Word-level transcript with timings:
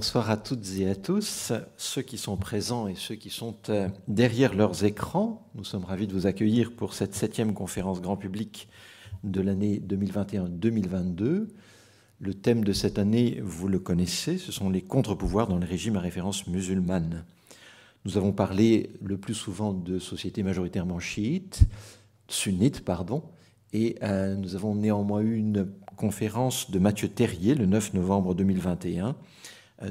Bonsoir 0.00 0.30
à 0.30 0.36
toutes 0.36 0.64
et 0.78 0.88
à 0.88 0.94
tous, 0.94 1.52
ceux 1.76 2.02
qui 2.02 2.18
sont 2.18 2.36
présents 2.36 2.86
et 2.86 2.94
ceux 2.94 3.16
qui 3.16 3.30
sont 3.30 3.56
euh, 3.68 3.88
derrière 4.06 4.54
leurs 4.54 4.84
écrans. 4.84 5.50
Nous 5.56 5.64
sommes 5.64 5.84
ravis 5.84 6.06
de 6.06 6.12
vous 6.12 6.28
accueillir 6.28 6.70
pour 6.70 6.94
cette 6.94 7.16
septième 7.16 7.52
conférence 7.52 8.00
grand 8.00 8.16
public 8.16 8.68
de 9.24 9.40
l'année 9.40 9.82
2021-2022. 9.84 11.48
Le 12.20 12.34
thème 12.34 12.62
de 12.62 12.72
cette 12.72 13.00
année, 13.00 13.40
vous 13.42 13.66
le 13.66 13.80
connaissez, 13.80 14.38
ce 14.38 14.52
sont 14.52 14.70
les 14.70 14.82
contre-pouvoirs 14.82 15.48
dans 15.48 15.58
les 15.58 15.66
régimes 15.66 15.96
à 15.96 16.00
référence 16.00 16.46
musulmane. 16.46 17.24
Nous 18.04 18.16
avons 18.16 18.30
parlé 18.30 18.90
le 19.02 19.18
plus 19.18 19.34
souvent 19.34 19.72
de 19.72 19.98
sociétés 19.98 20.44
majoritairement 20.44 21.00
chiites, 21.00 21.62
sunnites, 22.28 22.84
pardon, 22.84 23.24
et 23.72 23.96
euh, 24.04 24.36
nous 24.36 24.54
avons 24.54 24.76
néanmoins 24.76 25.22
eu 25.22 25.34
une 25.34 25.66
conférence 25.96 26.70
de 26.70 26.78
Mathieu 26.78 27.08
Terrier 27.08 27.56
le 27.56 27.66
9 27.66 27.94
novembre 27.94 28.36
2021 28.36 29.08
euh, 29.08 29.12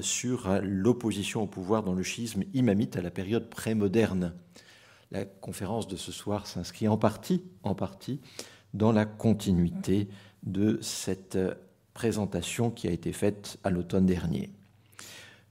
sur 0.01 0.49
euh, 0.49 0.59
l'opposition 0.61 1.43
au 1.43 1.47
pouvoir 1.47 1.83
dans 1.83 1.93
le 1.93 2.03
schisme 2.03 2.43
imamite 2.53 2.95
à 2.95 3.01
la 3.01 3.11
période 3.11 3.49
prémoderne. 3.49 4.33
La 5.11 5.25
conférence 5.25 5.87
de 5.87 5.95
ce 5.95 6.11
soir 6.11 6.47
s'inscrit 6.47 6.87
en 6.87 6.97
partie, 6.97 7.43
en 7.63 7.75
partie 7.75 8.19
dans 8.73 8.91
la 8.91 9.05
continuité 9.05 10.09
de 10.43 10.79
cette 10.81 11.37
euh, 11.37 11.55
présentation 11.93 12.69
qui 12.69 12.87
a 12.87 12.91
été 12.91 13.13
faite 13.13 13.57
à 13.63 13.69
l'automne 13.69 14.05
dernier. 14.05 14.51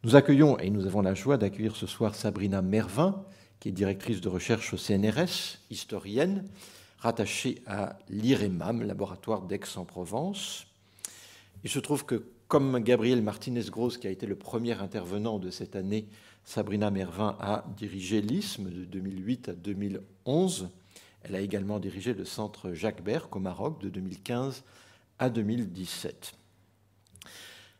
Nous 0.04 0.14
accueillons, 0.14 0.58
et 0.58 0.70
nous 0.70 0.86
avons 0.86 1.00
la 1.00 1.14
joie 1.14 1.38
d'accueillir 1.38 1.74
ce 1.74 1.86
soir 1.86 2.14
Sabrina 2.14 2.62
Mervin, 2.62 3.24
qui 3.58 3.70
est 3.70 3.72
directrice 3.72 4.20
de 4.20 4.28
recherche 4.28 4.72
au 4.72 4.76
CNRS, 4.76 5.58
historienne, 5.70 6.44
rattachée 6.98 7.62
à 7.66 7.98
l'IREMAM, 8.08 8.82
laboratoire 8.82 9.42
d'Aix-en-Provence. 9.42 10.66
Il 11.64 11.70
se 11.70 11.78
trouve 11.78 12.04
que 12.04 12.22
comme 12.48 12.78
Gabriel 12.78 13.22
Martinez-Gross, 13.22 13.98
qui 13.98 14.06
a 14.06 14.10
été 14.10 14.26
le 14.26 14.36
premier 14.36 14.80
intervenant 14.80 15.38
de 15.38 15.50
cette 15.50 15.74
année, 15.74 16.06
Sabrina 16.44 16.90
Mervin 16.90 17.36
a 17.40 17.64
dirigé 17.76 18.20
l'ISM 18.20 18.70
de 18.70 18.84
2008 18.84 19.48
à 19.48 19.52
2011. 19.54 20.70
Elle 21.22 21.34
a 21.34 21.40
également 21.40 21.80
dirigé 21.80 22.14
le 22.14 22.24
centre 22.24 22.72
Jacques 22.72 23.02
Berck 23.02 23.34
au 23.34 23.40
Maroc 23.40 23.80
de 23.80 23.88
2015 23.88 24.62
à 25.18 25.28
2017. 25.28 26.34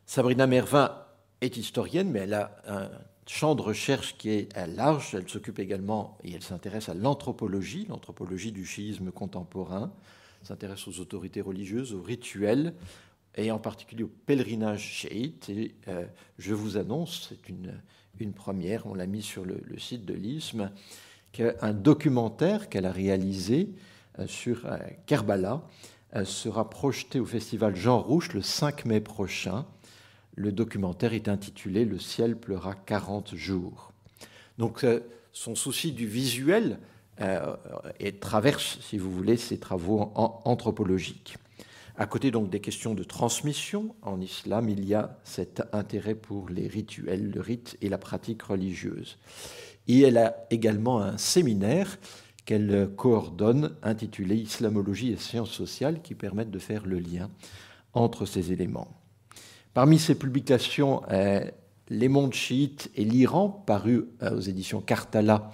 Sabrina 0.05 0.47
Mervin 0.47 0.91
est 1.39 1.55
historienne, 1.55 2.11
mais 2.11 2.19
elle 2.19 2.33
a 2.33 2.61
un 2.67 2.89
champ 3.25 3.55
de 3.55 3.61
recherche 3.61 4.17
qui 4.17 4.29
est 4.29 4.67
large. 4.75 5.15
Elle 5.15 5.29
s'occupe 5.29 5.59
également 5.59 6.17
et 6.25 6.33
elle 6.33 6.43
s'intéresse 6.43 6.89
à 6.89 6.93
l'anthropologie, 6.93 7.85
l'anthropologie 7.87 8.51
du 8.51 8.65
chiisme 8.65 9.11
contemporain, 9.11 9.93
s'intéresse 10.43 10.87
aux 10.87 10.99
autorités 10.99 11.41
religieuses, 11.41 11.93
aux 11.93 12.01
rituels, 12.01 12.73
et 13.37 13.51
en 13.51 13.59
particulier 13.59 14.03
au 14.03 14.11
pèlerinage 14.25 14.81
chiite. 14.81 15.49
Et 15.49 15.75
euh, 15.87 16.05
je 16.39 16.53
vous 16.53 16.77
annonce, 16.77 17.27
c'est 17.29 17.49
une, 17.49 17.79
une 18.19 18.33
première, 18.33 18.87
on 18.87 18.95
l'a 18.95 19.05
mis 19.05 19.21
sur 19.21 19.45
le, 19.45 19.61
site 19.77 20.05
de 20.05 20.13
l'ISM, 20.13 20.71
qu'un 21.31 21.73
documentaire 21.73 22.67
qu'elle 22.67 22.85
a 22.85 22.91
réalisé 22.91 23.69
euh, 24.19 24.27
sur 24.27 24.65
euh, 24.65 24.77
Kerbala 25.05 25.61
sera 26.23 26.69
projeté 26.69 27.19
au 27.19 27.25
festival 27.25 27.75
Jean 27.75 27.99
Rouge 27.99 28.31
le 28.33 28.41
5 28.41 28.85
mai 28.85 29.01
prochain. 29.01 29.65
Le 30.35 30.51
documentaire 30.53 31.13
est 31.13 31.27
intitulé 31.27 31.83
Le 31.83 31.99
ciel 31.99 32.37
pleura 32.37 32.73
40 32.73 33.35
jours. 33.35 33.91
Donc 34.57 34.85
son 35.33 35.53
souci 35.53 35.91
du 35.91 36.07
visuel 36.07 36.79
et 37.99 38.13
traverse, 38.13 38.79
si 38.81 38.97
vous 38.97 39.11
voulez, 39.11 39.35
ses 39.35 39.59
travaux 39.59 40.11
anthropologiques. 40.15 41.37
À 41.99 42.05
côté 42.05 42.29
donc 42.29 42.51
des 42.51 42.59
questions 42.59 42.93
de 42.93 43.03
transmission, 43.03 43.95
en 44.03 44.21
islam, 44.21 44.69
il 44.69 44.85
y 44.85 44.93
a 44.93 45.17
cet 45.23 45.63
intérêt 45.73 46.13
pour 46.13 46.47
les 46.47 46.67
rituels, 46.67 47.31
le 47.31 47.41
rite 47.41 47.75
et 47.81 47.89
la 47.89 47.97
pratique 47.97 48.43
religieuse. 48.43 49.17
Et 49.87 50.01
elle 50.01 50.19
a 50.19 50.45
également 50.51 51.01
un 51.01 51.17
séminaire 51.17 51.97
qu'elle 52.45 52.91
coordonne 52.95 53.75
intitulé 53.81 54.35
Islamologie 54.35 55.11
et 55.11 55.17
sciences 55.17 55.49
sociales 55.49 56.03
qui 56.03 56.13
permettent 56.13 56.51
de 56.51 56.59
faire 56.59 56.85
le 56.85 56.99
lien 56.99 57.31
entre 57.93 58.27
ces 58.27 58.51
éléments. 58.51 59.01
Parmi 59.73 59.97
ses 59.97 60.15
publications, 60.15 61.01
euh, 61.11 61.41
Les 61.89 62.09
mondes 62.09 62.33
chiites 62.33 62.91
et 62.95 63.05
l'Iran, 63.05 63.49
paru 63.49 64.09
euh, 64.21 64.37
aux 64.37 64.41
éditions 64.41 64.81
Kartala 64.81 65.51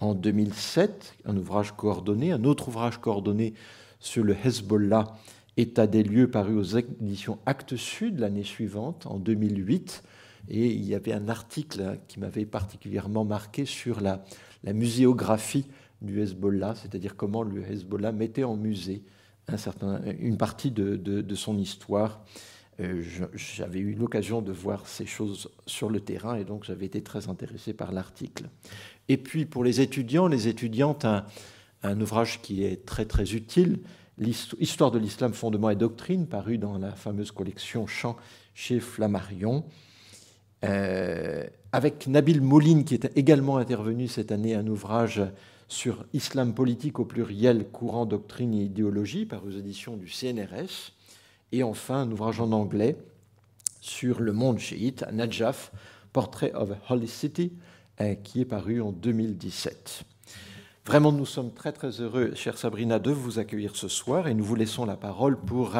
en 0.00 0.14
2007, 0.14 1.14
un 1.24 1.36
ouvrage 1.36 1.72
coordonné, 1.72 2.32
un 2.32 2.44
autre 2.44 2.68
ouvrage 2.68 2.98
coordonné 2.98 3.54
sur 4.00 4.24
le 4.24 4.36
Hezbollah 4.44 5.14
état 5.56 5.86
des 5.86 6.02
lieux 6.02 6.30
paru 6.30 6.54
aux 6.54 6.62
éditions 6.62 7.38
Actes 7.46 7.76
Sud 7.76 8.20
l'année 8.20 8.44
suivante, 8.44 9.06
en 9.06 9.18
2008. 9.18 10.02
Et 10.48 10.66
il 10.66 10.84
y 10.84 10.94
avait 10.94 11.12
un 11.12 11.28
article 11.28 11.98
qui 12.08 12.20
m'avait 12.20 12.46
particulièrement 12.46 13.24
marqué 13.24 13.64
sur 13.64 14.00
la, 14.00 14.22
muséographie 14.64 15.66
du 16.02 16.20
Hezbollah, 16.20 16.74
c'est-à-dire 16.74 17.16
comment 17.16 17.42
le 17.42 17.62
Hezbollah 17.62 18.12
mettait 18.12 18.44
en 18.44 18.56
musée 18.56 19.02
une 20.18 20.36
partie 20.36 20.70
de, 20.70 21.34
son 21.34 21.56
histoire. 21.58 22.24
Euh, 22.80 23.02
j'avais 23.34 23.78
eu 23.78 23.94
l'occasion 23.94 24.42
de 24.42 24.52
voir 24.52 24.86
ces 24.86 25.06
choses 25.06 25.48
sur 25.66 25.88
le 25.88 26.00
terrain 26.00 26.34
et 26.34 26.44
donc 26.44 26.64
j'avais 26.64 26.84
été 26.84 27.00
très 27.00 27.28
intéressé 27.28 27.72
par 27.72 27.90
l'article. 27.90 28.50
Et 29.08 29.16
puis 29.16 29.46
pour 29.46 29.64
les 29.64 29.80
étudiants, 29.80 30.26
les 30.28 30.48
étudiantes, 30.48 31.06
un 31.82 32.00
ouvrage 32.00 32.42
qui 32.42 32.64
est 32.64 32.84
très 32.84 33.06
très 33.06 33.34
utile, 33.34 33.78
Histoire 34.18 34.90
de 34.90 34.98
l'islam, 34.98 35.34
fondements 35.34 35.68
et 35.68 35.76
doctrine, 35.76 36.26
paru 36.26 36.56
dans 36.56 36.78
la 36.78 36.92
fameuse 36.92 37.32
collection 37.32 37.86
Chant 37.86 38.16
chez 38.54 38.80
Flammarion, 38.80 39.64
euh, 40.64 41.44
avec 41.72 42.06
Nabil 42.06 42.40
Moline, 42.40 42.86
qui 42.86 42.94
est 42.94 43.10
également 43.14 43.58
intervenu 43.58 44.08
cette 44.08 44.32
année, 44.32 44.54
un 44.54 44.66
ouvrage 44.68 45.22
sur 45.68 46.06
Islam 46.14 46.54
politique 46.54 46.98
au 46.98 47.04
pluriel, 47.04 47.68
courant, 47.68 48.06
doctrine 48.06 48.54
et 48.54 48.62
idéologie, 48.62 49.26
par 49.26 49.44
aux 49.44 49.50
éditions 49.50 49.98
du 49.98 50.08
CNRS, 50.08 50.92
et 51.52 51.62
enfin 51.62 51.96
un 52.02 52.10
ouvrage 52.10 52.40
en 52.40 52.52
anglais 52.52 52.96
sur 53.82 54.20
le 54.20 54.32
monde 54.32 54.58
chiite, 54.58 55.04
Najaf, 55.12 55.72
Portrait 56.14 56.54
of 56.54 56.70
a 56.70 56.78
Holy 56.88 57.08
City, 57.08 57.52
euh, 58.00 58.14
qui 58.14 58.40
est 58.40 58.46
paru 58.46 58.80
en 58.80 58.92
2017. 58.92 60.04
Vraiment, 60.86 61.10
nous 61.10 61.26
sommes 61.26 61.52
très 61.52 61.72
très 61.72 62.00
heureux, 62.00 62.32
chère 62.36 62.56
Sabrina, 62.56 63.00
de 63.00 63.10
vous 63.10 63.40
accueillir 63.40 63.74
ce 63.74 63.88
soir 63.88 64.28
et 64.28 64.34
nous 64.34 64.44
vous 64.44 64.54
laissons 64.54 64.84
la 64.86 64.96
parole 64.96 65.36
pour 65.36 65.74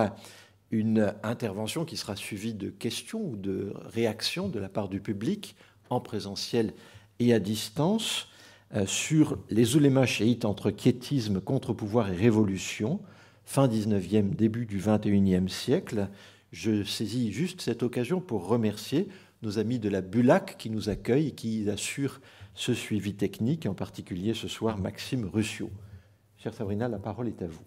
une 0.73 1.15
intervention 1.23 1.85
qui 1.85 1.97
sera 1.97 2.17
suivie 2.17 2.55
de 2.55 2.71
questions 2.71 3.21
ou 3.21 3.37
de 3.37 3.73
réactions 3.95 4.49
de 4.49 4.59
la 4.59 4.69
part 4.69 4.89
du 4.89 5.01
public 5.01 5.55
en 5.91 6.01
présentiel 6.01 6.75
et 7.21 7.33
à 7.33 7.39
distance 7.39 8.27
euh, 8.75 8.85
sur 8.85 9.39
les 9.49 9.77
oulémas 9.77 10.07
chiites 10.07 10.45
entre 10.45 10.73
quiétisme, 10.73 11.41
contre-pouvoir 11.41 12.11
et 12.11 12.17
révolution, 12.17 12.99
fin 13.45 13.69
19e, 13.69 14.35
début 14.35 14.67
du 14.67 14.81
21e 14.81 15.47
siècle. 15.47 16.09
Je 16.51 16.83
saisis 16.83 17.31
juste 17.31 17.61
cette 17.61 17.85
occasion 17.85 18.21
pour 18.21 18.49
remercier 18.49 19.07
nos 19.43 19.61
amis 19.61 19.79
de 19.79 19.89
la 19.89 20.01
Bulac 20.01 20.57
qui 20.59 20.69
nous 20.69 20.89
accueillent 20.89 21.29
et 21.29 21.35
qui 21.35 21.71
assurent 21.71 22.21
ce 22.57 22.75
suivi 22.75 23.15
technique, 23.15 23.67
en 23.67 23.75
particulier 23.75 24.35
ce 24.35 24.49
soir 24.49 24.79
Maxime 24.79 25.29
Ruscio. 25.33 25.71
Chère 26.39 26.55
Sabrina, 26.55 26.89
la 26.89 26.99
parole 26.99 27.29
est 27.29 27.43
à 27.43 27.47
vous. 27.47 27.63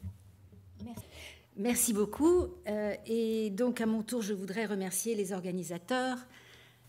Merci, 1.55 1.93
beaucoup. 1.93 2.47
Euh, 2.67 2.95
et 3.05 3.49
donc, 3.51 3.81
à 3.81 3.85
mon 3.85 4.01
tour, 4.01 4.21
je 4.21 4.33
voudrais 4.33 4.65
remercier 4.65 5.13
les 5.13 5.31
organisateurs, 5.31 6.17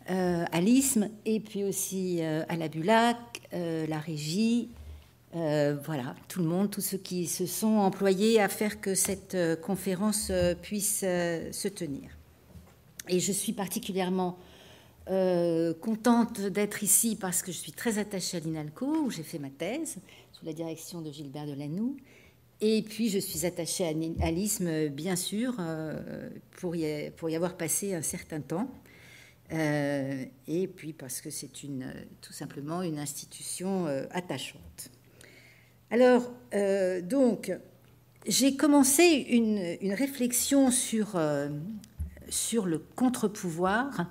euh, 0.08 0.44
à 0.50 0.60
l'ISM, 0.60 1.10
et 1.26 1.40
puis 1.40 1.64
aussi 1.64 2.18
euh, 2.20 2.44
à 2.48 2.56
la 2.56 2.68
BULAC, 2.68 3.18
la 3.52 3.98
régie, 3.98 4.70
voilà, 5.32 6.14
tout 6.28 6.40
le 6.40 6.46
monde, 6.46 6.70
tous 6.70 6.80
ceux 6.80 6.98
qui 6.98 7.26
se 7.26 7.46
sont 7.46 7.78
employés 7.78 8.40
à 8.40 8.48
faire 8.48 8.80
que 8.80 8.94
cette 8.94 9.36
conférence 9.60 10.32
puisse 10.62 11.00
se 11.00 11.68
tenir. 11.68 12.10
Et 13.08 13.20
je 13.20 13.32
suis 13.32 13.52
particulièrement 13.52 14.38
euh, 15.10 15.74
contente 15.74 16.40
d'être 16.40 16.84
ici 16.84 17.16
parce 17.16 17.42
que 17.42 17.50
je 17.50 17.56
suis 17.56 17.72
très 17.72 17.98
attachée 17.98 18.36
à 18.36 18.40
l'INALCO, 18.40 18.86
où 18.86 19.10
j'ai 19.10 19.24
fait 19.24 19.40
ma 19.40 19.50
thèse, 19.50 19.96
sous 20.30 20.44
la 20.44 20.52
direction 20.52 21.00
de 21.00 21.10
Gilbert 21.10 21.46
Delanoux. 21.46 21.96
Et 22.60 22.82
puis, 22.82 23.08
je 23.08 23.18
suis 23.18 23.44
attachée 23.44 23.86
à 23.86 24.30
l'ISM, 24.30 24.88
bien 24.88 25.16
sûr, 25.16 25.56
euh, 25.58 26.28
pour, 26.52 26.76
y, 26.76 27.34
avoir 27.34 27.56
passé 27.56 27.92
un 27.94 28.02
certain 28.02 28.40
temps. 28.40 28.70
Euh, 29.52 30.24
et 30.46 30.68
puis, 30.68 30.92
parce 30.92 31.20
que 31.20 31.30
c'est 31.30 31.64
une, 31.64 31.92
tout 32.20 32.32
simplement 32.32 32.82
une 32.82 33.00
institution 33.00 33.86
attachante. 34.12 34.90
Alors, 35.90 36.30
donc, 37.02 37.50
j'ai 38.28 38.54
commencé 38.54 39.26
une, 39.30 39.76
une, 39.80 39.94
réflexion 39.94 40.70
sur, 40.70 41.20
sur 42.28 42.66
le 42.66 42.78
contre-pouvoir 42.78 44.06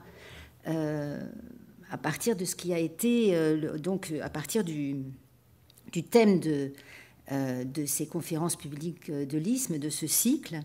à 1.91 1.97
partir 1.97 2.35
de 2.35 2.45
ce 2.45 2.55
qui 2.55 2.73
a 2.73 2.79
été, 2.79 3.35
euh, 3.35 3.77
donc 3.77 4.13
à 4.21 4.29
partir 4.29 4.63
du, 4.63 4.97
thème 6.11 6.39
de, 6.39 6.71
euh, 7.31 7.63
de 7.63 7.85
ces 7.85 8.05
conférences 8.05 8.55
publiques 8.55 9.11
de 9.11 9.37
l'ISM, 9.37 9.77
de 9.77 9.89
ce 9.89 10.07
cycle, 10.07 10.59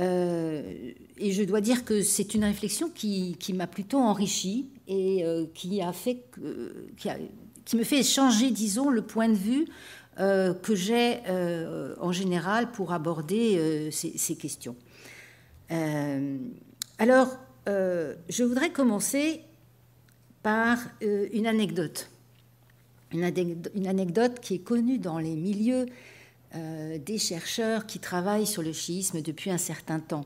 et 0.00 1.32
je 1.32 1.42
dois 1.42 1.60
dire 1.60 1.84
que 1.84 2.02
c'est 2.02 2.32
une 2.34 2.44
réflexion 2.44 2.88
qui, 2.88 3.36
m'a 3.52 3.66
plutôt 3.66 3.98
enrichi 3.98 4.68
et 4.86 5.24
qui 5.54 5.82
a 5.82 5.92
fait 5.92 6.22
qui, 6.96 7.08
qui, 7.64 7.76
me 7.76 7.82
fait 7.82 8.04
changer, 8.04 8.52
disons, 8.52 8.90
le 8.90 9.02
point 9.02 9.28
de 9.28 9.34
vue 9.34 9.66
que 10.16 10.74
j'ai 10.76 11.18
en 12.00 12.12
général 12.12 12.70
pour 12.70 12.92
aborder 12.92 13.90
ces, 13.90 14.36
questions. 14.36 14.76
alors, 15.68 17.36
je 17.68 18.42
voudrais 18.42 18.70
commencer 18.70 19.42
par 20.42 20.78
une 21.00 21.46
anecdote 21.46 22.10
une 23.12 23.86
anecdote 23.86 24.40
qui 24.40 24.54
est 24.54 24.64
connue 24.64 24.98
dans 24.98 25.18
les 25.18 25.34
milieux 25.34 25.86
euh, 26.54 26.98
des 26.98 27.18
chercheurs 27.18 27.86
qui 27.86 27.98
travaillent 27.98 28.46
sur 28.46 28.62
le 28.62 28.72
chiisme 28.72 29.22
depuis 29.22 29.50
un 29.50 29.58
certain 29.58 30.00
temps. 30.00 30.24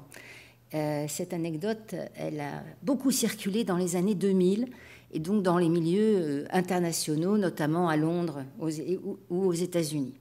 Euh, 0.75 1.07
cette 1.09 1.33
anecdote, 1.33 1.95
elle 2.17 2.41
a 2.41 2.63
beaucoup 2.83 3.11
circulé 3.11 3.65
dans 3.65 3.77
les 3.77 3.97
années 3.97 4.15
2000 4.15 4.69
et 5.15 5.19
donc 5.19 5.43
dans 5.43 5.59
les 5.59 5.69
milieux 5.69 6.17
euh, 6.17 6.45
internationaux, 6.51 7.39
notamment 7.39 7.89
à 7.89 7.97
Londres 7.97 8.45
ou 8.59 9.45
aux 9.45 9.53
États-Unis. 9.53 10.15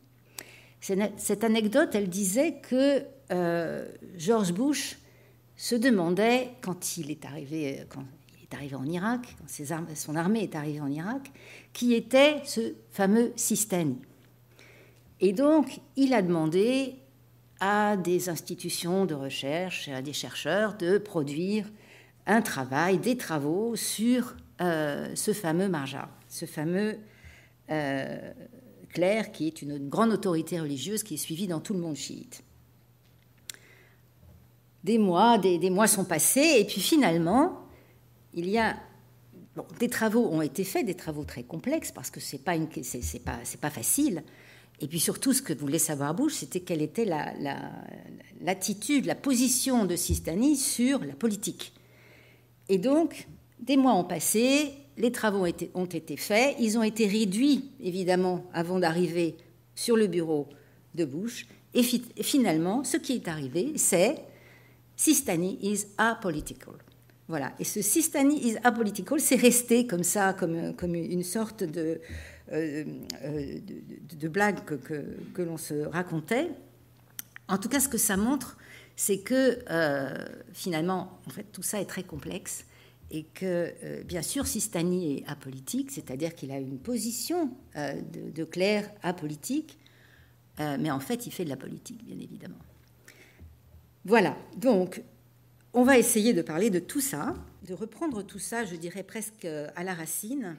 Cette 0.82 1.44
anecdote, 1.44 1.90
elle 1.94 2.10
disait 2.10 2.56
que 2.68 3.04
George 4.18 4.52
Bush 4.52 4.98
se 5.62 5.76
demandait, 5.76 6.56
quand 6.62 6.98
il 6.98 7.12
est 7.12 7.24
arrivé, 7.24 7.86
quand 7.90 8.04
il 8.36 8.44
est 8.46 8.56
arrivé 8.56 8.74
en 8.74 8.84
Irak, 8.84 9.36
quand 9.38 9.96
son 9.96 10.16
armée 10.16 10.42
est 10.42 10.56
arrivée 10.56 10.82
en 10.82 10.88
Irak, 10.88 11.32
qui 11.72 11.94
était 11.94 12.42
ce 12.46 12.74
fameux 12.90 13.32
Sistani. 13.36 14.00
Et 15.20 15.34
donc, 15.34 15.80
il 15.98 16.16
a 16.16 16.24
demandé 16.24 16.96
à 17.60 17.96
des 17.96 18.28
institutions 18.28 19.06
de 19.06 19.14
recherche, 19.14 19.88
à 19.88 20.02
des 20.02 20.14
chercheurs, 20.14 20.78
de 20.78 20.98
produire 20.98 21.70
un 22.26 22.42
travail, 22.42 22.98
des 22.98 23.16
travaux 23.16 23.76
sur 23.76 24.36
euh, 24.62 25.14
ce 25.14 25.32
fameux 25.32 25.70
Marja, 25.70 26.10
ce 26.28 26.48
fameux 26.48 26.98
euh, 27.70 28.34
clerc 28.90 29.32
qui 29.32 29.46
est 29.46 29.62
une 29.62 29.78
grande 29.90 30.12
autorité 30.12 30.60
religieuse 30.60 31.04
qui 31.04 31.14
est 31.14 31.18
suivie 31.18 31.46
dans 31.46 31.60
tout 31.60 31.76
le 31.76 31.82
monde 31.82 31.98
chiite. 31.98 32.44
Des 34.84 34.98
mois, 34.98 35.38
des, 35.38 35.70
mois 35.70 35.88
sont 35.88 36.06
passés, 36.06 36.58
et 36.60 36.66
puis 36.66 36.82
finalement, 36.82 37.60
il 38.34 38.50
y 38.50 38.58
a 38.58 38.76
des 39.80 39.90
travaux 39.90 40.28
ont 40.28 40.42
été 40.42 40.64
faits, 40.64 40.86
des 40.86 40.96
travaux 40.96 41.26
très 41.26 41.44
complexes, 41.44 41.92
parce 41.92 42.10
que 42.10 42.20
ce 42.20 42.36
n'est 42.36 42.42
pas, 42.42 42.54
c'est, 42.84 43.24
pas, 43.24 43.40
pas, 43.62 43.70
facile. 43.70 44.24
Et 44.80 44.88
puis 44.88 45.00
surtout, 45.00 45.34
ce 45.34 45.42
que 45.42 45.54
voulait 45.54 45.78
savoir 45.78 46.16
Bush, 46.16 46.34
c'était 46.34 46.62
quelle 46.62 46.82
était 46.82 47.06
l'attitude, 48.42 49.06
la, 49.06 49.16
position 49.16 49.86
de 49.86 49.96
Sistani 49.96 50.56
sur 50.56 51.04
la 51.04 51.14
politique. 51.14 51.74
Et 52.70 52.80
donc, 52.80 53.28
des 53.60 53.78
mois 53.78 53.94
ont 53.94 54.04
passé, 54.04 54.72
les 54.98 55.12
travaux 55.12 55.46
ont 55.76 55.86
été, 55.86 56.18
faits, 56.18 56.56
ils 56.60 56.78
ont 56.78 56.84
été 56.84 57.06
réduits, 57.06 57.72
évidemment, 57.82 58.46
avant 58.54 58.80
d'arriver 58.80 59.38
sur 59.76 59.96
le 59.96 60.08
bureau 60.08 60.48
de 60.96 61.06
Bush. 61.06 61.46
Et 61.74 61.84
finalement, 61.84 62.84
ce 62.84 62.98
qui 62.98 63.14
est 63.14 63.28
arrivé, 63.28 63.74
c'est 63.76 64.16
Sistani 65.02 65.58
is 65.64 65.88
apolitical. 65.98 66.76
Voilà. 67.28 67.54
Et 67.58 67.64
ce 67.64 67.82
Sistani 67.82 68.38
is 68.50 68.58
apolitical, 68.64 69.20
c'est 69.20 69.36
resté 69.36 69.88
comme 69.88 70.04
ça, 70.04 70.34
comme, 70.34 70.94
une 70.94 71.24
sorte 71.24 71.64
de, 71.64 72.00
euh, 72.52 72.84
euh, 73.24 73.60
blague 74.30 74.64
que, 74.64 75.42
l'on 75.42 75.58
se 75.58 75.86
racontait. 75.88 76.52
En 77.48 77.58
tout 77.58 77.68
cas, 77.68 77.80
ce 77.80 77.90
que 77.90 77.98
ça 77.98 78.16
montre, 78.16 78.60
c'est 78.96 79.22
que 79.22 79.58
euh, 79.72 80.14
finalement, 80.54 81.20
en 81.26 81.32
fait, 81.32 81.48
tout 81.52 81.64
ça 81.64 81.82
est 81.82 81.88
très 81.88 82.04
complexe 82.04 82.66
et 83.10 83.24
que, 83.24 83.74
bien 84.04 84.22
sûr, 84.22 84.46
Sistani 84.46 85.18
est 85.18 85.28
apolitique, 85.28 85.90
c'est-à-dire 85.90 86.36
qu'il 86.36 86.52
a 86.52 86.60
une 86.60 86.78
position 86.78 87.50
de, 87.76 88.30
de 88.30 88.44
clerc 88.44 88.88
apolitique, 89.02 89.80
mais 90.60 90.92
en 90.92 91.00
fait, 91.00 91.26
il 91.26 91.32
fait 91.32 91.44
de 91.44 91.50
la 91.50 91.58
politique, 91.58 92.06
bien 92.06 92.20
évidemment. 92.20 92.60
Voilà, 94.06 94.36
donc 94.58 95.02
on 95.74 95.84
va 95.84 95.98
essayer 95.98 96.34
de 96.34 96.42
parler 96.42 96.70
de 96.70 96.80
tout 96.80 97.02
ça, 97.02 97.36
de 97.68 97.74
reprendre 97.74 98.24
tout 98.24 98.40
ça, 98.40 98.66
je 98.66 98.76
dirais 98.76 99.04
presque 99.04 99.46
à 99.46 99.84
la 99.84 99.94
racine. 99.94 100.56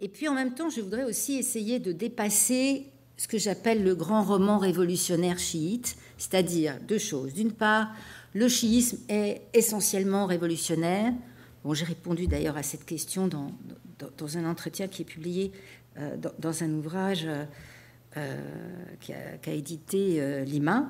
Et 0.00 0.08
puis 0.08 0.28
en 0.28 0.34
même 0.34 0.54
temps, 0.54 0.70
je 0.70 0.80
voudrais 0.80 1.04
aussi 1.04 1.34
essayer 1.34 1.78
de 1.78 1.92
dépasser 1.92 2.86
ce 3.16 3.26
que 3.26 3.36
j'appelle 3.36 3.82
le 3.82 3.94
grand 3.94 4.22
roman 4.22 4.58
révolutionnaire 4.58 5.38
chiite, 5.38 5.96
c'est-à-dire 6.16 6.78
deux 6.86 6.98
choses. 6.98 7.34
D'une 7.34 7.52
part, 7.52 7.92
le 8.32 8.48
chiisme 8.48 8.98
est 9.08 9.42
essentiellement 9.54 10.26
révolutionnaire. 10.26 11.12
Bon, 11.64 11.74
j'ai 11.74 11.84
répondu 11.84 12.28
d'ailleurs 12.28 12.56
à 12.56 12.62
cette 12.62 12.84
question 12.84 13.26
dans, 13.28 13.52
un 14.36 14.44
entretien 14.48 14.86
qui 14.86 15.02
est 15.02 15.04
publié 15.04 15.52
euh, 15.98 16.16
dans, 16.38 16.62
un 16.62 16.72
ouvrage 16.72 17.24
euh, 17.26 17.44
euh, 18.16 19.36
qu'a 19.42 19.52
édité 19.52 20.44
Lima. 20.44 20.88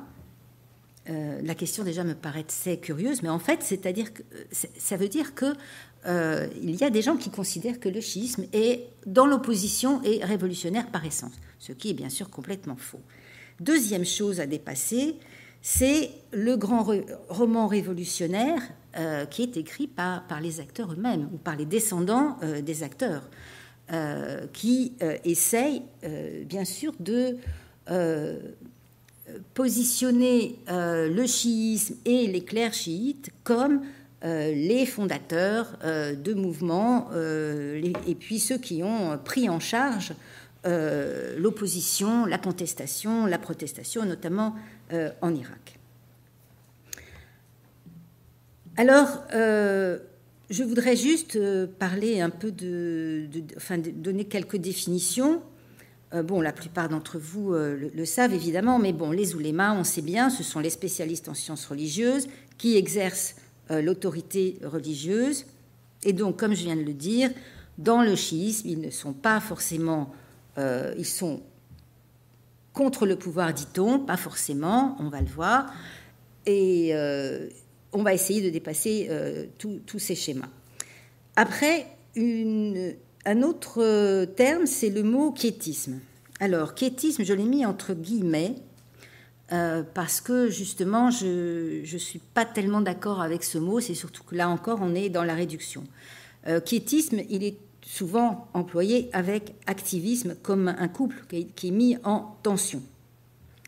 Euh, 1.09 1.41
la 1.43 1.55
question 1.55 1.85
déjà 1.85 2.05
me 2.05 2.15
paraissait 2.15 2.77
curieuse, 2.77 3.23
mais 3.23 3.29
en 3.29 3.39
fait, 3.39 3.63
c'est-à-dire 3.63 4.13
que 4.13 4.23
ça 4.51 4.97
veut 4.97 5.09
dire 5.09 5.35
que 5.35 5.55
euh, 6.07 6.47
il 6.63 6.77
y 6.77 6.85
a 6.85 6.91
des 6.91 7.03
gens 7.03 7.17
qui 7.17 7.31
considèrent 7.31 7.81
que 7.81 7.89
le 7.89 8.01
chiisme 8.01 8.45
est 8.53 8.89
dans 9.07 9.27
l'opposition 9.27 10.03
et 10.03 10.23
révolutionnaire 10.25 10.91
par 10.91 11.05
essence, 11.05 11.33
ce 11.59 11.73
qui 11.73 11.91
est 11.91 11.95
bien 11.95 12.11
sûr 12.11 12.31
complètement 12.31 12.77
faux. 12.77 13.01
Deuxième 13.61 14.05
chose 14.05 14.39
à 14.39 14.47
dépasser, 14.47 15.17
c'est 15.63 16.11
le 16.33 16.57
grand 16.57 16.87
roman 17.29 17.67
révolutionnaire 17.67 18.61
euh, 18.97 19.25
qui 19.25 19.43
est 19.43 19.57
écrit 19.57 19.87
par, 19.87 20.27
par 20.27 20.41
les 20.41 20.61
acteurs 20.61 20.93
eux-mêmes 20.93 21.31
ou 21.33 21.39
par 21.39 21.57
les 21.57 21.67
descendants 21.67 22.39
des 22.63 22.83
acteurs, 22.83 23.29
qui 24.53 24.93
essayent 25.25 25.83
bien 26.45 26.67
sûr 26.67 26.93
de 27.01 27.39
positionner 29.55 30.59
euh, 30.69 31.09
le 31.09 31.27
chiisme 31.27 31.97
et 32.05 32.27
les 32.27 32.43
clercs 32.43 32.75
chiites 32.75 33.31
comme 33.45 33.83
euh, 34.25 34.53
les 34.53 34.87
fondateurs 34.87 35.79
euh, 35.85 36.15
de 36.15 36.35
mouvements 36.35 37.11
et 37.13 38.15
puis 38.15 38.39
ceux 38.39 38.59
qui 38.59 38.83
ont 38.83 39.19
pris 39.19 39.49
en 39.49 39.61
charge 39.61 40.13
l'opposition, 40.65 42.27
la 42.27 42.37
contestation, 42.37 43.25
la 43.25 43.39
protestation, 43.39 44.05
notamment 44.05 44.55
en 45.23 45.35
Irak. 45.35 45.79
Alors, 48.77 49.23
je 49.33 50.63
voudrais 50.63 50.95
juste 50.95 51.39
parler 51.79 52.21
un 52.21 52.29
peu 52.29 52.53
de, 52.53 53.31
enfin, 53.57 53.79
donner 53.79 54.27
quelques 54.27 54.59
définitions 54.59 55.41
euh, 56.15 56.23
bon, 56.23 56.41
la 56.41 56.53
plupart 56.53 56.89
d'entre 56.89 57.19
vous 57.19 57.53
euh, 57.53 57.91
le, 57.95 58.05
savent 58.07 58.33
évidemment, 58.33 58.79
mais 58.79 58.93
bon, 58.93 59.11
les 59.11 59.35
oulémas, 59.35 59.75
on 59.75 59.85
sait 59.85 60.03
bien, 60.03 60.31
ce 60.31 60.43
sont 60.43 60.59
les 60.61 60.71
spécialistes 60.71 61.29
en 61.29 61.35
sciences 61.35 61.67
religieuses 61.67 62.29
qui 62.57 62.77
exercent 62.77 63.37
euh, 63.71 63.83
l'autorité 63.83 64.59
religieuse. 64.65 65.45
Et 66.05 66.15
donc, 66.15 66.39
comme 66.39 66.55
je 66.55 66.63
viens 66.63 66.77
de 66.77 66.83
le 66.83 66.95
dire, 66.95 67.31
dans 67.77 68.03
le 68.03 68.17
chiisme, 68.17 68.69
ils 68.69 68.81
ne 68.81 68.91
sont 68.91 69.13
pas 69.13 69.41
forcément, 69.41 70.13
ils 70.97 71.07
sont 71.07 71.41
contre 72.73 73.07
le 73.07 73.15
pouvoir, 73.15 73.55
dit-on, 73.55 74.01
pas 74.01 74.17
forcément, 74.17 74.97
on 74.99 75.09
va 75.09 75.21
le 75.21 75.27
voir, 75.27 75.73
et 76.47 76.93
on 77.93 78.03
va 78.03 78.15
essayer 78.15 78.43
de 78.43 78.51
dépasser 78.51 79.09
tous 79.59 79.99
ces 79.99 80.17
schémas. 80.17 80.49
Après, 81.37 81.87
une, 82.17 82.95
un 83.25 83.43
autre 83.43 83.83
euh, 83.83 84.27
terme, 84.27 84.67
c'est 84.67 84.91
le 84.91 85.03
mot 85.03 85.33
quiétisme. 85.33 86.01
Alors, 86.41 86.75
quiétisme, 86.75 87.25
je 87.25 87.35
l'ai 87.35 87.45
mis 87.45 87.67
entre 87.67 87.95
guillemets 87.95 88.55
euh, 89.53 89.83
parce 89.95 90.21
que 90.21 90.49
justement, 90.51 91.11
je 91.11 91.81
ne 91.81 91.99
suis 91.99 92.21
pas 92.21 92.45
tellement 92.45 92.81
d'accord 92.81 93.21
avec 93.21 93.45
ce 93.45 93.59
mot. 93.59 93.81
C'est 93.81 93.95
surtout 93.95 94.23
que 94.23 94.35
là 94.35 94.49
encore, 94.49 94.79
on 94.83 94.95
est 94.95 95.09
dans 95.09 95.25
la 95.25 95.35
réduction. 95.35 95.85
Euh, 96.47 96.61
quiétisme, 96.61 97.21
il 97.29 97.43
est 97.45 97.59
souvent 97.83 98.49
employé 98.55 99.09
avec 99.13 99.55
activisme 99.67 100.37
comme 100.43 100.69
un 100.69 100.89
couple 100.89 101.23
qui 101.29 101.69
est 101.69 101.71
mis 101.71 101.97
en 102.05 102.37
tension 102.43 102.83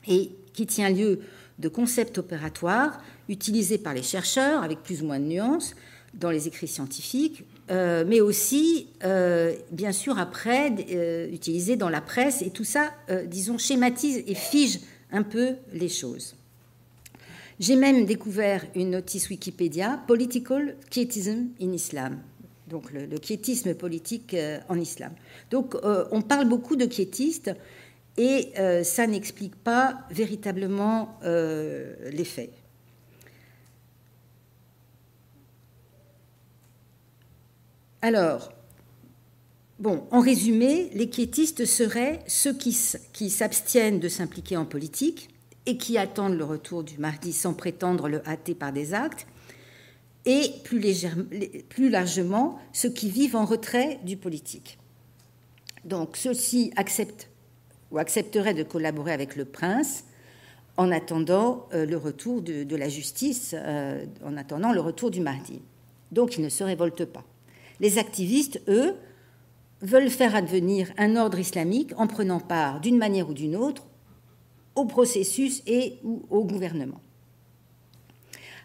et 0.07 0.31
qui 0.53 0.67
tient 0.67 0.91
lieu 0.91 1.21
de 1.59 1.69
concepts 1.69 2.19
opératoires 2.19 3.01
utilisés 3.29 3.79
par 3.79 3.95
les 3.95 4.03
chercheurs 4.03 4.63
avec 4.63 4.83
plus 4.83 5.03
ou 5.03 5.07
moins 5.07 5.19
de 5.19 5.25
nuances 5.25 5.75
dans 6.15 6.31
les 6.31 6.49
écrits 6.49 6.69
scientifiques 6.69 7.45
euh, 7.71 8.05
mais 8.07 8.21
aussi, 8.21 8.89
euh, 9.05 9.55
bien 9.71 9.93
sûr, 9.93 10.19
après, 10.19 10.75
euh, 10.91 11.31
utilisé 11.31 11.77
dans 11.77 11.89
la 11.89 12.01
presse, 12.01 12.43
et 12.43 12.51
tout 12.51 12.65
ça, 12.65 12.91
disons, 13.27 13.59
schématise 13.59 14.23
et 14.27 14.35
fige 14.35 14.81
un 15.13 15.23
peu 15.23 15.55
les 15.73 15.89
choses. 15.89 16.35
J'ai 17.61 17.77
même 17.77 18.07
découvert 18.07 18.65
une 18.75 18.91
notice 18.91 19.29
Wikipédia, 19.29 20.01
Political 20.07 20.77
Quiétism 20.91 21.49
in 21.61 21.73
Islam, 21.73 22.19
donc 22.69 22.91
le, 22.93 23.19
quiétisme 23.19 23.75
politique 23.75 24.35
en 24.69 24.79
islam. 24.79 25.13
Donc 25.51 25.77
on 26.11 26.23
parle 26.23 26.49
beaucoup 26.49 26.77
de 26.77 26.87
quiétistes, 26.87 27.51
et 28.17 28.53
ça 28.83 29.07
n'explique 29.07 29.57
pas 29.57 30.07
véritablement 30.11 31.19
les 31.23 32.25
faits. 32.25 32.60
Alors, 38.03 38.53
bon, 39.79 40.05
en 40.11 40.21
résumé, 40.21 40.91
les 40.95 41.11
quiétistes 41.11 41.67
seraient 41.67 42.21
ceux 42.27 42.55
qui, 42.55 42.73
s'abstiennent 43.31 44.01
de 44.01 44.09
s'impliquer 44.09 44.57
en 44.57 44.65
politique 44.65 45.29
et 45.67 45.77
qui 45.77 45.99
attendent 45.99 46.39
le 46.39 46.45
retour 46.45 46.83
du 46.83 46.97
mardi 46.99 47.33
sans 47.33 47.53
prétendre 47.53 48.09
le 48.09 48.27
hâter 48.27 48.55
par 48.55 48.73
des 48.73 48.95
actes, 48.95 49.27
et 50.27 50.51
plus, 50.65 51.07
plus 51.69 51.91
largement 51.91 52.59
ceux 52.73 52.91
qui 52.91 53.11
vivent 53.11 53.37
en 53.37 53.45
retrait 53.45 54.01
du 54.05 54.17
politique. 54.17 54.79
Donc 55.85 56.17
ceux-ci 56.17 56.73
acceptent 56.77 57.31
ou 57.91 57.99
accepteraient 57.99 58.55
de 58.55 58.63
collaborer 58.63 59.13
avec 59.13 59.37
le 59.37 59.45
prince 59.45 60.05
en 60.77 60.91
attendant 60.93 61.69
euh, 61.75 61.85
le 61.85 61.97
retour 61.97 62.43
de, 62.43 62.77
la 62.77 62.89
justice, 62.89 63.55
euh, 63.55 64.05
en 64.25 64.37
attendant 64.37 64.73
le 64.73 64.81
retour 64.81 65.11
du 65.11 65.21
mardi. 65.21 65.61
Donc 66.13 66.37
ils 66.37 66.43
ne 66.43 66.49
se 66.49 66.65
révoltent 66.65 67.05
pas. 67.05 67.25
Les 67.81 67.99
activistes, 67.99 68.61
eux, 68.69 68.95
veulent 69.83 70.11
faire 70.11 70.35
advenir 70.35 70.93
un 70.99 71.17
ordre 71.17 71.39
islamique 71.39 71.93
en 71.97 72.07
prenant 72.07 72.41
part, 72.41 72.81
d'une 72.81 72.99
manière 72.99 73.31
ou 73.31 73.35
d'une 73.35 73.57
autre, 73.57 73.87
au 74.75 74.85
processus 74.85 75.63
et 75.67 75.99
au 76.05 76.45
gouvernement. 76.45 77.01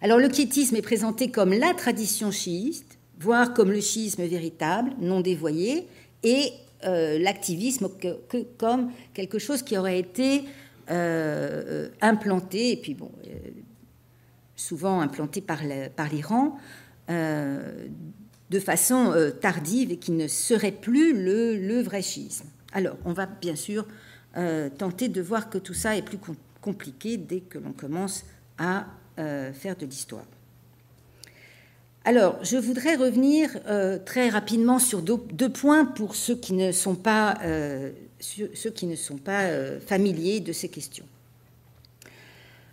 Alors 0.02 0.20
le 0.20 0.28
quiétisme 0.28 0.76
est 0.76 0.82
présenté 0.82 1.32
comme 1.32 1.54
la 1.54 1.74
tradition 1.74 2.32
chiite, 2.32 2.98
voire 3.20 3.54
comme 3.54 3.72
le 3.72 3.80
chiisme 3.80 4.24
véritable, 4.24 4.92
non 5.00 5.22
dévoyé, 5.22 5.88
et 6.24 6.52
euh, 6.86 7.18
l'activisme 7.18 7.90
comme 8.58 8.92
quelque 9.14 9.40
chose 9.40 9.64
qui 9.64 9.78
aurait 9.78 10.00
été 10.00 10.44
euh, 10.92 11.90
implanté, 12.02 12.72
et 12.72 12.78
puis 12.78 12.94
bon, 12.94 13.12
euh, 13.26 13.32
souvent 14.56 15.02
implanté 15.02 15.42
par 15.42 15.64
l'Iran, 16.12 16.58
de 18.50 18.60
façon 18.60 19.14
tardive 19.42 19.92
et 19.92 19.98
qui 19.98 20.12
ne 20.12 20.28
serait 20.28 20.72
plus 20.72 21.14
le, 21.14 21.82
vrai 21.82 22.02
schisme. 22.02 22.46
Alors, 22.74 22.96
on 23.06 23.14
va 23.14 23.26
bien 23.26 23.56
sûr 23.56 23.88
tenter 24.78 25.08
de 25.08 25.22
voir 25.22 25.50
que 25.50 25.58
tout 25.58 25.74
ça 25.74 25.98
est 25.98 26.04
plus 26.04 26.20
compliqué 26.62 27.18
dès 27.18 27.40
que 27.40 27.58
l'on 27.58 27.74
commence 27.74 28.24
à 28.58 28.86
faire 29.18 29.76
de 29.76 29.86
l'histoire. 29.86 30.26
Alors, 32.08 32.38
je 32.44 32.58
voudrais 32.58 32.96
revenir 32.96 33.50
euh, 33.68 33.98
très 33.98 34.30
rapidement 34.30 34.78
sur 34.78 35.02
deux, 35.02 35.50
points 35.50 35.86
pour 35.86 36.16
ceux 36.16 36.36
qui 36.36 36.54
ne 36.54 36.72
sont 36.72 36.94
pas, 36.94 37.40
euh, 37.44 37.92
ceux 38.20 38.70
qui 38.70 38.86
ne 38.86 38.96
sont 38.96 39.18
pas 39.18 39.46
euh, 39.46 39.80
familiers 39.80 40.40
de 40.40 40.54
ces 40.54 40.70
questions. 40.70 41.06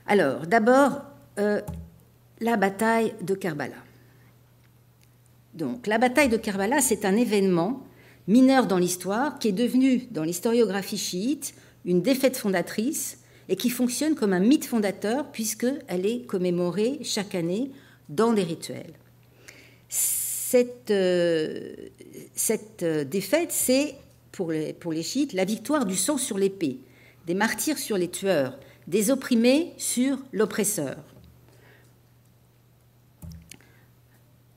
Alors, 0.06 0.46
d'abord, 0.46 1.00
la 1.38 2.56
bataille 2.58 3.14
de 3.22 3.34
Karbala. 3.34 3.76
Donc, 5.54 5.86
la 5.86 5.98
bataille 5.98 6.28
de 6.28 6.36
Karbala, 6.36 6.80
c'est 6.80 7.04
un 7.04 7.16
événement 7.16 7.86
mineur 8.28 8.66
dans 8.66 8.78
l'histoire 8.78 9.38
qui 9.38 9.48
est 9.48 9.52
devenu, 9.52 10.06
dans 10.10 10.22
l'historiographie 10.22 10.98
chiite, 10.98 11.54
une 11.84 12.02
défaite 12.02 12.36
fondatrice 12.36 13.18
et 13.48 13.56
qui 13.56 13.70
fonctionne 13.70 14.14
comme 14.14 14.32
un 14.32 14.40
mythe 14.40 14.64
fondateur 14.64 15.30
puisqu'elle 15.32 16.06
est 16.06 16.26
commémorée 16.26 17.00
chaque 17.02 17.34
année 17.34 17.70
dans 18.08 18.32
des 18.32 18.44
rituels 18.44 18.94
cette, 20.52 20.90
euh, 20.90 21.74
euh, 22.82 23.04
défaite, 23.04 23.52
c'est 23.52 23.94
pour 24.32 24.52
les 24.52 25.02
chiites 25.02 25.32
la 25.32 25.46
victoire 25.46 25.86
du 25.86 25.96
sang 25.96 26.18
sur 26.18 26.36
l'épée, 26.36 26.80
des 27.26 27.34
martyrs 27.34 27.78
sur 27.78 27.96
les 27.96 28.08
tueurs, 28.08 28.58
des 28.86 29.10
opprimés 29.10 29.72
sur 29.78 30.18
l'oppresseur. 30.32 31.11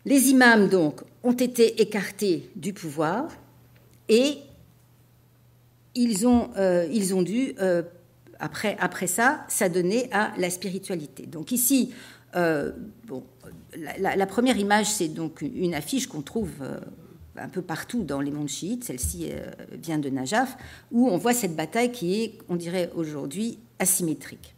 Les 0.06 0.30
imams, 0.30 0.70
donc, 0.70 1.02
ont 1.24 1.34
été 1.34 1.82
écartés 1.82 2.50
du 2.56 2.74
pouvoir 2.74 3.28
et 4.08 4.38
ils 5.96 6.28
ont, 6.28 6.52
euh, 6.58 7.24
dû, 7.24 7.56
après, 8.40 8.78
après 8.80 9.08
ça, 9.08 9.46
s'adonner 9.48 10.10
à 10.12 10.32
la 10.38 10.50
spiritualité. 10.50 11.26
Donc 11.26 11.52
ici, 11.52 11.94
bon, 12.34 13.24
la, 13.78 14.26
première 14.26 14.58
image, 14.58 14.88
c'est 14.88 15.08
donc 15.08 15.42
une 15.42 15.74
affiche 15.74 16.08
qu'on 16.08 16.22
trouve 16.22 16.52
euh, 16.62 16.80
un 17.38 17.50
peu 17.50 17.62
partout 17.62 18.04
dans 18.04 18.22
les 18.22 18.32
mondes 18.32 18.50
chiites. 18.50 18.84
Celle-ci 18.84 19.30
euh, 19.32 19.52
vient 19.74 19.98
de 19.98 20.10
Najaf, 20.10 20.58
où 20.92 21.10
on 21.10 21.18
voit 21.18 21.34
cette 21.34 21.56
bataille 21.56 21.92
qui 21.92 22.22
est, 22.22 22.38
on 22.50 22.56
dirait 22.56 22.92
aujourd'hui, 22.96 23.60
asymétrique. 23.80 24.56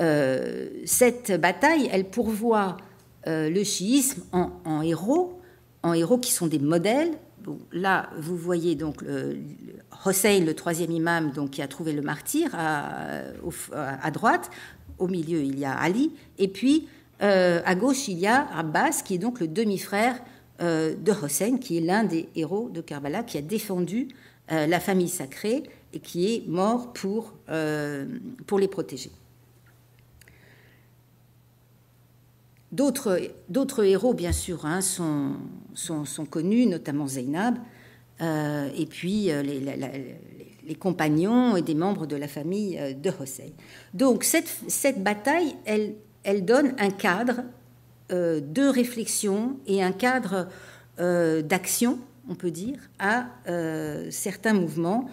Euh, 0.00 0.68
cette 0.86 1.38
bataille, 1.40 1.88
elle 1.92 2.08
pourvoit 2.08 2.76
le 3.26 3.64
chiisme 3.64 4.22
en, 4.32 4.82
héros, 4.82 5.40
en 5.82 5.92
héros 5.92 6.18
qui 6.18 6.32
sont 6.32 6.46
des 6.46 6.58
modèles. 6.58 7.12
là, 7.72 8.10
vous 8.18 8.36
voyez 8.36 8.74
donc 8.74 9.02
le, 9.02 9.38
Hossein, 10.04 10.40
le 10.40 10.54
troisième 10.54 10.90
imam, 10.90 11.32
donc, 11.32 11.50
qui 11.50 11.62
a 11.62 11.68
trouvé 11.68 11.92
le 11.92 12.02
martyr 12.02 12.50
à, 12.54 13.04
à 14.02 14.10
droite. 14.10 14.50
Au 14.98 15.08
milieu, 15.08 15.42
il 15.42 15.58
y 15.58 15.64
a 15.64 15.72
Ali. 15.72 16.12
Et 16.38 16.48
puis, 16.48 16.88
euh, 17.22 17.60
à 17.64 17.74
gauche, 17.74 18.08
il 18.08 18.18
y 18.18 18.26
a 18.26 18.46
Abbas, 18.56 19.02
qui 19.04 19.14
est 19.14 19.18
donc 19.18 19.40
le 19.40 19.48
demi-frère 19.48 20.18
euh, 20.60 20.94
de 20.96 21.12
Hossein, 21.12 21.58
qui 21.58 21.76
est 21.76 21.80
l'un 21.80 22.04
des 22.04 22.28
héros 22.34 22.70
de 22.70 22.80
Karbala, 22.80 23.22
qui 23.22 23.38
a 23.38 23.42
défendu 23.42 24.08
euh, 24.52 24.66
la 24.66 24.80
famille 24.80 25.08
sacrée 25.08 25.64
et 25.92 26.00
qui 26.00 26.34
est 26.34 26.48
mort 26.48 26.92
pour, 26.92 27.34
pour 28.46 28.58
les 28.58 28.68
protéger. 28.68 29.10
D'autres 32.72 33.84
héros, 33.84 34.14
bien 34.14 34.32
sûr, 34.32 34.64
hein, 34.64 34.80
sont, 34.80 35.36
connus, 36.30 36.66
notamment 36.66 37.08
Zainab, 37.08 37.56
et 38.20 38.86
puis 38.88 39.24
les, 39.24 39.60
les, 40.66 40.74
compagnons 40.76 41.56
et 41.56 41.62
des 41.62 41.74
membres 41.74 42.06
de 42.06 42.14
la 42.14 42.28
famille 42.28 42.78
de 42.94 43.10
Hossein. 43.10 43.50
Donc 43.92 44.22
cette, 44.22 45.02
bataille, 45.02 45.56
elle, 45.64 46.44
donne 46.44 46.74
un 46.78 46.90
cadre 46.90 47.42
euh, 48.12 48.40
de 48.40 48.66
réflexion 48.66 49.56
et 49.68 49.84
un 49.84 49.92
cadre 49.92 50.48
euh, 50.98 51.42
d'action, 51.42 52.00
on 52.28 52.34
peut 52.34 52.50
dire, 52.50 52.78
à 52.98 53.26
euh, 53.46 54.08
certains 54.10 54.52
mouvements 54.52 55.08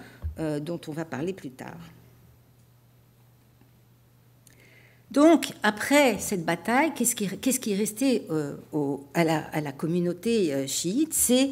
dont 0.62 0.80
on 0.88 0.92
va 0.92 1.04
parler 1.04 1.34
plus 1.34 1.50
tard. 1.50 1.80
Donc, 5.12 5.54
après 5.64 6.20
cette 6.20 6.44
bataille, 6.44 6.94
qu'est-ce 6.94 7.16
qui, 7.16 7.72
est 7.72 7.78
resté 7.78 8.28
à, 9.14 9.24
la, 9.24 9.72
communauté 9.72 10.68
chiite? 10.68 11.14
C'est 11.14 11.52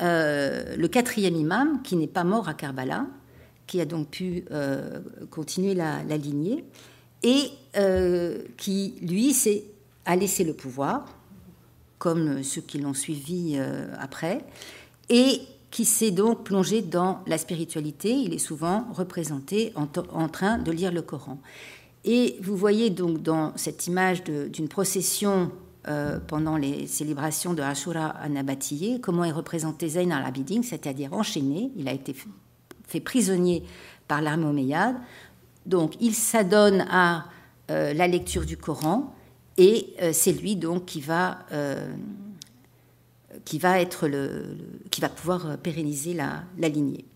le 0.00 0.86
quatrième 0.86 1.34
imam 1.34 1.82
qui 1.82 1.96
n'est 1.96 2.06
pas 2.06 2.24
mort 2.24 2.48
à 2.48 2.54
Karbala, 2.54 3.06
qui 3.66 3.80
a 3.80 3.84
donc 3.84 4.10
pu 4.10 4.44
continuer 5.30 5.74
la 5.74 6.16
lignée 6.16 6.64
et 7.24 7.50
euh, 7.76 8.42
qui, 8.56 8.94
lui, 9.00 9.34
a 10.04 10.14
laissé 10.14 10.44
le 10.44 10.52
pouvoir, 10.52 11.06
comme 11.98 12.42
ceux 12.42 12.60
qui 12.60 12.78
l'ont 12.78 12.94
suivi 12.94 13.54
euh, 13.56 13.86
après, 13.98 14.44
et 15.08 15.40
qui 15.70 15.86
s'est 15.86 16.10
donc 16.10 16.44
plongé 16.44 16.82
dans 16.82 17.20
la 17.26 17.38
spiritualité. 17.38 18.12
Il 18.12 18.34
est 18.34 18.38
souvent 18.38 18.86
représenté 18.92 19.72
en, 19.74 20.28
train 20.28 20.58
de 20.58 20.70
lire 20.70 20.92
le 20.92 21.02
Coran. 21.02 21.38
Et 22.04 22.36
vous 22.42 22.56
voyez 22.56 22.90
donc 22.90 23.22
dans 23.22 23.52
cette 23.56 23.86
image 23.86 24.24
d'une 24.24 24.68
procession 24.68 25.50
euh, 25.88 26.18
pendant 26.26 26.56
les 26.56 26.86
célébrations 26.86 27.54
de 27.54 27.62
Ashura 27.62 28.06
à 28.06 28.28
Nabatiyé, 28.28 29.00
comment 29.00 29.24
est 29.24 29.32
représenté 29.32 29.88
Zayn 29.88 30.10
al-Abidin, 30.10 30.62
c'est-à-dire 30.62 31.12
enchaîné. 31.12 31.72
Il 31.76 31.88
a 31.88 31.92
été 31.92 32.14
fait 32.86 33.00
prisonnier 33.00 33.64
par 34.06 34.20
l'armée 34.20 34.46
omeyyade 34.46 34.96
donc 35.66 35.94
il 36.00 36.14
s'adonne 36.14 36.84
à 36.90 37.24
euh, 37.70 37.94
la 37.94 38.06
lecture 38.06 38.44
du 38.44 38.58
Coran 38.58 39.14
et 39.56 39.94
euh, 40.02 40.10
c'est 40.12 40.32
lui 40.32 40.56
donc 40.56 40.84
qui 40.84 41.00
va, 41.00 41.38
qui 43.46 43.58
va, 43.58 43.80
être 43.80 44.08
le, 44.08 44.58
qui 44.90 45.00
va 45.00 45.08
pouvoir 45.08 45.56
pérenniser 45.58 46.12
la, 46.12 46.44
lignée. 46.68 47.06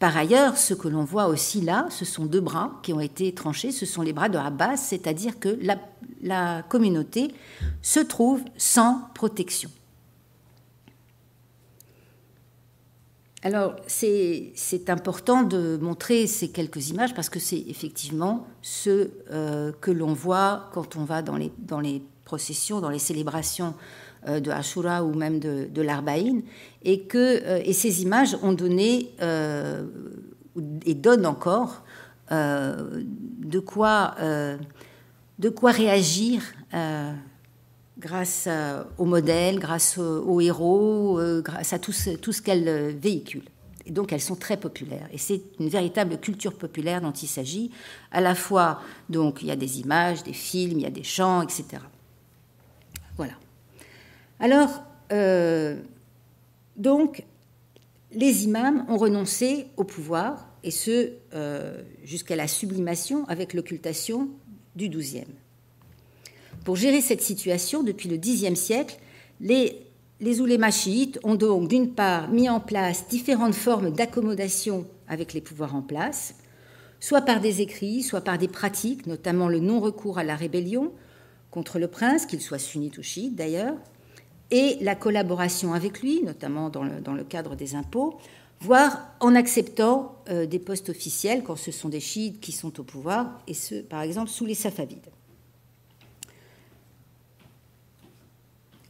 Par 0.00 0.16
ailleurs, 0.16 0.56
ce 0.56 0.74
que 0.74 0.88
l'on 0.88 1.04
voit 1.04 1.26
aussi 1.26 1.60
là, 1.60 1.86
ce 1.90 2.04
sont 2.04 2.26
deux 2.26 2.40
bras 2.40 2.80
qui 2.82 2.92
ont 2.92 3.00
été 3.00 3.32
tranchés, 3.32 3.70
ce 3.70 3.86
sont 3.86 4.02
les 4.02 4.12
bras 4.12 4.28
de 4.28 4.38
Abbas, 4.38 4.78
c'est-à-dire 4.78 5.38
que 5.38 5.56
la 6.22 6.62
communauté 6.62 7.32
se 7.82 8.00
trouve 8.00 8.42
sans 8.56 9.02
protection. 9.14 9.70
Alors, 13.42 13.74
c'est 13.86 14.90
important 14.90 15.42
de 15.42 15.78
montrer 15.80 16.26
ces 16.26 16.50
quelques 16.50 16.90
images 16.90 17.14
parce 17.14 17.30
que 17.30 17.40
c'est 17.40 17.64
effectivement 17.68 18.46
ce 18.60 19.10
euh, 19.30 19.72
que 19.80 19.90
l'on 19.90 20.12
voit 20.12 20.68
quand 20.74 20.96
on 20.96 21.04
va 21.04 21.22
dans 21.22 21.36
les, 21.36 22.02
processions, 22.24 22.80
dans 22.80 22.90
les 22.90 22.98
célébrations 22.98 23.74
de 24.26 24.50
Ashura 24.50 25.04
ou 25.04 25.14
même 25.14 25.38
de, 25.38 25.66
de 25.72 25.82
l'Arbaïn, 25.82 26.42
et, 26.82 27.02
que, 27.02 27.18
euh, 27.18 27.62
et 27.64 27.72
ces 27.72 28.02
images 28.02 28.36
ont 28.42 28.52
donné 28.52 29.10
et 30.84 30.94
donnent 30.94 31.26
encore 31.26 31.84
de, 32.30 33.58
quoi, 33.58 34.14
de 35.38 35.48
quoi 35.48 35.70
réagir 35.72 36.42
grâce 37.98 38.48
au 38.98 39.04
modèle, 39.04 39.58
grâce 39.58 39.98
aux 39.98 40.40
héros, 40.40 41.20
grâce 41.42 41.72
à 41.72 41.78
tout 41.78 41.92
ce, 41.92 42.10
tout 42.10 42.32
ce 42.32 42.42
qu'elles 42.42 42.96
véhiculent. 42.96 43.48
Et 43.86 43.92
donc 43.92 44.12
elles 44.12 44.20
sont 44.20 44.36
très 44.36 44.56
populaires. 44.56 45.08
Et 45.12 45.18
c'est 45.18 45.42
une 45.58 45.68
véritable 45.68 46.18
culture 46.18 46.54
populaire 46.54 47.00
dont 47.00 47.12
il 47.12 47.26
s'agit. 47.26 47.70
À 48.12 48.20
la 48.20 48.34
fois, 48.34 48.80
donc, 49.08 49.42
il 49.42 49.48
y 49.48 49.50
a 49.50 49.56
des 49.56 49.80
images, 49.80 50.22
des 50.22 50.32
films, 50.32 50.78
il 50.78 50.82
y 50.82 50.86
a 50.86 50.90
des 50.90 51.02
chants, 51.02 51.42
etc. 51.42 51.64
Voilà. 53.16 53.32
Alors, 54.40 54.82
donc, 56.76 57.24
les 58.12 58.44
imams 58.44 58.84
ont 58.88 58.96
renoncé 58.96 59.66
au 59.76 59.84
pouvoir, 59.84 60.48
et 60.62 60.70
ce 60.70 61.12
euh, 61.34 61.82
jusqu'à 62.04 62.36
la 62.36 62.48
sublimation 62.48 63.24
avec 63.28 63.54
l'occultation 63.54 64.28
du 64.76 64.88
XIIe. 64.88 65.24
Pour 66.64 66.76
gérer 66.76 67.00
cette 67.00 67.22
situation, 67.22 67.82
depuis 67.82 68.08
le 68.08 68.18
Xe 68.18 68.54
siècle, 68.54 68.98
les, 69.40 69.86
les 70.20 70.40
oulémas 70.40 70.70
chiites 70.70 71.18
ont 71.22 71.34
donc 71.34 71.68
d'une 71.68 71.94
part 71.94 72.28
mis 72.28 72.48
en 72.48 72.60
place 72.60 73.08
différentes 73.08 73.54
formes 73.54 73.90
d'accommodation 73.90 74.86
avec 75.08 75.32
les 75.32 75.40
pouvoirs 75.40 75.74
en 75.74 75.82
place, 75.82 76.34
soit 76.98 77.22
par 77.22 77.40
des 77.40 77.62
écrits, 77.62 78.02
soit 78.02 78.20
par 78.20 78.36
des 78.36 78.48
pratiques, 78.48 79.06
notamment 79.06 79.48
le 79.48 79.60
non-recours 79.60 80.18
à 80.18 80.24
la 80.24 80.36
rébellion 80.36 80.92
contre 81.50 81.78
le 81.78 81.88
prince, 81.88 82.26
qu'il 82.26 82.40
soit 82.40 82.58
sunnite 82.58 82.98
ou 82.98 83.02
chiite 83.02 83.34
d'ailleurs, 83.34 83.74
et 84.50 84.78
la 84.80 84.94
collaboration 84.94 85.74
avec 85.74 86.00
lui, 86.00 86.22
notamment 86.22 86.70
dans 86.70 86.82
le, 86.82 87.24
cadre 87.24 87.54
des 87.54 87.74
impôts, 87.74 88.18
voire 88.60 89.08
en 89.20 89.34
acceptant 89.34 90.16
euh, 90.28 90.46
des 90.46 90.58
postes 90.58 90.90
officiels 90.90 91.42
quand 91.42 91.56
ce 91.56 91.70
sont 91.70 91.88
des 91.88 92.00
chiites 92.00 92.40
qui 92.40 92.52
sont 92.52 92.78
au 92.80 92.82
pouvoir, 92.82 93.40
et 93.46 93.54
ce, 93.54 93.76
par 93.76 94.02
exemple, 94.02 94.28
sous 94.28 94.44
les 94.44 94.54
safavides. 94.54 95.10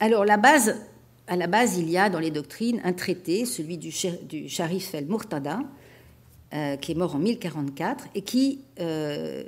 Alors, 0.00 0.22
à 0.22 0.26
la 0.26 1.46
base, 1.46 1.78
il 1.78 1.90
y 1.90 1.98
a 1.98 2.08
dans 2.08 2.18
les 2.18 2.30
doctrines 2.30 2.80
un 2.84 2.94
traité, 2.94 3.44
celui 3.44 3.76
du, 3.76 3.92
du 4.22 4.48
Sharif 4.48 4.94
el-Murtada, 4.94 5.60
euh, 6.54 6.76
qui 6.76 6.92
est 6.92 6.94
mort 6.96 7.14
en 7.14 7.18
1044, 7.18 8.08
et 8.14 8.22
qui, 8.22 8.60
euh, 8.80 9.44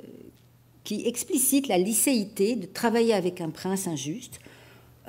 qui 0.83 1.05
explicite 1.07 1.67
la 1.67 1.77
licéité 1.77 2.55
de 2.55 2.67
travailler 2.67 3.13
avec 3.13 3.41
un 3.41 3.49
prince 3.49 3.87
injuste 3.87 4.39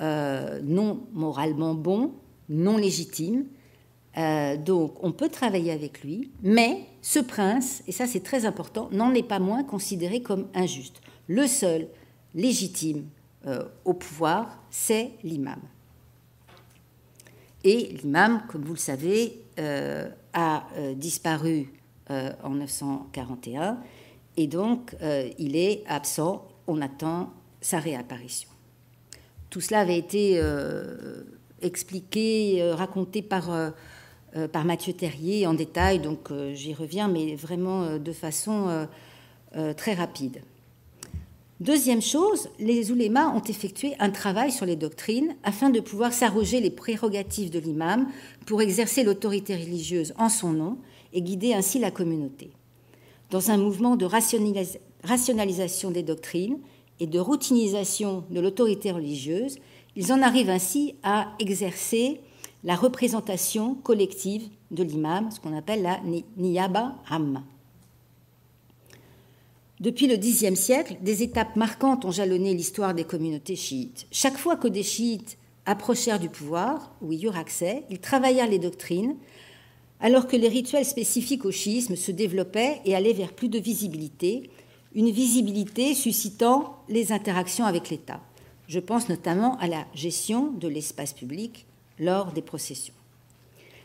euh, 0.01 0.59
non 0.61 1.07
moralement 1.13 1.73
bon, 1.73 2.13
non 2.49 2.77
légitime. 2.77 3.45
Euh, 4.17 4.57
donc 4.57 5.03
on 5.03 5.11
peut 5.11 5.29
travailler 5.29 5.71
avec 5.71 6.03
lui, 6.03 6.31
mais 6.41 6.85
ce 7.01 7.19
prince, 7.19 7.83
et 7.87 7.91
ça 7.91 8.07
c'est 8.07 8.21
très 8.21 8.45
important, 8.45 8.89
n'en 8.91 9.13
est 9.13 9.27
pas 9.27 9.39
moins 9.39 9.63
considéré 9.63 10.21
comme 10.21 10.47
injuste. 10.53 11.01
Le 11.27 11.47
seul 11.47 11.87
légitime 12.33 13.05
euh, 13.45 13.63
au 13.83 13.93
pouvoir, 13.93 14.61
c'est 14.69 15.11
l'imam. 15.23 15.59
Et 17.63 17.97
l'imam, 18.03 18.43
comme 18.47 18.63
vous 18.63 18.73
le 18.73 18.79
savez, 18.79 19.41
a 20.33 20.67
disparu 20.95 21.73
en 22.09 22.49
941, 22.49 23.79
et 24.37 24.45
donc 24.45 24.95
il 25.39 25.55
est 25.55 25.83
absent, 25.87 26.47
on 26.67 26.79
attend 26.81 27.33
sa 27.61 27.79
réapparition. 27.79 28.49
Tout 29.49 29.61
cela 29.61 29.81
avait 29.81 29.97
été 29.97 30.33
euh, 30.35 31.23
expliqué, 31.61 32.61
euh, 32.61 32.75
raconté 32.75 33.21
par, 33.21 33.51
euh, 33.51 33.69
par 34.51 34.65
Mathieu 34.65 34.93
Terrier 34.93 35.47
en 35.47 35.53
détail, 35.53 35.99
donc 35.99 36.29
j'y 36.53 36.73
reviens, 36.73 37.07
mais 37.07 37.35
vraiment 37.35 37.97
de 37.97 38.11
façon 38.11 38.87
très 39.77 39.93
rapide. 39.93 40.41
Deuxième 41.61 42.01
chose, 42.01 42.49
les 42.59 42.91
oulémas 42.91 43.29
ont 43.29 43.41
effectué 43.41 43.93
un 43.99 44.09
travail 44.09 44.51
sur 44.51 44.65
les 44.65 44.75
doctrines 44.75 45.37
afin 45.43 45.69
de 45.69 45.79
pouvoir 45.79 46.11
s'arroger 46.11 46.59
les 46.59 46.69
prérogatives 46.69 47.49
de 47.49 47.59
l'imam 47.59 48.07
pour 48.45 48.61
exercer 48.61 49.05
l'autorité 49.05 49.55
religieuse 49.55 50.13
en 50.17 50.27
son 50.27 50.51
nom 50.51 50.77
et 51.13 51.21
guider 51.21 51.53
ainsi 51.53 51.79
la 51.79 51.91
communauté. 51.91 52.51
Dans 53.31 53.51
un 53.51 53.57
mouvement 53.57 53.95
de 53.95 54.05
rationalisation 55.03 55.91
des 55.91 56.03
doctrines, 56.03 56.57
et 56.99 57.07
de 57.07 57.19
routinisation 57.19 58.23
de 58.29 58.39
l'autorité 58.39 58.91
religieuse, 58.91 59.57
ils 59.95 60.11
en 60.11 60.21
arrivent 60.21 60.49
ainsi 60.49 60.95
à 61.03 61.33
exercer 61.39 62.19
la 62.63 62.75
représentation 62.75 63.75
collective 63.75 64.49
de 64.71 64.83
l'imam, 64.83 65.29
ce 65.31 65.39
qu'on 65.39 65.55
appelle 65.55 65.83
la 65.83 65.99
niyaba 66.37 66.95
amma. 67.07 67.43
Depuis 69.79 70.07
le 70.07 70.15
Xe 70.15 70.55
siècle, 70.55 70.97
des 71.01 71.21
étapes 71.21 71.55
marquantes 71.57 72.05
ont 72.05 72.11
jalonné 72.11 72.53
l'histoire 72.53 72.93
des 72.93 73.03
communautés 73.03 73.57
chiites. 73.57 74.07
Chaque 74.09 74.37
fois 74.37 74.55
que 74.55 74.69
des 74.69 74.83
chiites 74.83 75.37
approchèrent 75.65 76.19
du 76.19 76.29
pouvoir, 76.29 76.93
ou 77.01 77.11
y 77.11 77.25
eurent 77.25 77.37
accès, 77.37 77.83
ils 77.89 77.99
travaillèrent 77.99 78.49
les 78.49 78.59
doctrines, 78.59 79.15
alors 79.99 80.27
que 80.27 80.37
les 80.37 80.47
rituels 80.47 80.85
spécifiques 80.85 81.45
au 81.45 81.51
chiisme 81.51 81.95
se 81.95 82.11
développaient 82.11 82.81
et 82.85 82.95
allaient 82.95 83.13
vers 83.13 83.33
plus 83.33 83.49
de 83.49 83.59
visibilité, 83.59 84.49
une 84.95 85.11
visibilité 85.11 85.93
suscitant 85.93 86.77
les 86.87 87.11
interactions 87.11 87.65
avec 87.65 87.89
l'État. 87.89 88.21
Je 88.67 88.79
pense 88.79 89.09
notamment 89.09 89.57
à 89.59 89.67
la 89.67 89.85
gestion 89.93 90.51
de 90.53 90.69
l'espace 90.69 91.13
public 91.13 91.65
lors 91.99 92.31
des 92.31 92.41
processions. 92.41 92.93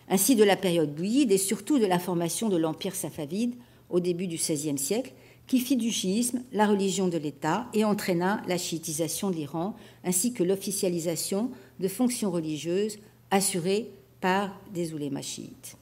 Ainsi 0.08 0.36
de 0.36 0.44
la 0.44 0.56
période 0.56 0.94
bouillide 0.94 1.32
et 1.32 1.38
surtout 1.38 1.78
de 1.78 1.86
la 1.86 1.98
formation 1.98 2.48
de 2.48 2.56
l'empire 2.56 2.94
safavide 2.94 3.54
au 3.90 4.00
début 4.00 4.28
du 4.28 4.36
XVIe 4.36 4.78
siècle, 4.78 5.12
qui 5.48 5.58
fit 5.58 5.76
du 5.76 5.90
chiisme 5.90 6.42
la 6.52 6.66
religion 6.66 7.08
de 7.08 7.18
l'État 7.18 7.66
et 7.74 7.84
entraîna 7.84 8.40
la 8.46 8.56
chiitisation 8.56 9.30
de 9.30 9.34
l'Iran, 9.34 9.74
ainsi 10.04 10.32
que 10.32 10.44
l'officialisation 10.44 11.50
de 11.80 11.88
fonctions 11.88 12.30
religieuses 12.30 12.98
assurées 13.32 13.90
par 14.20 14.56
des 14.72 14.94
oulémas 14.94 15.22
chiites. 15.22 15.76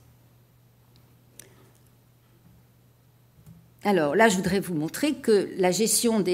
Alors 3.84 4.16
là, 4.16 4.28
je 4.28 4.36
voudrais 4.36 4.58
vous 4.60 4.74
montrer 4.74 5.14
que 5.14 5.50
la 5.56 5.70
gestion 5.70 6.24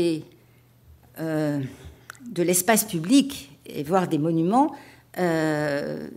euh, 1.21 1.61
de 2.27 2.43
l'espace 2.43 2.85
public, 2.85 3.51
et 3.67 3.83
voire 3.83 4.09
des 4.09 4.19
monuments, 4.19 4.75
euh, 5.19 6.09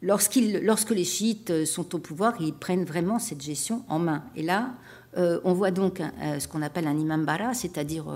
lorsque 0.00 0.34
les 0.34 1.04
chiites 1.04 1.64
sont 1.64 1.94
au 1.94 1.98
pouvoir, 1.98 2.34
ils 2.40 2.52
prennent 2.52 2.84
vraiment 2.84 3.20
cette 3.20 3.40
gestion 3.40 3.84
en 3.88 4.00
main. 4.00 4.24
Et 4.34 4.42
là, 4.42 4.70
euh, 5.16 5.40
on 5.44 5.52
voit 5.52 5.70
donc 5.70 6.00
ce 6.38 6.48
qu'on 6.48 6.62
appelle 6.62 6.88
un 6.88 6.98
imambara, 6.98 7.54
c'est-à-dire, 7.54 8.06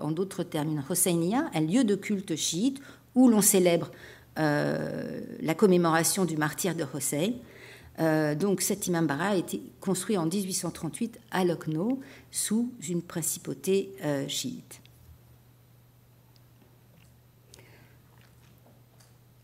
en 0.00 0.10
d'autres 0.12 0.44
termes, 0.44 0.70
une 0.70 0.82
Hosseiniya, 0.88 1.50
un 1.54 1.60
lieu 1.60 1.84
de 1.84 1.94
culte 1.94 2.36
chiite 2.36 2.80
où 3.14 3.28
l'on 3.28 3.42
célèbre 3.42 3.90
la 4.36 5.54
commémoration 5.54 6.24
du 6.24 6.36
martyr 6.36 6.74
de 6.74 6.84
Hossein. 6.94 7.32
Euh, 7.98 8.34
donc 8.34 8.60
cet 8.60 8.86
imambara 8.86 9.28
a 9.28 9.36
été 9.36 9.62
construit 9.80 10.16
en 10.16 10.26
1838 10.26 11.18
à 11.30 11.44
Lucknow 11.44 12.00
sous 12.30 12.70
une 12.88 13.02
principauté 13.02 13.90
euh, 14.04 14.28
chiite. 14.28 14.80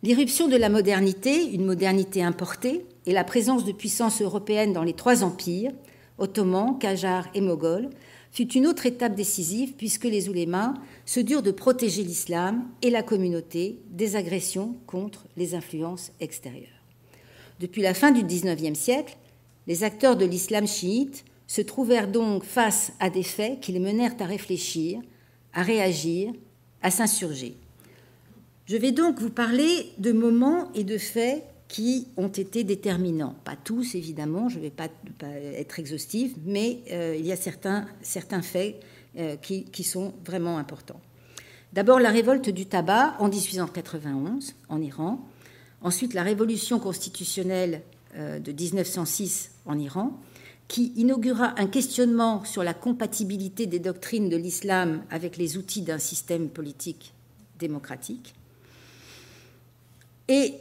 L'irruption 0.03 0.49
de 0.49 0.57
la 0.57 0.69
modernité, 0.69 1.53
une 1.53 1.65
modernité 1.65 2.23
importée, 2.25 2.85
et 3.07 3.13
la 3.13 3.25
présence 3.25 3.65
de 3.65 3.73
puissances 3.73 4.21
européennes 4.21 4.73
dans 4.73 4.83
les 4.83 4.95
trois 4.95 5.23
empires, 5.25 5.73
ottomans, 6.19 6.79
Qajar 6.79 7.29
et 7.35 7.41
moghols, 7.41 7.91
fut 8.33 8.51
une 8.55 8.67
autre 8.67 8.87
étape 8.87 9.15
décisive 9.15 9.75
puisque 9.75 10.05
les 10.05 10.29
oulémas 10.29 10.75
se 11.05 11.21
durent 11.21 11.43
de 11.43 11.51
protéger 11.51 12.03
l'islam 12.03 12.65
et 12.81 12.91
la 12.91 13.03
communauté 13.03 13.79
des 13.91 14.17
agressions 14.17 14.75
contre 14.87 15.27
les 15.37 15.55
influences 15.55 16.13
extérieures. 16.19 16.72
Depuis 17.63 17.81
la 17.81 17.95
fin 17.95 18.11
du 18.11 18.25
XIXe 18.25 18.77
siècle, 18.77 19.17
les 19.69 19.85
acteurs 19.85 20.17
de 20.17 20.25
l'islam 20.25 20.67
chiite 20.67 21.25
se 21.47 21.61
trouvèrent 21.61 22.11
donc 22.11 22.43
face 22.43 22.93
à 22.99 23.09
des 23.09 23.23
faits 23.23 23.61
qui 23.61 23.71
les 23.71 23.79
menèrent 23.79 24.17
à 24.19 24.25
réfléchir, 24.25 25.01
à 25.53 25.63
réagir, 25.63 26.33
à 26.83 26.91
s'insurger. 26.91 27.55
Je 28.67 28.77
vais 28.77 28.91
donc 28.91 29.21
vous 29.21 29.31
parler 29.31 29.93
de 29.99 30.11
moments 30.11 30.73
et 30.75 30.83
de 30.83 30.99
faits 30.99 31.45
qui 31.69 32.09
ont 32.17 32.27
été 32.27 32.65
déterminants. 32.65 33.37
Pas 33.45 33.55
tous, 33.55 33.95
évidemment, 33.95 34.49
je 34.49 34.57
ne 34.57 34.63
vais 34.63 34.71
pas, 34.71 34.89
être 35.55 35.79
exhaustive, 35.79 36.35
mais 36.45 36.81
euh, 36.91 37.15
il 37.17 37.25
y 37.25 37.31
a 37.31 37.37
certains, 37.37 37.87
faits 38.43 38.81
euh, 39.19 39.37
qui, 39.37 39.85
sont 39.85 40.15
vraiment 40.25 40.59
importants. 40.59 41.01
D'abord, 41.73 42.01
la 42.01 42.11
révolte 42.11 42.51
du 42.51 42.67
tabac 42.67 43.15
en 43.21 43.29
1891 43.29 44.57
en 44.69 44.83
Iran, 44.83 45.25
Ensuite, 45.83 46.15
la 46.15 46.23
révolution 46.23 46.79
constitutionnelle 46.79 47.83
euh, 48.17 48.39
de 48.39 48.53
1906 48.53 49.51
en 49.67 49.79
Iran, 49.79 50.19
qui 50.69 50.93
inaugura 50.97 51.59
un 51.59 51.67
questionnement 51.67 52.45
sur 52.45 52.63
la 52.63 52.73
compatibilité 52.73 53.67
des 53.67 53.79
doctrines 53.79 54.29
de 54.29 54.37
l'islam 54.37 55.03
avec 55.11 55.37
les 55.37 55.59
outils 55.59 55.83
d'un 55.83 55.99
système 55.99 56.49
politique 56.49 57.13
démocratique. 57.59 58.35
Et 60.29 60.55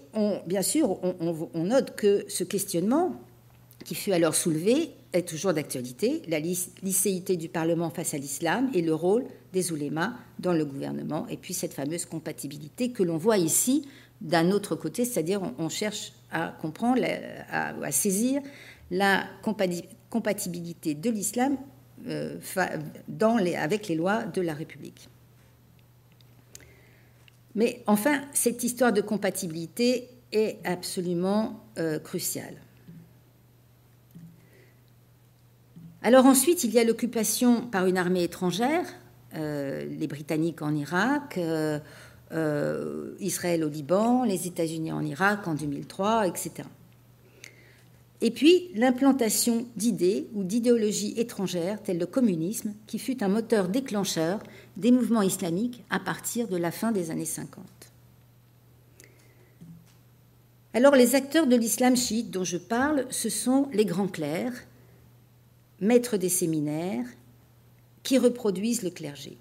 bien 0.48 0.62
sûr, 0.64 1.00
on, 1.02 1.64
note 1.64 1.96
que 1.96 2.26
ce 2.28 2.44
questionnement, 2.44 3.16
qui 3.86 3.96
fut 3.96 4.12
alors 4.12 4.36
soulevé, 4.36 4.92
est 5.14 5.28
toujours 5.28 5.54
d'actualité, 5.54 6.24
la 6.28 6.40
licéité 6.40 7.38
du 7.38 7.48
Parlement 7.48 7.90
face 7.90 8.14
à 8.14 8.18
l'islam 8.18 8.70
et 8.74 8.82
le 8.82 8.94
rôle 8.94 9.24
des 9.54 9.72
oulémas 9.72 10.14
dans 10.40 10.54
le 10.54 10.66
gouvernement, 10.66 11.28
et 11.30 11.38
puis 11.38 11.54
cette 11.54 11.74
fameuse 11.74 12.06
compatibilité 12.06 12.92
que 12.92 13.04
l'on 13.04 13.18
voit 13.18 13.38
ici 13.38 13.88
d'un 14.22 14.52
autre 14.52 14.76
côté, 14.76 15.04
c'est-à-dire 15.04 15.42
on, 15.58 15.70
cherche 15.70 16.14
à 16.32 16.56
comprendre, 16.62 17.02
à, 17.52 17.92
saisir 17.92 18.42
la 18.92 19.26
compatibilité 20.10 20.94
de 20.94 21.10
l'islam 21.10 21.58
euh, 22.08 22.38
avec 23.58 23.88
les 23.88 23.96
lois 23.96 24.24
de 24.24 24.42
la 24.42 24.54
République. 24.54 25.10
Mais 27.56 27.84
enfin, 27.88 28.22
cette 28.34 28.64
histoire 28.64 28.94
de 28.94 29.02
compatibilité 29.02 30.10
est 30.32 30.60
absolument 30.64 31.66
euh, 31.80 32.00
cruciale. 32.00 32.56
Alors 36.04 36.26
ensuite, 36.26 36.64
il 36.64 36.72
y 36.72 36.80
a 36.80 36.84
l'occupation 36.84 37.68
par 37.68 37.86
une 37.86 37.98
armée 37.98 38.24
étrangère, 38.24 38.86
euh, 39.36 39.86
les 39.86 40.08
Britanniques 40.08 40.62
en 40.62 40.74
Irak, 40.74 41.38
euh, 42.34 43.16
Israël 43.20 43.64
au 43.64 43.70
Liban, 43.70 44.24
les 44.24 44.48
États-Unis 44.48 44.92
en 44.92 45.04
Irak 45.04 45.48
en 45.48 45.54
2003, 45.54 46.28
etc. 46.28 46.68
Et 48.22 48.30
puis 48.32 48.70
l'implantation 48.76 49.66
d'idées 49.76 50.28
ou 50.36 50.44
d'idéologies 50.44 51.14
étrangères 51.18 51.82
telles 51.82 51.98
le 51.98 52.06
communisme, 52.06 52.74
qui 52.88 53.00
fut 53.00 53.24
un 53.24 53.28
moteur 53.28 53.68
déclencheur 53.68 54.40
des 54.78 54.92
mouvements 54.92 55.24
islamiques 55.24 55.84
à 55.90 56.00
partir 56.00 56.48
de 56.48 56.58
la 56.58 56.72
fin 56.72 56.92
des 56.92 57.10
années 57.10 57.26
50. 57.26 57.66
Alors 60.74 60.96
les 60.96 61.16
acteurs 61.16 61.48
de 61.48 61.56
l'islam 61.56 61.98
chiite 61.98 62.32
dont 62.32 62.44
je 62.44 62.58
parle, 62.58 63.06
ce 63.10 63.30
sont 63.30 63.68
les 63.74 63.86
grands 63.86 64.08
clercs, 64.08 64.68
maîtres 65.82 66.18
des 66.18 66.30
séminaires, 66.30 67.08
qui 68.04 68.18
reproduisent 68.18 68.84
le 68.84 68.90
clergé. 68.90 69.38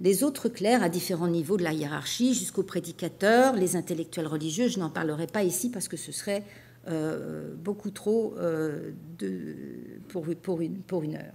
Les 0.00 0.24
autres 0.24 0.48
clercs 0.48 0.82
à 0.82 0.88
différents 0.88 1.28
niveaux 1.28 1.56
de 1.56 1.62
la 1.62 1.72
hiérarchie, 1.72 2.34
jusqu'aux 2.34 2.62
prédicateurs, 2.62 3.54
les 3.54 3.76
intellectuels 3.76 4.26
religieux, 4.26 4.68
je 4.68 4.80
n'en 4.80 4.90
parlerai 4.90 5.26
pas 5.26 5.44
ici 5.44 5.70
parce 5.70 5.88
que 5.88 5.96
ce 5.96 6.10
serait 6.10 6.42
euh, 6.88 7.54
beaucoup 7.54 7.90
trop 7.90 8.34
euh, 8.38 8.90
pour, 10.08 10.60
une, 10.60 11.14
heure. 11.14 11.34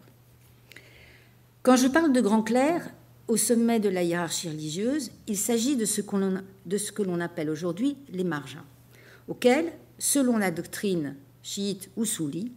Quand 1.64 1.78
je 1.78 1.88
parle 1.88 2.12
de 2.12 2.20
grands 2.20 2.44
clercs, 2.44 2.90
au 3.30 3.38
sommet 3.38 3.80
de 3.80 3.90
la 3.90 4.04
hiérarchie 4.04 4.50
religieuse, 4.50 5.12
il 5.28 5.38
s'agit 5.38 5.76
de 5.76 5.86
ce, 5.86 6.02
que 6.02 7.04
l'on 7.04 7.20
appelle 7.22 7.50
aujourd'hui 7.50 7.98
les 8.10 8.24
margins, 8.24 8.66
auxquels, 9.28 9.72
selon 10.00 10.38
la 10.38 10.52
doctrine 10.52 11.16
chiite 11.44 11.90
ou 11.96 12.04
souli, 12.04 12.52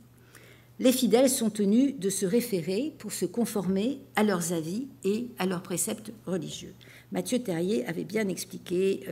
les 0.81 0.93
fidèles 0.93 1.29
sont 1.29 1.51
tenus 1.51 1.95
de 1.99 2.09
se 2.09 2.25
référer 2.25 2.95
pour 2.99 3.13
se 3.13 3.27
conformer 3.27 4.01
à 4.17 4.25
leurs 4.25 4.55
avis 4.55 4.89
et 5.05 5.29
à 5.39 5.45
leurs 5.45 5.63
préceptes 5.63 6.11
religieux. 6.25 6.73
Mathieu 7.13 7.39
Terrier 7.39 7.87
avait 7.87 8.05
bien 8.05 8.29
expliqué 8.29 9.05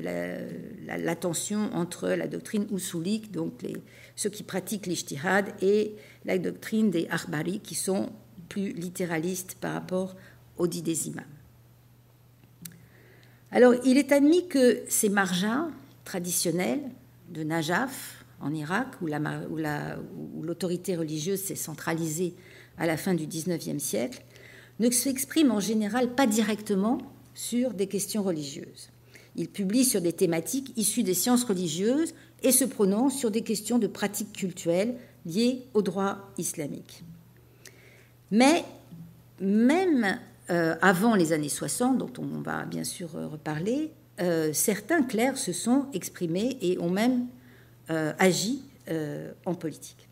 la, 0.86 1.14
tension 1.14 1.70
entre 1.74 2.08
la 2.08 2.26
doctrine 2.26 2.66
oussoulique, 2.70 3.30
donc 3.32 3.52
ceux 4.16 4.30
qui 4.30 4.44
pratiquent 4.44 4.86
l'ijtihad, 4.86 5.52
et 5.60 5.94
la 6.24 6.38
doctrine 6.38 6.90
des 6.90 7.06
arbari, 7.10 7.60
qui 7.60 7.74
sont 7.74 8.08
plus 8.48 8.72
littéraliste 8.72 9.56
par 9.60 9.74
rapport 9.74 10.16
aux 10.56 10.68
dit 10.68 10.82
des 10.82 11.08
imams. 11.08 11.24
Alors, 13.52 13.74
il 13.84 13.98
est 13.98 14.12
admis 14.12 14.48
que 14.48 14.84
ces 14.88 15.10
marjas 15.10 15.68
traditionnels 16.04 16.80
de 17.28 17.42
Najaf, 17.42 18.17
en 18.40 18.54
Irak, 18.54 18.88
où 19.00 19.06
l'autorité 20.42 20.96
religieuse 20.96 21.40
s'est 21.40 21.56
centralisée 21.56 22.34
à 22.76 22.86
la 22.86 22.96
fin 22.96 23.14
du 23.14 23.26
XIXe 23.26 23.82
siècle, 23.82 24.22
ne 24.78 24.90
s'expriment 24.90 25.52
en 25.52 25.60
général 25.60 26.14
pas 26.14 26.26
directement 26.26 26.98
sur 27.34 27.74
des 27.74 27.86
questions 27.86 28.22
religieuses. 28.22 28.90
Ils 29.36 29.48
publient 29.48 29.84
sur 29.84 30.00
des 30.00 30.12
thématiques 30.12 30.72
issues 30.76 31.02
des 31.02 31.14
sciences 31.14 31.44
religieuses 31.44 32.14
et 32.42 32.52
se 32.52 32.64
prononcent 32.64 33.18
sur 33.18 33.30
des 33.30 33.42
questions 33.42 33.78
de 33.78 33.86
pratiques 33.86 34.32
cultuelles 34.32 34.96
liées 35.26 35.62
au 35.74 35.82
droit 35.82 36.30
islamique. 36.38 37.04
Mais 38.30 38.64
même 39.40 40.18
euh, 40.50 40.74
avant 40.80 41.14
les 41.14 41.32
années 41.32 41.48
60, 41.48 41.98
dont 41.98 42.12
on 42.18 42.40
va 42.40 42.64
bien 42.64 42.84
sûr 42.84 43.14
euh, 43.16 43.26
reparler, 43.26 43.92
euh, 44.20 44.52
certains 44.52 45.02
clercs 45.02 45.38
se 45.38 45.52
sont 45.52 45.86
exprimés 45.92 46.56
et 46.60 46.78
ont 46.78 46.90
même 46.90 47.26
agi 47.88 48.62
en 49.46 49.54
politique. 49.54 50.08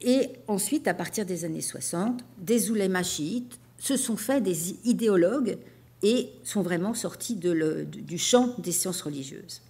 Et 0.00 0.30
ensuite, 0.48 0.88
à 0.88 0.94
partir 0.94 1.24
des 1.24 1.44
années 1.44 1.60
60, 1.60 2.24
des 2.38 2.70
oulémas 2.70 3.04
chiites 3.04 3.60
se 3.78 3.96
sont 3.96 4.16
faits 4.16 4.42
des 4.42 4.72
idéologues 4.84 5.58
et 6.02 6.30
sont 6.42 6.62
vraiment 6.62 6.94
sortis 6.94 7.36
du 7.36 8.18
champ 8.18 8.54
des 8.58 8.72
sciences 8.72 9.02
religieuses. 9.02 9.62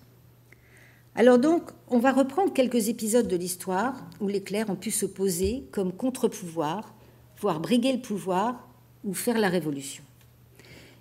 Alors 1.14 1.38
donc, 1.38 1.70
on 1.88 1.98
va 1.98 2.12
reprendre 2.12 2.54
quelques 2.54 2.88
épisodes 2.88 3.28
de 3.28 3.36
l'histoire 3.36 4.08
où 4.20 4.28
les 4.28 4.42
clercs 4.42 4.70
ont 4.70 4.76
pu 4.76 4.90
s'opposer 4.90 5.64
comme 5.70 5.92
contre-pouvoir, 5.92 6.94
voire 7.38 7.60
briguer 7.60 7.92
le 7.92 8.00
pouvoir 8.00 8.66
ou 9.04 9.12
faire 9.12 9.38
la 9.38 9.50
révolution. 9.50 10.02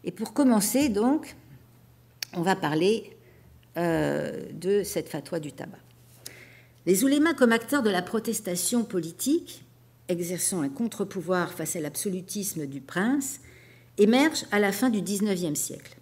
Et 0.03 0.11
pour 0.11 0.33
commencer, 0.33 0.89
donc, 0.89 1.37
on 2.33 2.41
va 2.41 2.57
parler 2.57 3.15
euh, 3.77 4.45
de 4.53 4.83
cette 4.83 5.09
fatwa 5.09 5.39
du 5.39 5.51
tabac. 5.51 5.77
Les 6.85 7.03
oulémas, 7.03 7.33
comme 7.33 7.51
acteurs 7.51 7.83
de 7.83 7.89
la 7.89 8.01
protestation 8.01 8.83
politique, 8.83 9.63
exerçant 10.07 10.61
un 10.61 10.69
contre-pouvoir 10.69 11.53
face 11.53 11.75
à 11.75 11.79
l'absolutisme 11.79 12.65
du 12.65 12.81
prince, 12.81 13.39
émergent 13.97 14.45
à 14.51 14.59
la 14.59 14.71
fin 14.71 14.89
du 14.89 15.01
XIXe 15.01 15.59
siècle. 15.59 15.95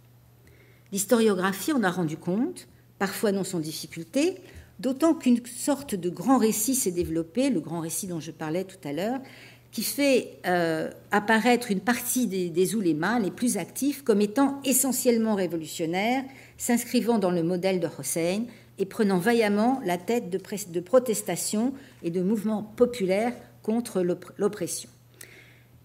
L'historiographie 0.92 1.74
en 1.74 1.84
a 1.84 1.92
rendu 1.92 2.18
compte 2.18 2.68
parfois 2.98 3.32
non 3.32 3.44
sans 3.44 3.60
difficulté, 3.60 4.36
d'autant 4.80 5.14
qu'une 5.14 5.46
sorte 5.46 5.96
de 5.96 6.10
grand 6.10 6.38
récit 6.38 6.76
s'est 6.76 6.92
développé, 6.92 7.50
le 7.50 7.60
grand 7.60 7.82
récit 7.82 8.08
dont 8.08 8.20
je 8.20 8.32
parlais 8.32 8.64
tout 8.64 8.88
à 8.88 8.94
l'heure, 8.94 9.20
qui 9.72 9.84
fait 9.84 10.40
euh, 10.48 10.90
apparaître 11.12 11.72
une 11.72 11.80
partie 11.80 12.28
des, 12.28 12.50
des 12.50 12.76
oulémas 12.76 13.20
les 13.20 13.32
plus 13.32 13.58
actifs 13.58 14.04
comme 14.04 14.22
étant 14.22 14.60
essentiellement 14.64 15.36
révolutionnaires, 15.36 16.24
s'inscrivant 16.60 17.18
dans 17.18 17.32
le 17.32 17.42
modèle 17.42 17.80
de 17.80 17.88
Hossein 17.98 18.44
et 18.78 18.86
prenant 18.86 19.18
vaillamment 19.18 19.82
la 19.84 19.98
tête 19.98 20.30
de, 20.30 20.80
protestations 20.80 21.74
et 22.04 22.12
de 22.12 22.22
mouvements 22.22 22.64
populaires 22.76 23.34
contre 23.64 24.04
l'oppression. 24.38 24.90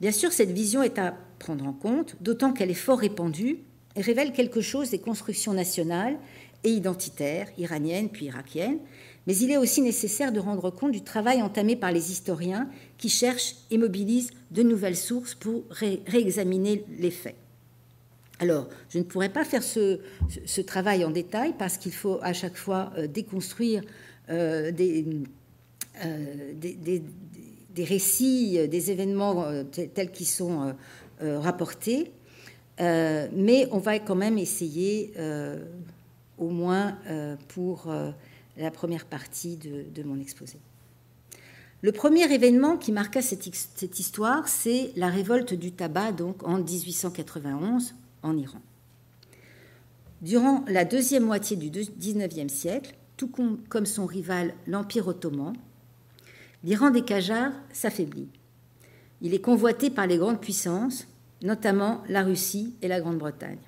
Bien 0.00 0.12
sûr, 0.12 0.32
cette 0.32 0.50
vision 0.50 0.82
est 0.82 0.98
à 0.98 1.14
prendre 1.38 1.66
en 1.66 1.72
compte, 1.72 2.16
d'autant 2.20 2.52
qu'elle 2.52 2.70
est 2.70 2.74
fort 2.74 2.98
répandue 2.98 3.60
et 3.96 4.02
révèle 4.02 4.32
quelque 4.32 4.60
chose 4.60 4.90
des 4.90 4.98
constructions 4.98 5.54
nationales 5.54 6.18
et 6.64 6.70
identitaire, 6.70 7.48
iranienne 7.56 8.08
puis 8.08 8.26
irakienne, 8.26 8.78
mais 9.26 9.37
il 9.37 9.50
est 9.50 9.56
aussi 9.56 9.80
nécessaire 9.80 10.32
de 10.32 10.40
rendre 10.40 10.70
compte 10.70 10.92
du 10.92 11.02
travail 11.02 11.40
entamé 11.40 11.76
par 11.76 11.92
les 11.92 12.10
historiens 12.10 12.68
qui 12.98 13.08
cherchent 13.08 13.54
et 13.70 13.78
mobilisent 13.78 14.32
de 14.50 14.62
nouvelles 14.62 14.96
sources 14.96 15.34
pour 15.34 15.64
réexaminer 15.70 16.84
les 16.98 17.10
faits. 17.10 17.37
Alors, 18.40 18.68
je 18.90 18.98
ne 18.98 19.04
pourrais 19.04 19.28
pas 19.28 19.44
faire 19.44 19.62
ce, 19.62 20.00
travail 20.62 21.04
en 21.04 21.10
détail 21.10 21.54
parce 21.58 21.78
qu'il 21.78 21.92
faut 21.92 22.18
à 22.22 22.32
chaque 22.32 22.56
fois 22.56 22.92
euh, 22.98 23.06
déconstruire 23.06 23.82
euh, 24.30 24.72
euh, 26.04 26.52
des, 26.54 27.84
récits, 27.84 28.68
des 28.68 28.90
événements 28.90 29.64
tels 29.72 30.10
qu'ils 30.10 30.26
sont 30.26 30.74
rapportés, 31.20 32.12
mais 32.78 33.68
on 33.70 33.78
va 33.78 33.98
quand 33.98 34.14
même 34.14 34.38
essayer 34.38 35.12
au 36.38 36.50
moins 36.50 36.96
pour 37.48 37.92
la 38.56 38.70
première 38.70 39.06
partie 39.06 39.56
de, 39.56 40.02
mon 40.04 40.20
exposé. 40.20 40.58
Le 41.82 41.92
premier 41.92 42.32
événement 42.32 42.76
qui 42.76 42.92
marqua 42.92 43.22
cette, 43.22 43.98
histoire, 43.98 44.48
c'est 44.48 44.92
la 44.96 45.08
révolte 45.08 45.54
du 45.54 45.72
tabac, 45.72 46.12
donc 46.12 46.46
en 46.46 46.58
1891 46.58 47.94
en 48.24 48.37
Iran. 48.37 48.60
Durant 50.20 50.64
la 50.66 50.84
deuxième 50.84 51.24
moitié 51.24 51.56
du 51.56 51.70
XIXe 51.70 52.52
siècle, 52.52 52.96
tout 53.16 53.30
comme 53.68 53.87
son 53.87 54.06
rival 54.06 54.54
l'Empire 54.66 55.06
ottoman, 55.06 55.54
l'Iran 56.64 56.90
des 56.90 57.02
Qajars 57.02 57.52
s'affaiblit. 57.72 58.28
Il 59.20 59.34
est 59.34 59.40
convoité 59.40 59.90
par 59.90 60.06
les 60.06 60.18
grandes 60.18 60.40
puissances, 60.40 61.06
notamment 61.42 62.02
la 62.08 62.24
Russie 62.24 62.74
et 62.82 62.88
la 62.88 63.00
Grande-Bretagne. 63.00 63.58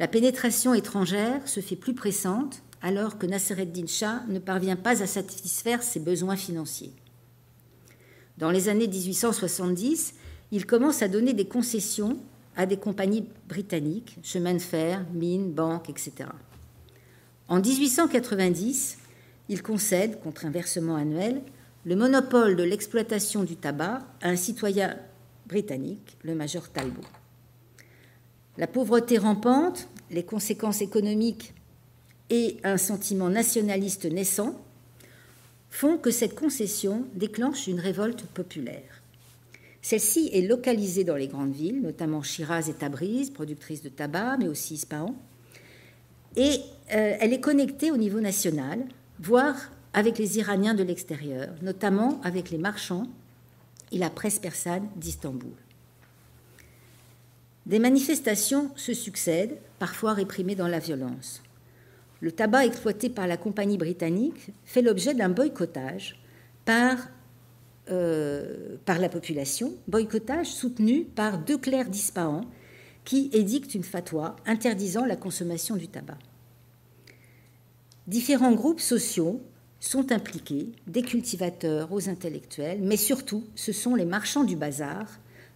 La 0.00 0.08
pénétration 0.08 0.74
étrangère 0.74 1.46
se 1.48 1.60
fait 1.60 1.76
plus 1.76 1.94
pressante 1.94 2.62
alors 2.82 3.18
que 3.18 3.26
Nassereddin 3.26 3.86
Shah 3.86 4.22
ne 4.28 4.38
parvient 4.38 4.76
pas 4.76 5.02
à 5.02 5.06
satisfaire 5.06 5.82
ses 5.82 6.00
besoins 6.00 6.36
financiers. 6.36 6.92
Dans 8.38 8.50
les 8.50 8.68
années 8.68 8.86
1870, 8.86 10.14
il 10.52 10.66
commence 10.66 11.02
à 11.02 11.08
donner 11.08 11.32
des 11.32 11.48
concessions 11.48 12.18
à 12.58 12.66
des 12.66 12.76
compagnies 12.76 13.24
britanniques, 13.48 14.18
chemins 14.22 14.52
de 14.52 14.58
fer, 14.58 15.06
mines, 15.14 15.52
banques, 15.52 15.88
etc. 15.88 16.28
En 17.46 17.60
1890, 17.60 18.98
il 19.48 19.62
concède, 19.62 20.20
contre 20.20 20.44
un 20.44 20.50
versement 20.50 20.96
annuel, 20.96 21.40
le 21.86 21.94
monopole 21.94 22.56
de 22.56 22.64
l'exploitation 22.64 23.44
du 23.44 23.56
tabac 23.56 24.02
à 24.20 24.28
un 24.28 24.36
citoyen 24.36 24.98
britannique, 25.46 26.18
le 26.24 26.34
major 26.34 26.68
Talbot. 26.68 27.00
La 28.58 28.66
pauvreté 28.66 29.18
rampante, 29.18 29.88
les 30.10 30.24
conséquences 30.24 30.82
économiques 30.82 31.54
et 32.28 32.56
un 32.64 32.76
sentiment 32.76 33.30
nationaliste 33.30 34.04
naissant 34.04 34.60
font 35.70 35.96
que 35.96 36.10
cette 36.10 36.34
concession 36.34 37.06
déclenche 37.14 37.68
une 37.68 37.78
révolte 37.78 38.24
populaire. 38.24 38.97
Celle-ci 39.82 40.30
est 40.32 40.42
localisée 40.42 41.04
dans 41.04 41.16
les 41.16 41.28
grandes 41.28 41.52
villes, 41.52 41.80
notamment 41.80 42.22
Shiraz 42.22 42.68
et 42.68 42.74
Tabriz, 42.74 43.30
productrices 43.30 43.82
de 43.82 43.88
tabac, 43.88 44.36
mais 44.38 44.48
aussi 44.48 44.74
Ispahan, 44.74 45.14
et 46.36 46.60
euh, 46.94 47.16
elle 47.20 47.32
est 47.32 47.40
connectée 47.40 47.90
au 47.90 47.96
niveau 47.96 48.20
national, 48.20 48.84
voire 49.18 49.56
avec 49.92 50.18
les 50.18 50.38
Iraniens 50.38 50.74
de 50.74 50.82
l'extérieur, 50.82 51.48
notamment 51.62 52.20
avec 52.22 52.50
les 52.50 52.58
marchands 52.58 53.06
et 53.90 53.98
la 53.98 54.10
presse 54.10 54.38
persane 54.38 54.88
d'Istanbul. 54.96 55.54
Des 57.66 57.78
manifestations 57.78 58.70
se 58.76 58.94
succèdent, 58.94 59.58
parfois 59.78 60.12
réprimées 60.12 60.54
dans 60.54 60.68
la 60.68 60.78
violence. 60.78 61.42
Le 62.20 62.32
tabac 62.32 62.66
exploité 62.66 63.10
par 63.10 63.26
la 63.26 63.36
compagnie 63.36 63.78
britannique 63.78 64.50
fait 64.64 64.82
l'objet 64.82 65.14
d'un 65.14 65.28
boycottage 65.28 66.20
par, 66.64 66.96
euh, 67.90 68.76
par 68.84 68.98
la 68.98 69.08
population, 69.08 69.74
boycottage 69.86 70.48
soutenu 70.48 71.04
par 71.04 71.38
deux 71.38 71.58
clercs 71.58 71.90
d'Ispahan 71.90 72.42
qui 73.04 73.30
édictent 73.32 73.74
une 73.74 73.84
fatwa 73.84 74.36
interdisant 74.46 75.04
la 75.04 75.16
consommation 75.16 75.76
du 75.76 75.88
tabac. 75.88 76.18
Différents 78.06 78.52
groupes 78.52 78.80
sociaux 78.80 79.42
sont 79.80 80.12
impliqués, 80.12 80.72
des 80.86 81.02
cultivateurs 81.02 81.92
aux 81.92 82.08
intellectuels, 82.08 82.80
mais 82.82 82.96
surtout 82.96 83.44
ce 83.54 83.72
sont 83.72 83.94
les 83.94 84.04
marchands 84.04 84.44
du 84.44 84.56
bazar 84.56 85.06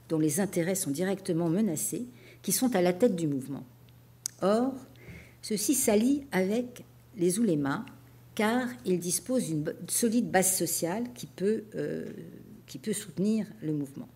dont 0.09 0.19
les 0.19 0.41
intérêts 0.41 0.75
sont 0.75 0.91
directement 0.91 1.49
menacés, 1.49 2.07
qui 2.43 2.53
sont 2.53 2.75
à 2.77 2.83
la 2.83 2.93
tête 2.93 3.17
du 3.17 3.27
mouvement. 3.27 3.65
Or, 4.43 4.75
ceci 5.41 5.75
s'allie 5.75 6.27
avec 6.33 6.85
les 7.17 7.39
oulémas, 7.39 7.85
car 8.35 8.69
ils 8.85 8.99
disposent 8.99 9.47
d'une 9.47 9.65
solide 9.89 10.31
base 10.31 10.57
sociale 10.57 11.05
qui 11.15 11.27
peut, 11.27 11.65
euh, 11.75 12.07
qui 12.67 12.79
peut 12.79 12.93
soutenir 12.93 13.47
le 13.63 13.73
mouvement. 13.73 14.09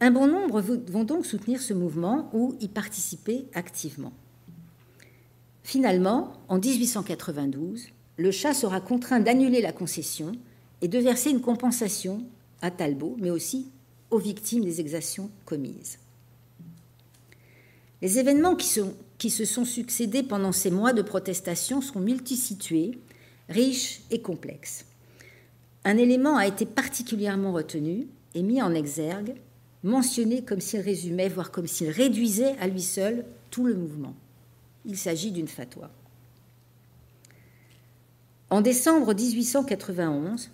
Un 0.00 0.10
bon 0.10 0.26
nombre 0.26 0.60
vont 0.60 1.04
donc 1.04 1.24
soutenir 1.24 1.60
ce 1.60 1.72
mouvement 1.72 2.28
ou 2.32 2.56
y 2.60 2.68
participer 2.68 3.46
activement. 3.54 4.12
Finalement, 5.62 6.32
en 6.48 6.58
1892, 6.58 7.86
le 8.16 8.30
chat 8.32 8.52
sera 8.52 8.80
contraint 8.80 9.20
d'annuler 9.20 9.62
la 9.62 9.72
concession 9.72 10.32
et 10.80 10.88
de 10.88 10.98
verser 10.98 11.30
une 11.30 11.40
compensation 11.40 12.24
à 12.60 12.70
Talbot, 12.70 13.16
mais 13.20 13.30
aussi 13.30 13.70
aux 14.10 14.18
victimes 14.18 14.64
des 14.64 14.80
exactions 14.80 15.30
commises. 15.44 15.98
Les 18.02 18.18
événements 18.18 18.56
qui, 18.56 18.80
qui, 19.22 19.30
se 19.30 19.44
sont 19.44 19.64
succédés 19.64 20.24
pendant 20.24 20.50
ces 20.50 20.72
mois 20.72 20.92
de 20.92 21.00
protestation 21.00 21.80
sont 21.80 22.00
multisitués, 22.00 22.98
riches 23.48 24.00
et 24.10 24.20
complexes. 24.20 24.84
Un 25.84 25.96
élément 25.96 26.36
a 26.36 26.48
été 26.48 26.66
particulièrement 26.66 27.52
retenu 27.52 28.08
et 28.34 28.42
mis 28.42 28.60
en 28.60 28.74
exergue, 28.74 29.34
mentionné 29.84 30.42
comme 30.42 30.60
s'il 30.60 30.80
résumait, 30.80 31.28
voire 31.28 31.52
comme 31.52 31.68
s'il 31.68 31.90
réduisait 31.90 32.56
à 32.58 32.66
lui 32.66 32.82
seul 32.82 33.24
tout 33.52 33.64
le 33.64 33.76
mouvement. 33.76 34.16
Il 34.86 34.98
s'agit 34.98 35.30
d'une 35.30 35.46
fatwa. 35.46 35.88
En 38.50 38.60
décembre 38.60 39.14
1891, 39.14 40.50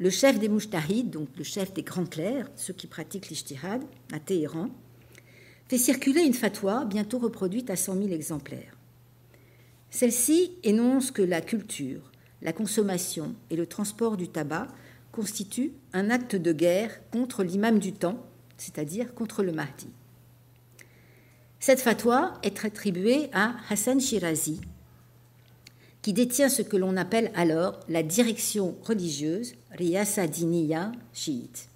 le 0.00 0.10
chef 0.10 0.40
des 0.40 0.48
Mouchtahides, 0.48 1.10
donc 1.10 1.28
le 1.38 1.44
chef 1.44 1.72
des 1.72 1.84
grands 1.84 2.06
clercs, 2.06 2.50
ceux 2.56 2.74
qui 2.74 2.88
pratiquent 2.88 3.28
l'Ishtihad 3.28 3.80
à 4.12 4.18
Téhéran, 4.18 4.70
fait 5.72 5.78
circuler 5.78 6.20
une 6.20 6.34
fatwa 6.34 6.84
bientôt 6.84 7.18
reproduite 7.18 7.70
à 7.70 7.76
100 7.76 7.94
000 7.94 8.08
exemplaires. 8.08 8.76
Celle-ci 9.88 10.52
énonce 10.64 11.10
que 11.10 11.22
la 11.22 11.40
culture, 11.40 12.12
la 12.42 12.52
consommation 12.52 13.34
et 13.48 13.56
le 13.56 13.64
transport 13.64 14.18
du 14.18 14.28
tabac 14.28 14.68
constituent 15.12 15.72
un 15.94 16.10
acte 16.10 16.36
de 16.36 16.52
guerre 16.52 17.00
contre 17.10 17.42
l'imam 17.42 17.78
du 17.78 17.94
temps, 17.94 18.22
c'est-à-dire 18.58 19.14
contre 19.14 19.42
le 19.42 19.52
Mahdi. 19.52 19.88
Cette 21.58 21.80
fatwa 21.80 22.34
est 22.42 22.66
attribuée 22.66 23.30
à 23.32 23.54
Hassan 23.70 23.98
Shirazi, 23.98 24.60
qui 26.02 26.12
détient 26.12 26.50
ce 26.50 26.60
que 26.60 26.76
l'on 26.76 26.98
appelle 26.98 27.32
alors 27.34 27.80
la 27.88 28.02
direction 28.02 28.76
religieuse 28.82 29.54
Riyasa 29.70 30.26
Diniya 30.26 30.92
chiite. 31.14 31.70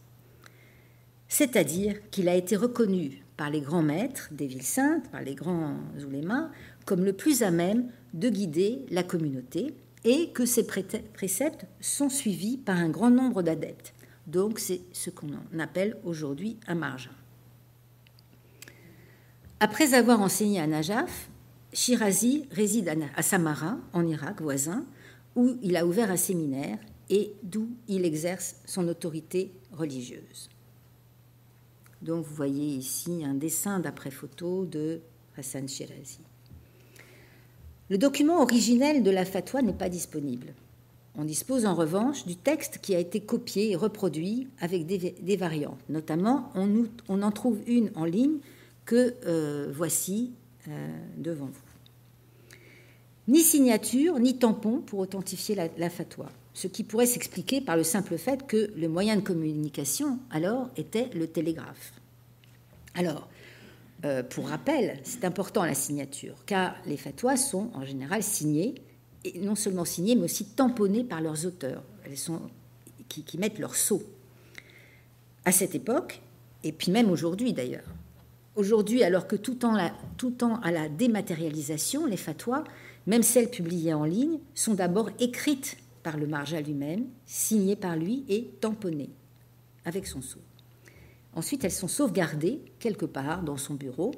C'est-à-dire 1.29 1.97
qu'il 2.11 2.29
a 2.29 2.35
été 2.35 2.57
reconnu 2.57 3.23
par 3.37 3.51
les 3.51 3.61
grands 3.61 3.83
maîtres 3.83 4.29
des 4.33 4.47
villes 4.47 4.63
saintes, 4.63 5.11
par 5.11 5.23
les 5.23 5.35
grands 5.35 5.77
oulémas, 6.07 6.51
comme 6.85 7.05
le 7.05 7.13
plus 7.13 7.43
à 7.43 7.51
même 7.51 7.91
de 8.15 8.29
guider 8.29 8.87
la 8.91 9.03
communauté 9.03 9.75
et 10.05 10.31
que 10.31 10.47
ces 10.47 10.67
préceptes 10.67 11.67
sont 11.81 12.09
suivis 12.09 12.57
par 12.57 12.77
un 12.77 12.89
grand 12.89 13.11
nombre 13.11 13.43
d'adeptes. 13.43 13.93
Donc 14.27 14.59
c'est 14.59 14.81
ce 14.93 15.11
qu'on 15.11 15.29
appelle 15.59 15.97
aujourd'hui 16.05 16.59
un 16.67 16.75
margin. 16.75 17.11
Après 19.61 19.95
avoir 19.95 20.21
enseigné 20.21 20.61
à 20.61 20.67
Najaf, 20.67 21.29
Shirazi 21.73 22.47
réside 22.51 22.93
à 23.17 23.23
Samara, 23.23 23.79
en 23.93 24.07
Irak 24.07 24.41
voisin, 24.41 24.87
où 25.35 25.57
il 25.63 25.77
a 25.77 25.87
ouvert 25.87 26.11
un 26.11 26.17
séminaire 26.17 26.79
et 27.11 27.33
d'où 27.43 27.69
il 27.89 28.05
exerce 28.05 28.57
son 28.65 28.89
autorité 28.89 29.53
religieuse. 29.73 30.49
Donc 32.03 32.25
vous 32.25 32.35
voyez 32.35 32.77
ici 32.77 33.25
un 33.25 33.35
dessin 33.35 33.81
d'après 33.81 34.11
photo 34.11 34.65
de 34.65 35.01
Hassan 35.37 35.69
Shirazi. 35.69 36.21
Le 37.89 37.99
document 37.99 38.43
originel 38.43 39.03
de 39.03 39.11
la 39.11 39.25
fatwa 39.25 39.63
n'est 39.63 39.73
pas 39.73 39.89
disponible. 39.89 40.55
On 41.15 41.25
dispose 41.25 41.65
en 41.65 41.75
revanche 41.75 42.27
du 42.27 42.37
texte 42.37 42.79
qui 42.83 42.95
a 42.95 42.99
été 42.99 43.21
copié 43.21 43.71
et 43.71 43.77
reproduit 43.77 44.49
avec 44.61 44.87
des, 44.87 45.37
variantes. 45.37 45.79
Notamment, 45.89 46.53
on, 46.55 47.23
en 47.23 47.31
trouve 47.31 47.61
une 47.67 47.91
en 47.95 48.05
ligne 48.05 48.39
que 48.85 49.15
euh, 49.27 49.73
voici 49.73 50.33
euh, 50.69 50.73
devant 51.17 51.47
vous 51.47 51.67
ni 53.29 53.41
signature, 53.41 54.19
ni 54.19 54.39
tampon 54.39 54.79
pour 54.79 55.01
authentifier 55.01 55.55
la, 55.55 55.91
fatwa, 55.91 56.27
ce 56.57 56.69
qui 56.69 56.85
pourrait 56.85 57.05
s'expliquer 57.05 57.61
par 57.61 57.77
le 57.77 57.85
simple 57.85 58.17
fait 58.17 58.47
que 58.47 58.71
le 58.79 58.89
moyen 58.89 59.17
de 59.17 59.21
communication 59.21 60.19
alors 60.31 60.71
était 60.79 61.11
le 61.15 61.27
télégraphe. 61.27 61.93
Alors, 62.95 63.29
euh, 64.07 64.23
pour 64.23 64.49
rappel, 64.49 64.99
c'est 65.03 65.27
important 65.27 65.67
la 65.67 65.75
signature, 65.75 66.35
car 66.47 66.75
les 66.87 66.97
fatwas 66.97 67.37
sont 67.37 67.71
en 67.75 67.85
général 67.85 68.23
signées, 68.23 68.75
et 69.25 69.39
non 69.39 69.55
seulement 69.55 69.85
signées, 69.85 70.17
mais 70.17 70.23
aussi 70.23 70.47
tamponnées 70.47 71.05
par 71.05 71.21
leurs 71.21 71.45
auteurs, 71.45 71.83
Elles 72.07 72.17
sont, 72.17 72.41
qui, 73.07 73.37
mettent 73.37 73.59
leur 73.59 73.75
sceau. 73.75 74.03
À 75.45 75.53
cette 75.53 75.75
époque, 75.75 76.23
et 76.65 76.73
puis 76.73 76.91
même 76.91 77.11
aujourd'hui 77.11 77.53
d'ailleurs, 77.53 77.85
aujourd'hui, 78.55 79.05
alors 79.05 79.27
que 79.27 79.37
tout 79.37 79.57
tend, 79.57 79.77
tout 80.17 80.31
tend 80.31 80.59
à 80.61 80.71
la 80.71 80.89
dématérialisation, 80.89 82.07
les 82.07 82.17
fatwas 82.17 82.65
même 83.07 83.23
celles 83.23 83.51
publiées 83.51 83.93
en 83.93 84.05
ligne, 84.05 84.39
sont 84.55 84.73
d'abord 84.73 85.11
écrites 85.21 85.77
par 86.07 86.19
le 86.19 86.29
marja 86.29 86.61
lui-même, 86.61 87.07
signées 87.25 87.75
par 87.75 87.97
lui 87.97 88.25
et 88.29 88.45
tamponnées 88.61 89.11
avec 89.85 90.07
son 90.07 90.23
sceau. 90.23 90.39
Ensuite, 91.35 91.65
elles 91.65 91.73
sont 91.73 91.89
sauvegardées 91.89 92.61
quelque 92.79 93.07
part 93.07 93.43
dans 93.43 93.57
son 93.57 93.75
bureau, 93.75 94.13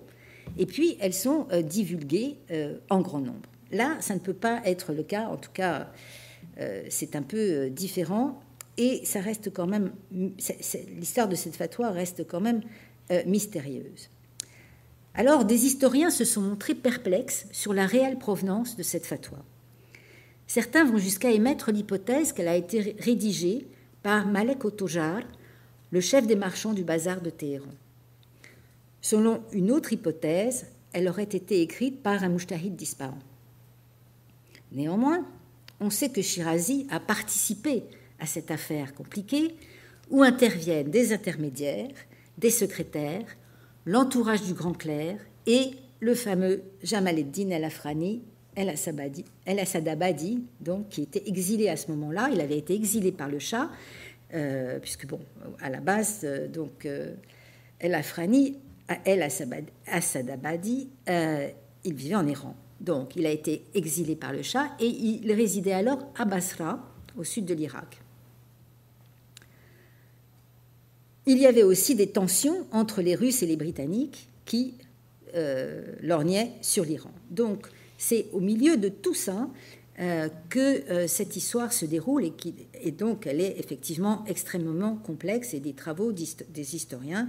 et 0.59 0.67
puis 0.67 0.99
elles 1.01 1.15
sont 1.15 1.47
euh, 1.51 1.63
divulguées 1.63 2.37
euh, 2.51 2.77
en 2.91 3.01
grand 3.01 3.21
nombre. 3.21 3.49
Là, 3.73 3.97
ça 4.01 4.13
ne 4.13 4.19
peut 4.21 4.35
pas 4.35 4.61
être 4.67 4.93
le 4.93 5.03
cas, 5.03 5.29
en 5.29 5.39
tout 5.39 5.51
cas, 5.51 5.91
euh, 6.61 6.85
c'est 6.91 7.17
un 7.17 7.23
peu 7.23 7.71
différent, 7.71 8.39
et 8.77 9.01
ça 9.07 9.23
reste 9.23 9.51
quand 9.51 9.67
même, 9.67 9.91
l'histoire 10.11 11.27
de 11.27 11.37
cette 11.37 11.57
fatwa 11.57 11.91
reste 11.91 12.27
quand 12.27 12.43
même 12.43 12.61
mystérieuse. 13.25 14.11
Alors, 15.15 15.47
des 15.47 15.65
historiens 15.65 16.11
se 16.11 16.27
sont 16.27 16.43
montrés 16.43 16.75
perplexes 16.75 17.47
sur 17.51 17.73
la 17.73 17.87
réelle 17.87 18.19
provenance 18.19 18.77
de 18.77 18.83
cette 18.83 19.07
fatwa. 19.07 19.39
Certains 20.49 20.87
vont 20.87 20.97
jusqu'à 20.97 21.31
émettre 21.31 21.71
l'hypothèse 21.71 22.33
qu'elle 22.33 22.49
a 22.49 22.57
été 22.57 22.97
rédigée 22.99 23.67
par 24.03 24.27
Malek 24.27 24.65
Otojar, 24.65 25.21
le 25.91 26.01
chef 26.01 26.27
des 26.27 26.37
marchands 26.37 26.73
du 26.73 26.85
bazar 26.85 27.21
de 27.21 27.29
Téhéran. 27.29 27.67
Selon 29.03 29.43
une 29.53 29.71
autre 29.71 29.93
hypothèse, 29.93 30.67
elle 30.95 31.07
aurait 31.07 31.25
été 31.25 31.61
écrite 31.61 32.03
par 32.03 32.25
un 32.25 32.31
mouchtahid 32.31 32.75
d'Ispahan. 32.75 33.19
Néanmoins, 34.73 35.27
on 35.81 35.91
sait 35.91 36.09
que 36.09 36.23
Shirazi 36.23 36.87
a 36.91 36.99
participé 36.99 37.85
à 38.19 38.25
cette 38.25 38.51
affaire 38.51 38.95
compliquée 38.95 39.55
où 40.11 40.23
interviennent 40.23 40.91
des 40.91 41.13
intermédiaires, 41.13 41.95
des 42.39 42.51
secrétaires, 42.51 43.37
l'entourage 43.85 44.43
du 44.43 44.55
grand 44.55 44.73
clerc 44.73 45.21
et 45.47 45.73
le 46.01 46.15
fameux 46.15 46.63
Jamal 46.83 47.19
el-Din 47.19 47.51
el-Afrani 47.51 48.23
El 48.59 48.71
Asad 49.61 49.89
donc, 50.61 50.89
qui 50.89 51.03
était 51.03 51.23
exilé 51.27 51.69
à 51.69 51.77
ce 51.77 51.93
moment-là. 51.93 52.29
Il 52.33 52.41
avait 52.41 52.59
été 52.59 52.75
exilé 52.75 53.13
par 53.13 53.29
le 53.29 53.39
Shah, 53.39 53.71
euh, 54.35 54.81
puisque, 54.81 55.07
à 55.61 55.71
la 55.71 55.79
base, 55.79 56.23
euh, 56.25 56.49
donc, 56.49 56.85
euh, 56.85 57.15
El 57.79 57.95
Afrani, 57.95 58.57
El 59.05 59.23
Asadabadi, 59.87 60.89
il 61.85 61.95
vivait 61.95 62.17
en 62.17 62.27
Iran. 62.27 62.57
Donc, 62.81 63.15
il 63.15 63.27
a 63.27 63.31
été 63.31 63.65
exilé 63.75 64.17
par 64.17 64.33
le 64.33 64.43
Shah 64.43 64.67
et 64.81 64.87
il 64.87 65.33
résidait 65.33 65.73
alors 65.73 66.13
à 66.17 66.25
Basra, 66.25 66.81
au 67.17 67.23
sud 67.23 67.45
de 67.45 67.55
l'Irak. 67.55 68.01
Il 71.27 71.39
y 71.39 71.47
avait 71.47 71.63
aussi 71.63 71.95
des 71.95 72.09
tensions 72.09 72.67
entre 72.73 73.03
les 73.03 73.15
Russes 73.15 73.43
et 73.43 73.47
les 73.47 73.57
Britanniques 73.57 74.29
qui 74.45 74.75
lorgnaient 76.03 76.53
sur 76.63 76.85
l'Iran. 76.85 77.11
Donc, 77.31 77.69
c'est 77.99 78.29
au 78.33 78.41
milieu 78.41 78.77
de 78.77 78.89
tout 78.89 79.15
ça 79.15 79.51
euh, 79.99 80.29
que 80.49 80.91
euh, 80.91 81.09
cette 81.09 81.37
histoire 81.37 81.73
se 81.73 81.85
déroule 81.85 82.25
et, 82.25 82.31
qui, 82.31 82.55
donc 82.97 83.27
elle 83.27 83.41
est 83.41 83.59
effectivement 83.59 84.25
extrêmement 84.29 84.95
complexe 84.95 85.55
et 85.55 85.61
des 85.61 85.73
travaux 85.73 86.13
des 86.13 86.77
historiens 86.77 87.29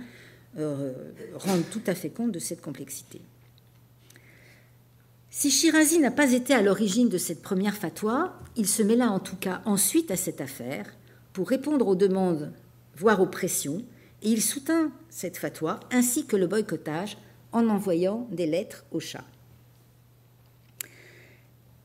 euh, 0.60 0.94
rendent 1.34 1.68
tout 1.72 1.82
à 1.88 1.96
fait 1.96 2.12
compte 2.12 2.32
de 2.32 2.40
cette 2.40 2.62
complexité. 2.62 3.22
Si 5.32 5.50
Shirazi 5.50 6.00
n'a 6.00 6.12
pas 6.12 6.32
été 6.32 6.54
à 6.54 6.62
l'origine 6.62 7.10
de 7.10 7.18
cette 7.18 7.42
première 7.42 7.76
fatwa, 7.76 8.40
il 8.56 8.68
se 8.68 8.84
mêla 8.84 9.10
en 9.10 9.20
tout 9.20 9.36
cas 9.36 9.62
ensuite 9.66 10.12
à 10.12 10.16
cette 10.16 10.42
affaire 10.42 10.86
pour 11.34 11.50
répondre 11.50 11.88
aux 11.88 11.96
demandes, 11.96 12.52
voire 12.96 13.22
aux 13.22 13.28
pressions, 13.28 13.84
et 14.22 14.30
il 14.30 14.42
soutint 14.42 14.92
cette 15.10 15.38
fatwa 15.38 15.80
ainsi 15.92 16.26
que 16.26 16.36
le 16.36 16.46
boycottage 16.46 17.18
en 17.52 17.68
envoyant 17.70 18.28
des 18.32 18.46
lettres 18.46 18.86
au 18.92 19.00
chat. 19.00 19.26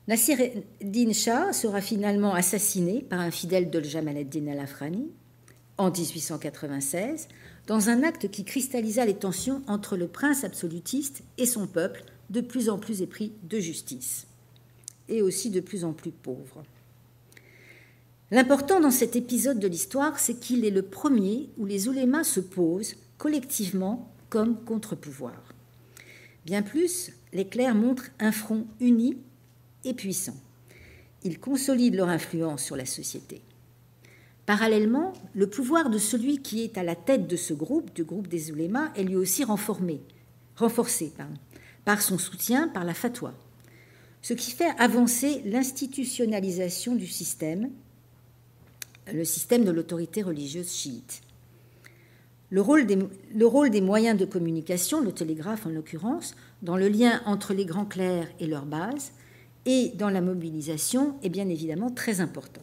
Nasir 0.07 0.37
Din 0.81 1.13
Shah 1.13 1.51
sera 1.51 1.81
finalement 1.81 2.35
assassiné 2.35 3.01
par 3.01 3.19
un 3.19 3.31
fidèle 3.31 3.71
de 3.71 3.81
Jamal 3.81 4.17
ad-Din 4.17 4.47
al-Afrani 4.47 5.09
en 5.79 5.89
1896 5.89 7.27
dans 7.65 7.89
un 7.89 8.03
acte 8.03 8.29
qui 8.29 8.45
cristallisa 8.45 9.03
les 9.03 9.15
tensions 9.15 9.63
entre 9.65 9.97
le 9.97 10.07
prince 10.07 10.43
absolutiste 10.43 11.23
et 11.39 11.47
son 11.47 11.65
peuple 11.65 12.03
de 12.29 12.41
plus 12.41 12.69
en 12.69 12.77
plus 12.77 13.01
épris 13.01 13.33
de 13.43 13.59
justice 13.59 14.27
et 15.09 15.23
aussi 15.23 15.49
de 15.49 15.59
plus 15.59 15.83
en 15.83 15.93
plus 15.93 16.11
pauvre. 16.11 16.63
L'important 18.29 18.79
dans 18.79 18.91
cet 18.91 19.15
épisode 19.15 19.59
de 19.59 19.67
l'histoire, 19.67 20.19
c'est 20.19 20.39
qu'il 20.39 20.65
est 20.65 20.71
le 20.71 20.83
premier 20.83 21.49
où 21.57 21.65
les 21.65 21.87
oulémas 21.87 22.23
se 22.23 22.39
posent 22.39 22.95
collectivement 23.17 24.11
comme 24.29 24.63
contre-pouvoir. 24.65 25.41
Bien 26.45 26.61
plus, 26.61 27.11
les 27.33 27.47
clercs 27.47 27.75
montrent 27.75 28.11
un 28.19 28.31
front 28.31 28.67
uni 28.79 29.17
et 29.85 29.93
puissants. 29.93 30.39
Ils 31.23 31.39
consolident 31.39 31.97
leur 31.97 32.09
influence 32.09 32.63
sur 32.63 32.75
la 32.75 32.85
société. 32.85 33.41
Parallèlement, 34.45 35.13
le 35.33 35.47
pouvoir 35.47 35.89
de 35.89 35.97
celui 35.97 36.39
qui 36.39 36.63
est 36.63 36.77
à 36.77 36.83
la 36.83 36.95
tête 36.95 37.27
de 37.27 37.35
ce 37.35 37.53
groupe, 37.53 37.93
du 37.95 38.03
groupe 38.03 38.27
des 38.27 38.51
oulémas, 38.51 38.91
est 38.95 39.03
lui 39.03 39.15
aussi 39.15 39.43
renforcé, 39.43 41.13
par 41.83 42.01
son 42.01 42.17
soutien 42.19 42.67
par 42.67 42.83
la 42.83 42.93
fatwa, 42.93 43.33
ce 44.21 44.33
qui 44.33 44.51
fait 44.51 44.69
avancer 44.77 45.41
l'institutionnalisation 45.45 46.95
du 46.95 47.07
système, 47.07 47.71
le 49.11 49.23
système 49.23 49.63
de 49.65 49.71
l'autorité 49.71 50.21
religieuse 50.21 50.71
chiite. 50.71 51.21
Le 52.51 52.61
rôle, 52.61 52.85
des, 52.85 52.99
le 53.33 53.47
rôle, 53.47 53.71
des, 53.71 53.81
moyens 53.81 54.17
de 54.17 54.25
communication, 54.25 55.01
le 55.01 55.11
télégraphe 55.11 55.65
en 55.65 55.69
l'occurrence, 55.69 56.35
dans 56.61 56.77
le 56.77 56.87
lien 56.87 57.21
entre 57.25 57.53
les 57.53 57.65
grands 57.65 57.85
clercs 57.85 58.31
et 58.39 58.45
leur 58.45 58.65
base, 58.65 59.11
et 59.65 59.91
dans 59.95 60.09
la 60.09 60.21
mobilisation 60.21 61.15
est 61.23 61.29
bien 61.29 61.49
évidemment 61.49 61.89
très 61.89 62.21
important. 62.21 62.61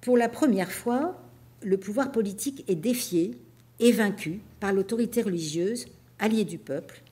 Pour 0.00 0.16
la 0.16 0.28
première 0.28 0.72
fois, 0.72 1.18
le 1.62 1.78
pouvoir 1.78 2.12
politique 2.12 2.64
est 2.68 2.74
défié 2.74 3.38
et 3.80 3.92
vaincu 3.92 4.40
par 4.60 4.72
l'autorité 4.72 5.22
religieuse, 5.22 5.86
alliée 6.18 6.44
du 6.44 6.58
peuple, 6.58 7.02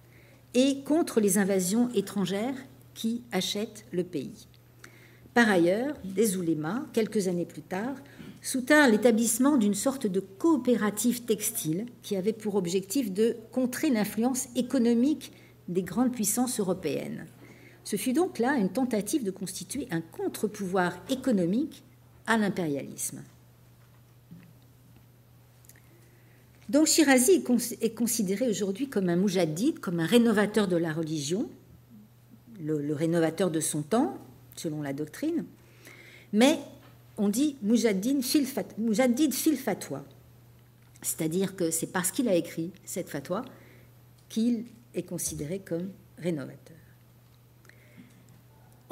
et 0.55 0.83
contre 0.83 1.20
les 1.20 1.38
invasions 1.38 1.88
étrangères 1.94 2.55
qui 2.94 3.22
achètent 3.33 3.87
le 3.92 4.05
pays. 4.05 4.46
Par 5.35 5.48
ailleurs, 5.48 5.96
des 6.05 6.37
oulémas, 6.37 6.83
quelques 6.92 7.29
années 7.29 7.46
plus 7.46 7.62
tard, 7.62 7.94
soutint 8.42 8.87
l'établissement 8.88 9.57
d'une 9.57 9.75
sorte 9.75 10.07
de 10.07 10.20
coopérative 10.20 11.22
textile 11.22 11.87
qui 12.03 12.16
avait 12.16 12.35
pour 12.35 12.57
objectif 12.57 13.11
de 13.11 13.37
contrer 13.51 13.88
l'influence 13.88 14.48
économique 14.57 15.33
des 15.68 15.83
grandes 15.83 16.12
puissances 16.12 16.61
européennes. 16.61 17.27
Ce 17.85 17.97
fut 17.97 18.12
donc 18.12 18.38
là 18.38 18.57
une 18.57 18.71
tentative 18.71 19.25
de 19.25 19.31
constituer 19.31 19.88
un 19.90 20.01
contre-pouvoir 20.01 20.99
économique 21.09 21.83
à 22.27 22.37
l'impérialisme. 22.38 23.23
Donc 26.68 26.87
Shirazi 26.87 27.45
est 27.81 27.95
considéré 27.95 28.49
aujourd'hui 28.49 28.88
comme 28.88 29.09
un 29.09 29.16
moujadid, 29.16 29.79
comme 29.79 30.01
un 30.01 30.07
rénovateur 30.07 30.68
de 30.68 30.77
la 30.77 30.92
religion, 30.92 31.51
le, 32.61 32.95
rénovateur 32.95 33.51
de 33.51 33.61
son 33.61 33.83
temps, 33.83 34.16
selon 34.57 34.81
la 34.81 34.92
doctrine. 34.92 35.45
Mais 36.33 36.59
on 37.18 37.29
dit 37.29 37.57
moujadid 37.62 38.23
fil, 38.23 38.47
fatwa, 39.57 40.05
c'est-à-dire 41.03 41.57
que 41.57 41.71
c'est 41.71 41.88
parce 41.88 42.11
qu'il 42.11 42.29
a 42.29 42.35
écrit 42.35 42.71
cette 42.85 43.11
fatwa 43.11 43.45
qu'il 44.29 44.64
est 44.95 45.03
considéré 45.03 45.59
comme 45.59 45.90
rénovateur. 46.16 46.62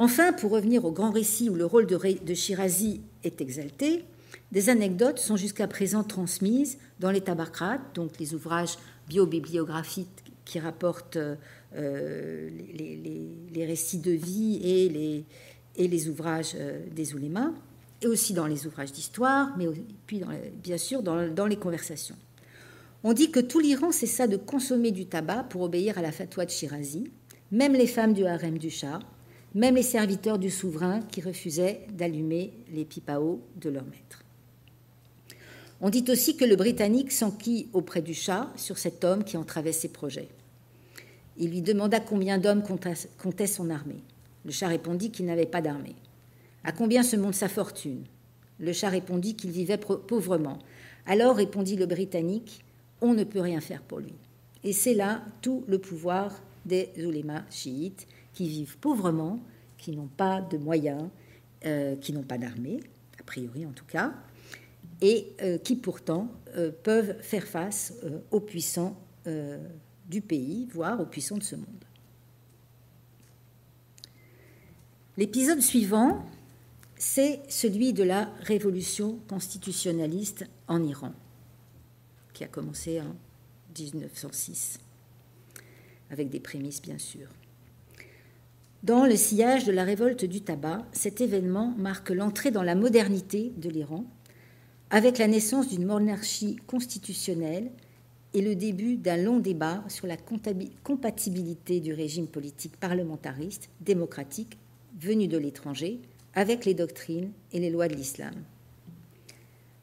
Enfin, 0.03 0.33
pour 0.33 0.53
revenir 0.53 0.87
au 0.87 0.93
grand 0.93 1.11
récit 1.11 1.51
où 1.51 1.55
le 1.55 1.67
rôle 1.67 1.87
de, 1.87 2.35
Shirazi 2.35 3.03
est 3.23 3.43
exalté, 3.43 4.03
des 4.51 4.71
anecdotes 4.71 5.19
sont 5.19 5.37
jusqu'à 5.37 5.69
présent 5.69 6.05
transmises 6.05 6.79
dans 7.01 7.11
les 7.11 7.21
tabakrats, 7.21 7.77
donc 7.93 8.19
les 8.19 8.33
ouvrages 8.33 8.79
biobibliographiques 9.11 10.09
qui 10.47 10.59
rapportent 10.59 11.19
euh, 11.19 12.49
les, 12.73 13.67
récits 13.67 13.99
de 13.99 14.13
vie 14.13 14.59
et 14.65 15.87
les, 15.87 16.09
ouvrages 16.09 16.53
euh, 16.55 16.81
des 16.91 17.13
oulémas, 17.13 17.53
et 18.01 18.07
aussi 18.07 18.33
dans 18.33 18.47
les 18.47 18.67
ouvrages 18.67 18.93
d'histoire, 18.93 19.55
mais 19.59 19.67
puis 20.07 20.23
bien 20.63 20.79
sûr 20.79 21.03
dans, 21.03 21.29
dans, 21.29 21.47
les 21.47 21.57
conversations. 21.57 22.17
On 23.05 23.13
dit 23.13 23.31
que 23.31 23.41
tout 23.41 23.61
l'Iran 23.61 23.93
cessa 23.93 24.27
de 24.27 24.39
consommer 24.39 24.93
du 24.93 25.05
tabac 25.05 25.43
pour 25.51 25.61
obéir 25.61 25.99
à 25.99 26.01
la 26.01 26.11
fatwa 26.11 26.47
de 26.47 26.51
Shirazi, 26.51 27.05
même 27.53 27.75
les 27.75 27.87
femmes 27.87 28.15
du 28.15 28.25
harem 28.25 28.57
du 28.57 28.71
Shah, 28.71 29.01
même 29.55 29.75
les 29.75 29.83
serviteurs 29.83 30.39
du 30.39 30.51
souverain 30.51 31.01
qui 31.01 31.21
refusaient 31.21 31.87
d'allumer 31.93 32.53
les 32.73 32.85
pipaos 32.85 33.41
de 33.57 33.71
leur 33.71 33.85
maître. 33.85 34.25
On 35.81 35.89
dit 35.89 36.05
aussi 36.09 36.37
que 36.37 36.45
le 36.45 36.57
Britannique 36.57 37.11
s'enquit 37.11 37.69
auprès 37.73 38.03
du 38.03 38.15
Shah 38.15 38.53
sur 38.57 38.79
cet 38.79 39.03
homme 39.03 39.25
qui 39.25 39.37
entravait 39.37 39.73
ses 39.73 39.89
projets. 39.89 40.29
Il 41.39 41.51
lui 41.51 41.63
demanda 41.63 42.01
combien 42.01 42.37
d'hommes 42.37 42.63
comptait 42.63 43.47
son 43.47 43.71
armée. 43.71 44.03
Le 44.45 44.53
Shah 44.53 44.69
répondit 44.69 45.11
qu'il 45.11 45.25
n'avait 45.27 45.47
pas 45.47 45.63
d'armée. 45.63 45.97
À 46.65 46.73
combien 46.73 47.03
se 47.03 47.17
monte 47.17 47.35
sa 47.35 47.49
fortune? 47.49 48.05
Le 48.59 48.75
Shah 48.75 48.91
répondit 48.91 49.37
qu'il 49.37 49.51
vivait 49.51 49.79
pauvrement. 49.79 50.59
Alors 51.07 51.37
répondit 51.37 51.77
le 51.77 51.87
Britannique 51.87 52.63
On 53.01 53.15
ne 53.15 53.25
peut 53.25 53.41
rien 53.41 53.61
faire 53.61 53.81
pour 53.81 54.01
lui. 54.01 54.13
Et 54.63 54.75
c'est 54.75 54.93
là 54.93 55.23
tout 55.41 55.65
le 55.67 55.79
pouvoir 55.79 56.43
des 56.67 56.91
oulémas 56.99 57.45
chiites 57.51 58.07
qui 58.41 58.49
vivent 58.49 58.79
pauvrement, 58.79 59.39
qui 59.77 59.95
n'ont 59.95 60.09
pas 60.09 60.41
de 60.41 60.57
moyens, 60.57 61.11
euh, 61.67 61.95
qui 61.97 62.15
n'ont 62.15 62.23
pas 62.23 62.39
d'armée, 62.39 62.81
a 63.19 63.23
priori 63.23 63.67
en 63.67 63.73
tout 63.73 63.85
cas, 63.85 64.15
et 65.03 65.35
euh, 65.43 65.59
qui 65.59 65.77
pourtant 65.77 66.33
euh, 66.57 66.73
peuvent 66.83 67.21
faire 67.21 67.45
face 67.45 67.93
aux 68.31 68.41
puissants 68.41 68.97
du 70.09 70.23
pays, 70.23 70.67
voire 70.73 70.99
aux 70.99 71.05
puissants 71.05 71.37
de 71.37 71.43
ce 71.43 71.55
monde. 71.55 71.85
L'épisode 75.19 75.61
suivant, 75.61 76.25
c'est 76.97 77.43
celui 77.51 77.93
de 77.93 78.03
la 78.03 78.33
révolution 78.41 79.19
constitutionnaliste 79.29 80.47
en 80.67 80.83
Iran, 80.83 81.13
qui 82.33 82.43
a 82.43 82.49
commencé 82.49 83.03
en 83.03 83.15
1906, 83.79 84.79
avec 86.09 86.31
des 86.31 86.41
prémices 86.41 86.81
bien 86.81 86.97
sûr. 86.97 87.29
Dans 88.83 89.05
le 89.05 89.15
sillage 89.15 89.67
de 89.67 89.73
la 89.73 89.85
révolte 89.85 90.25
du 90.25 90.41
tabac, 90.41 90.87
cet 90.93 91.21
événement 91.21 91.75
marque 91.77 92.09
l'entrée 92.09 92.51
dans 92.51 92.63
la 92.63 92.75
modernité 92.75 93.53
de 93.59 93.69
l'Iran, 93.69 94.07
avec 94.89 95.19
la 95.19 95.29
naissance 95.29 95.69
d'une 95.69 95.85
monarchie 95.85 96.57
constitutionnelle 96.67 97.71
et 98.33 98.41
le 98.41 98.55
début 98.55 98.97
d'un 98.97 99.19
long 99.19 99.39
débat 99.39 99.85
sur 99.89 100.07
la 100.07 100.17
compatibilité 100.17 101.81
du 101.81 101.93
régime 101.93 102.27
politique 102.27 102.79
parlementariste, 102.79 103.69
démocratique, 103.83 104.57
venu 104.99 105.29
de 105.29 105.37
l'étranger, 105.37 106.01
avec 106.33 106.65
les 106.65 106.75
doctrines 106.75 107.33
et 107.53 107.61
les 107.61 107.69
lois 107.69 107.89
de 107.89 107.95
l'islam. 107.95 108.35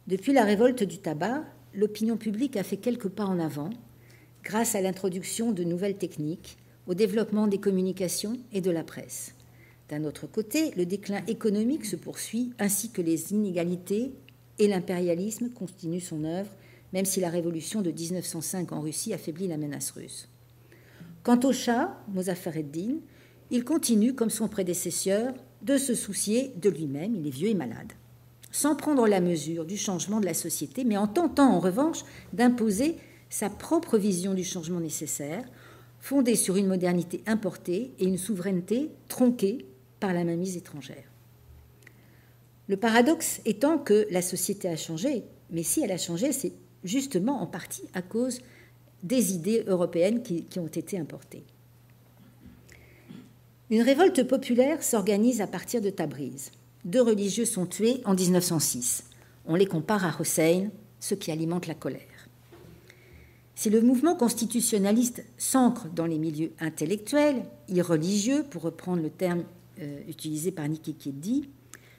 Depuis 0.07 0.33
la 0.33 0.43
révolte 0.43 0.83
du 0.83 0.97
tabac, 0.97 1.43
l'opinion 1.75 2.17
publique 2.17 2.57
a 2.57 2.63
fait 2.63 2.77
quelques 2.77 3.09
pas 3.09 3.25
en 3.25 3.37
avant 3.37 3.69
grâce 4.43 4.73
à 4.73 4.81
l'introduction 4.81 5.51
de 5.51 5.63
nouvelles 5.63 5.97
techniques 5.97 6.57
au 6.87 6.93
développement 6.93 7.47
des 7.47 7.59
communications 7.59 8.37
et 8.53 8.61
de 8.61 8.71
la 8.71 8.83
presse. 8.83 9.33
D'un 9.89 10.03
autre 10.03 10.27
côté, 10.27 10.71
le 10.75 10.85
déclin 10.85 11.23
économique 11.27 11.85
se 11.85 11.95
poursuit, 11.95 12.51
ainsi 12.59 12.91
que 12.91 13.01
les 13.01 13.31
inégalités 13.31 14.13
et 14.59 14.67
l'impérialisme 14.67 15.49
continuent 15.49 15.99
son 15.99 16.23
œuvre, 16.23 16.49
même 16.93 17.05
si 17.05 17.19
la 17.19 17.29
révolution 17.29 17.81
de 17.81 17.91
1905 17.91 18.71
en 18.71 18.81
Russie 18.81 19.13
affaiblit 19.13 19.47
la 19.47 19.57
menace 19.57 19.91
russe. 19.91 20.29
Quant 21.23 21.39
au 21.43 21.51
Shah, 21.51 21.97
Mozaffar 22.13 22.53
din 22.63 22.95
il 23.49 23.63
continue, 23.63 24.13
comme 24.13 24.29
son 24.29 24.49
prédécesseur, 24.49 25.33
de 25.61 25.77
se 25.77 25.95
soucier 25.95 26.51
de 26.61 26.69
lui-même, 26.69 27.15
il 27.15 27.25
est 27.27 27.31
vieux 27.31 27.47
et 27.47 27.53
malade, 27.53 27.93
sans 28.51 28.75
prendre 28.75 29.07
la 29.07 29.21
mesure 29.21 29.65
du 29.65 29.77
changement 29.77 30.19
de 30.19 30.25
la 30.25 30.33
société, 30.33 30.83
mais 30.83 30.97
en 30.97 31.07
tentant 31.07 31.53
en 31.53 31.59
revanche 31.59 32.03
d'imposer 32.33 32.97
sa 33.29 33.49
propre 33.49 33.97
vision 33.97 34.33
du 34.33 34.43
changement 34.43 34.81
nécessaire, 34.81 35.45
fondée 35.99 36.35
sur 36.35 36.55
une 36.55 36.67
modernité 36.67 37.21
importée 37.25 37.91
et 37.99 38.05
une 38.05 38.17
souveraineté 38.17 38.91
tronquée 39.07 39.65
par 39.99 40.13
la 40.13 40.23
mainmise 40.23 40.57
étrangère. 40.57 41.11
Le 42.67 42.77
paradoxe 42.77 43.41
étant 43.45 43.77
que 43.77 44.07
la 44.11 44.21
société 44.21 44.67
a 44.67 44.75
changé, 44.75 45.23
mais 45.51 45.63
si 45.63 45.81
elle 45.81 45.91
a 45.91 45.97
changé, 45.97 46.31
c'est 46.31 46.53
justement 46.83 47.41
en 47.41 47.47
partie 47.47 47.85
à 47.93 48.01
cause 48.01 48.39
des 49.03 49.33
idées 49.33 49.63
européennes 49.67 50.21
qui, 50.21 50.59
ont 50.59 50.67
été 50.67 50.99
importées. 50.99 51.43
Une 53.69 53.81
révolte 53.81 54.23
populaire 54.23 54.83
s'organise 54.83 55.41
à 55.41 55.47
partir 55.47 55.81
de 55.81 55.89
Tabriz. 55.89 56.51
Deux 56.85 57.01
religieux 57.01 57.45
sont 57.45 57.65
tués 57.65 58.01
en 58.05 58.13
1906. 58.13 59.03
On 59.45 59.55
les 59.55 59.65
compare 59.65 60.05
à 60.05 60.21
Hussein, 60.21 60.69
ce 60.99 61.15
qui 61.15 61.31
alimente 61.31 61.67
la 61.67 61.73
colère. 61.73 62.16
Si 63.57 63.71
le 63.71 63.81
mouvement 63.81 64.13
constitutionnaliste 64.13 65.25
s'ancre 65.39 65.87
dans 65.87 66.05
les 66.05 66.19
milieux 66.19 66.51
intellectuels, 66.59 67.43
irreligieux, 67.67 68.43
pour 68.43 68.61
reprendre 68.61 69.01
le 69.01 69.09
terme 69.09 69.45
euh, 69.79 69.99
utilisé 70.07 70.51
par 70.51 70.69
Niki 70.69 70.93
Keddi, 70.93 71.49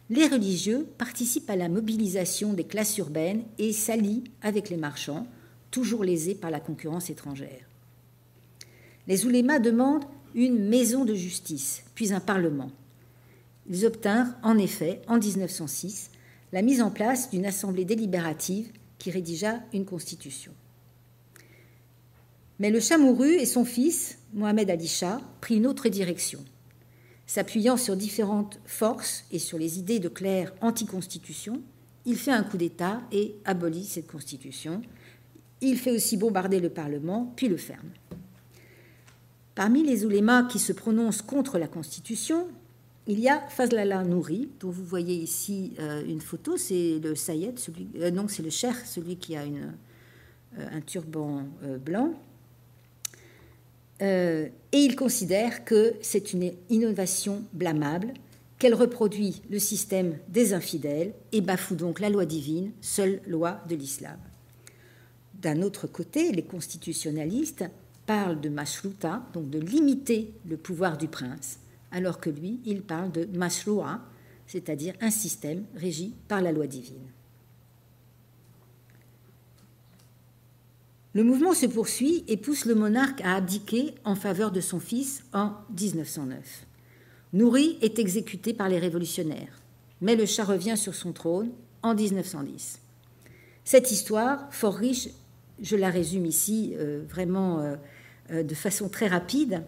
les 0.09 0.29
religieux 0.29 0.87
participent 0.99 1.51
à 1.51 1.57
la 1.57 1.69
mobilisation 1.69 2.53
des 2.53 2.63
classes 2.63 2.97
urbaines 2.99 3.43
et 3.59 3.73
s'allient 3.73 4.23
avec 4.41 4.71
les 4.71 4.77
marchands, 4.77 5.27
toujours 5.73 6.05
lésés 6.05 6.37
par 6.37 6.53
la 6.53 6.61
concurrence 6.61 7.11
étrangère. 7.11 7.67
Les 9.09 9.27
oulémas 9.27 9.59
demandent 9.59 10.05
une 10.37 10.69
maison 10.69 11.05
de 11.05 11.15
justice, 11.15 11.83
puis 11.97 12.13
un 12.13 12.21
parlement. 12.21 12.71
Ils 13.69 13.85
obtinrent 13.85 14.33
en 14.45 14.59
effet, 14.59 15.03
en 15.09 15.19
1906, 15.19 16.13
la 16.53 16.63
mise 16.63 16.83
en 16.83 16.93
place 16.93 17.31
d'une 17.31 17.47
assemblée 17.47 17.85
délibérative 17.85 18.71
qui 19.01 19.11
rédigea 19.11 19.59
une 19.73 19.87
constitution. 19.87 20.53
Mais 22.59 22.71
le 22.71 22.81
Shah 22.81 22.99
mourut 22.99 23.35
et 23.35 23.47
son 23.47 23.65
fils, 23.65 24.19
Mohamed 24.35 24.71
Ali 24.71 24.89
Shah, 24.89 25.21
prit 25.41 25.57
une 25.57 25.67
autre 25.67 25.89
direction. 25.89 26.45
S'appuyant 27.27 27.77
sur 27.77 27.97
différentes 27.97 28.59
forces 28.65 29.25
et 29.31 29.39
sur 29.39 29.59
les 29.59 29.79
idées 29.79 30.01
de 30.01 30.09
clercs 30.09 30.53
anti-constitution, 30.61 31.63
il 32.07 32.17
fait 32.17 32.33
un 32.33 32.43
coup 32.43 32.57
d'État 32.57 33.03
et 33.13 33.37
abolit 33.45 33.85
cette 33.85 34.07
constitution. 34.07 34.83
Il 35.61 35.77
fait 35.77 35.91
aussi 35.91 36.17
bombarder 36.17 36.59
le 36.59 36.71
Parlement, 36.71 37.33
puis 37.37 37.49
le 37.49 37.59
ferme. 37.59 37.91
Parmi 39.55 39.83
les 39.83 40.07
oulémas 40.07 40.45
qui 40.45 40.59
se 40.59 40.73
prononcent 40.73 41.23
contre 41.23 41.59
la 41.59 41.67
Constitution, 41.67 42.49
il 43.09 43.21
y 43.21 43.29
a 43.29 43.41
Fazlallah 43.49 44.05
Nouri, 44.05 44.51
dont 44.61 44.71
vous 44.71 44.85
voyez 44.85 45.15
ici 45.15 45.73
euh, 45.81 46.05
une 46.07 46.21
photo. 46.21 46.57
C'est 46.57 46.99
le 47.03 47.15
Sayed, 47.15 47.59
celui, 47.59 47.89
euh, 47.97 48.29
c'est 48.29 48.43
le 48.43 48.51
Cher, 48.51 48.75
celui 48.87 49.17
qui 49.17 49.35
a 49.35 49.43
euh, 49.43 50.69
un 50.73 50.81
turban 50.81 51.45
blanc. 51.85 52.15
Et 54.01 54.51
il 54.73 54.97
considère 54.97 55.65
que 55.65 55.95
c'est 56.01 56.33
une 56.33 56.53
innovation 56.71 57.43
blâmable, 57.53 58.13
qu'elle 58.59 58.75
reproduit 58.75 59.43
le 59.51 59.59
système 59.59 60.19
des 60.29 60.53
infidèles 60.53 61.13
et 61.33 61.41
bafoue 61.41 61.77
donc 61.77 62.01
la 62.01 62.11
loi 62.11 62.27
divine, 62.27 62.73
seule 62.81 63.21
loi 63.27 63.61
de 63.69 63.77
l'islam. 63.77 64.19
D'un 65.41 65.63
autre 65.63 65.87
côté, 65.87 66.33
les 66.33 66.43
constitutionnalistes 66.43 67.65
parle 68.07 68.41
de 68.41 68.49
mashruta, 68.49 69.23
donc 69.33 69.51
de 69.51 69.61
limiter 69.61 70.33
le 70.49 70.57
pouvoir 70.57 70.99
du 70.99 71.07
prince, 71.07 71.61
alors 71.93 72.19
que 72.19 72.31
lui, 72.31 72.59
il 72.65 72.83
parle 72.83 73.13
de 73.13 73.27
mashrua, 73.37 74.01
c'est-à-dire 74.47 74.95
un 75.01 75.11
système 75.11 75.65
régi 75.77 76.15
par 76.27 76.41
la 76.41 76.51
loi 76.51 76.67
divine. 76.67 77.07
Le 81.19 81.25
mouvement 81.25 81.53
se 81.53 81.66
poursuit 81.66 82.23
et 82.29 82.37
pousse 82.37 82.64
le 82.64 82.77
monarque 82.77 83.23
à 83.23 83.35
abdiquer 83.35 83.93
en 84.05 84.14
faveur 84.14 84.53
de 84.53 84.61
son 84.61 84.79
fils 84.79 85.25
en 85.33 85.51
1909. 85.77 86.64
Nouri 87.33 87.77
est 87.83 87.99
exécuté 87.99 88.55
par 88.55 88.69
les 88.69 88.79
révolutionnaires, 88.79 89.61
mais 90.01 90.14
le 90.14 90.27
chat 90.27 90.45
revient 90.45 90.77
sur 90.77 90.95
son 90.95 91.12
trône 91.12 91.51
en 91.83 91.97
1910. 91.97 92.79
Cette 93.64 93.91
histoire, 93.91 94.47
fort 94.55 94.77
riche, 94.77 95.09
je 95.61 95.75
la 95.75 95.91
résume 95.91 96.25
ici 96.25 96.77
euh, 96.77 97.03
vraiment 97.09 97.59
euh, 97.62 97.75
euh, 98.31 98.45
de 98.45 98.55
façon 98.55 98.89
très 98.89 99.09
rapide. 99.09 99.64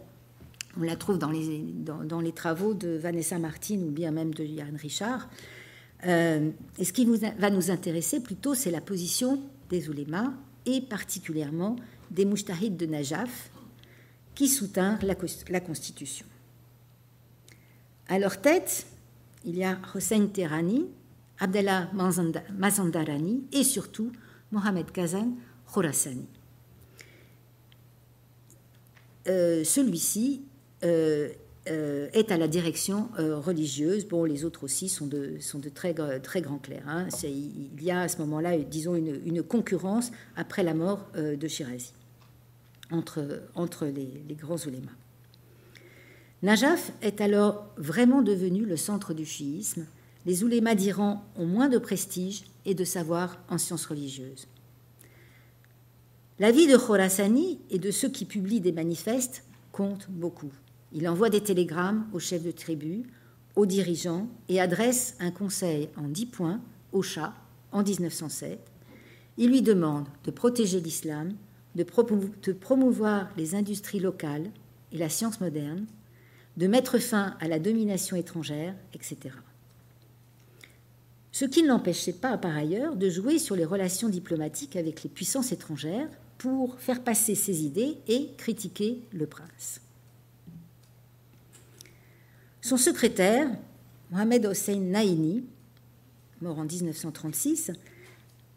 On 0.78 0.84
la 0.84 0.94
trouve 0.94 1.18
dans 1.18 1.32
les, 1.32 2.32
travaux 2.32 2.74
de 2.74 2.90
Vanessa 2.90 3.40
Martin 3.40 3.78
ou 3.78 3.90
bien 3.90 4.12
même 4.12 4.32
de 4.32 4.44
Yann 4.44 4.76
Richard. 4.76 5.28
Et 6.05 6.84
ce 6.84 6.92
qui 6.92 7.05
va 7.07 7.51
nous 7.51 7.72
intéresser 7.72 8.20
plutôt, 8.20 8.55
c'est 8.55 8.70
la 8.70 8.80
position 8.80 9.42
des 9.68 9.88
oulémas 9.88 10.32
particulièrement 10.80 11.76
des 12.10 12.24
mouchtahids 12.24 12.70
de 12.70 12.86
Najaf 12.86 13.50
qui 14.34 14.48
soutinrent 14.48 15.04
la, 15.04 15.14
la, 15.48 15.60
Constitution. 15.60 16.26
À 18.08 18.18
leur 18.18 18.40
tête, 18.40 18.86
il 19.44 19.56
y 19.56 19.64
a 19.64 19.78
Hossein 19.94 20.26
Terani, 20.26 20.86
Abdallah 21.38 21.90
Mazandarani 22.56 23.44
et 23.52 23.64
surtout 23.64 24.12
Mohamed 24.52 24.90
Kazan 24.92 25.32
Khorasani. 25.72 26.26
Euh, 29.28 29.64
celui-ci 29.64 30.42
euh, 30.84 31.30
euh, 31.68 32.08
est 32.12 32.32
à 32.32 32.36
la 32.36 32.48
direction 32.48 33.08
religieuse. 33.16 34.06
Bon, 34.06 34.24
les 34.24 34.44
autres 34.44 34.64
aussi 34.64 34.88
sont 34.88 35.06
de, 35.06 35.38
de 35.54 35.68
très, 35.68 35.92
grands 36.42 36.58
clercs. 36.58 36.88
Hein. 36.88 37.08
Il 37.24 37.82
y 37.82 37.90
a 37.90 38.00
à 38.00 38.08
ce 38.08 38.18
moment-là, 38.18 38.56
disons, 38.58 38.94
une, 38.94 39.42
concurrence 39.42 40.11
après 40.36 40.62
la 40.62 40.74
mort 40.74 41.06
de 41.14 41.48
Shirazi 41.48 41.92
entre, 42.90 43.42
entre 43.54 43.86
les, 43.86 44.22
les 44.28 44.34
grands 44.34 44.58
oulémas. 44.66 44.92
Najaf 46.42 46.92
est 47.02 47.20
alors 47.20 47.66
vraiment 47.76 48.22
devenu 48.22 48.64
le 48.64 48.76
centre 48.76 49.12
du 49.12 49.26
chiisme. 49.26 49.86
Les 50.24 50.42
oulémas 50.42 50.74
d'Iran 50.74 51.24
ont 51.36 51.46
moins 51.46 51.68
de 51.68 51.78
prestige 51.78 52.44
et 52.64 52.74
de 52.74 52.84
savoir 52.84 53.38
en 53.48 53.58
sciences 53.58 53.86
religieuses. 53.86 54.46
La 56.38 56.50
vie 56.50 56.66
de 56.66 56.76
Khorasani 56.76 57.58
et 57.70 57.78
de 57.78 57.90
ceux 57.90 58.08
qui 58.08 58.24
publient 58.24 58.61
des 58.61 58.72
manifestes 58.72 59.44
compte 59.72 60.06
beaucoup. 60.08 60.52
Il 60.93 61.09
envoie 61.09 61.30
des 61.30 61.43
télégrammes 61.43 62.07
aux 62.12 62.18
chefs 62.18 62.43
de 62.43 62.51
tribu, 62.51 63.05
aux 63.57 63.66
dirigeants 63.66 64.28
et 64.49 64.61
adresse 64.61 65.16
un 65.20 65.30
conseil 65.30 65.88
en 65.97 66.09
dix 66.09 66.26
points 66.26 66.61
au 66.93 67.03
Shah 67.03 67.34
en 67.72 67.82
1907. 67.82 68.59
Il 69.38 69.51
lui 69.51 69.62
demande 69.62 70.07
de 70.24 70.30
protéger 70.30 70.80
l'islam, 70.80 71.34
de, 71.76 71.84
promouvoir 72.53 73.28
les 73.36 73.55
industries 73.55 74.01
locales 74.01 74.51
et 74.93 74.99
la 74.99 75.09
science 75.09 75.41
moderne, 75.41 75.86
de 76.57 76.66
mettre 76.66 76.99
fin 76.99 77.36
à 77.41 77.47
la 77.47 77.59
domination 77.59 78.16
étrangère, 78.16 78.74
etc. 78.93 79.18
Ce 81.32 81.45
qui 81.45 81.62
ne 81.62 81.68
l'empêchait 81.68 82.12
pas 82.12 82.36
par 82.36 82.57
ailleurs 82.57 82.97
de 82.97 83.09
jouer 83.09 83.38
sur 83.38 83.55
les 83.55 83.64
relations 83.64 84.09
diplomatiques 84.09 84.74
avec 84.74 85.05
les 85.05 85.11
puissances 85.11 85.53
étrangères 85.53 86.09
pour 86.38 86.78
faire 86.80 87.05
passer 87.05 87.36
ses 87.36 87.64
idées 87.64 87.99
et 88.09 88.30
critiquer 88.36 89.01
le 89.12 89.26
prince. 89.26 89.80
Son 92.62 92.76
secrétaire, 92.76 93.48
Mohamed 94.11 94.46
Hossein 94.46 94.80
Naini, 94.80 95.44
mort 96.42 96.58
en 96.58 96.64
1936, 96.64 97.72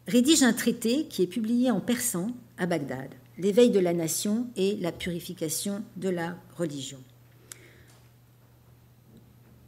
rédige 0.08 0.43
un 0.43 0.54
traité 0.54 1.06
qui 1.08 1.24
est 1.24 1.28
publié 1.28 1.72
en 1.72 1.80
persan 1.80 2.32
à 2.58 2.66
Bagdad, 2.66 3.10
l'éveil 3.38 3.70
de 3.72 3.80
la 3.80 3.93
nation 3.93 4.47
et 4.56 4.76
la 4.78 4.91
purification 4.91 5.84
de 5.95 6.10
la 6.10 6.36
religion. 6.58 6.99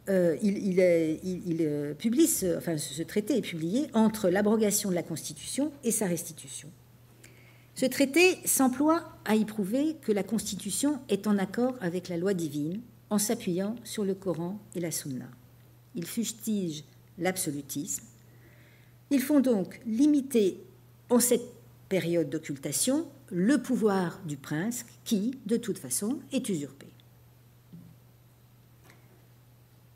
Euh, 0.07 0.37
il, 0.43 0.77
euh, 0.81 1.93
publie 1.95 2.29
enfin, 2.57 2.77
ce 2.77 3.01
traité 3.01 3.37
est 3.37 3.41
publié 3.41 3.87
entre 3.93 4.29
l'abrogation 4.29 4.89
de 4.89 4.95
la 4.95 5.01
Constitution 5.01 5.71
et 5.83 5.91
sa 5.91 6.05
restitution. 6.05 6.69
Ce 7.73 7.85
traité 7.85 8.37
s'emploie 8.45 9.17
à 9.25 9.35
y 9.35 9.45
prouver 9.45 9.95
que 10.01 10.11
la 10.11 10.23
Constitution 10.23 10.99
est 11.09 11.25
en 11.25 11.37
accord 11.39 11.75
avec 11.81 12.07
la 12.07 12.17
loi 12.17 12.35
divine 12.35 12.81
en 13.09 13.17
s'appuyant 13.17 13.75
sur 13.83 14.03
le 14.03 14.15
Coran 14.15 14.59
et 14.75 14.79
la 14.79 14.91
Sunna. 14.91 15.29
Ils 15.95 16.05
fustigent 16.05 16.83
l'absolutisme. 17.17 18.03
Ils 19.11 19.21
font 19.21 19.39
donc 19.39 19.79
limiter 19.85 20.59
en 21.09 21.19
cette 21.19 21.45
période 21.89 22.29
d'occultation 22.29 23.07
le 23.31 23.61
pouvoir 23.61 24.19
du 24.25 24.37
prince 24.37 24.85
qui, 25.03 25.37
de 25.45 25.57
toute 25.57 25.77
façon, 25.77 26.19
est 26.31 26.49
usurpé. 26.49 26.87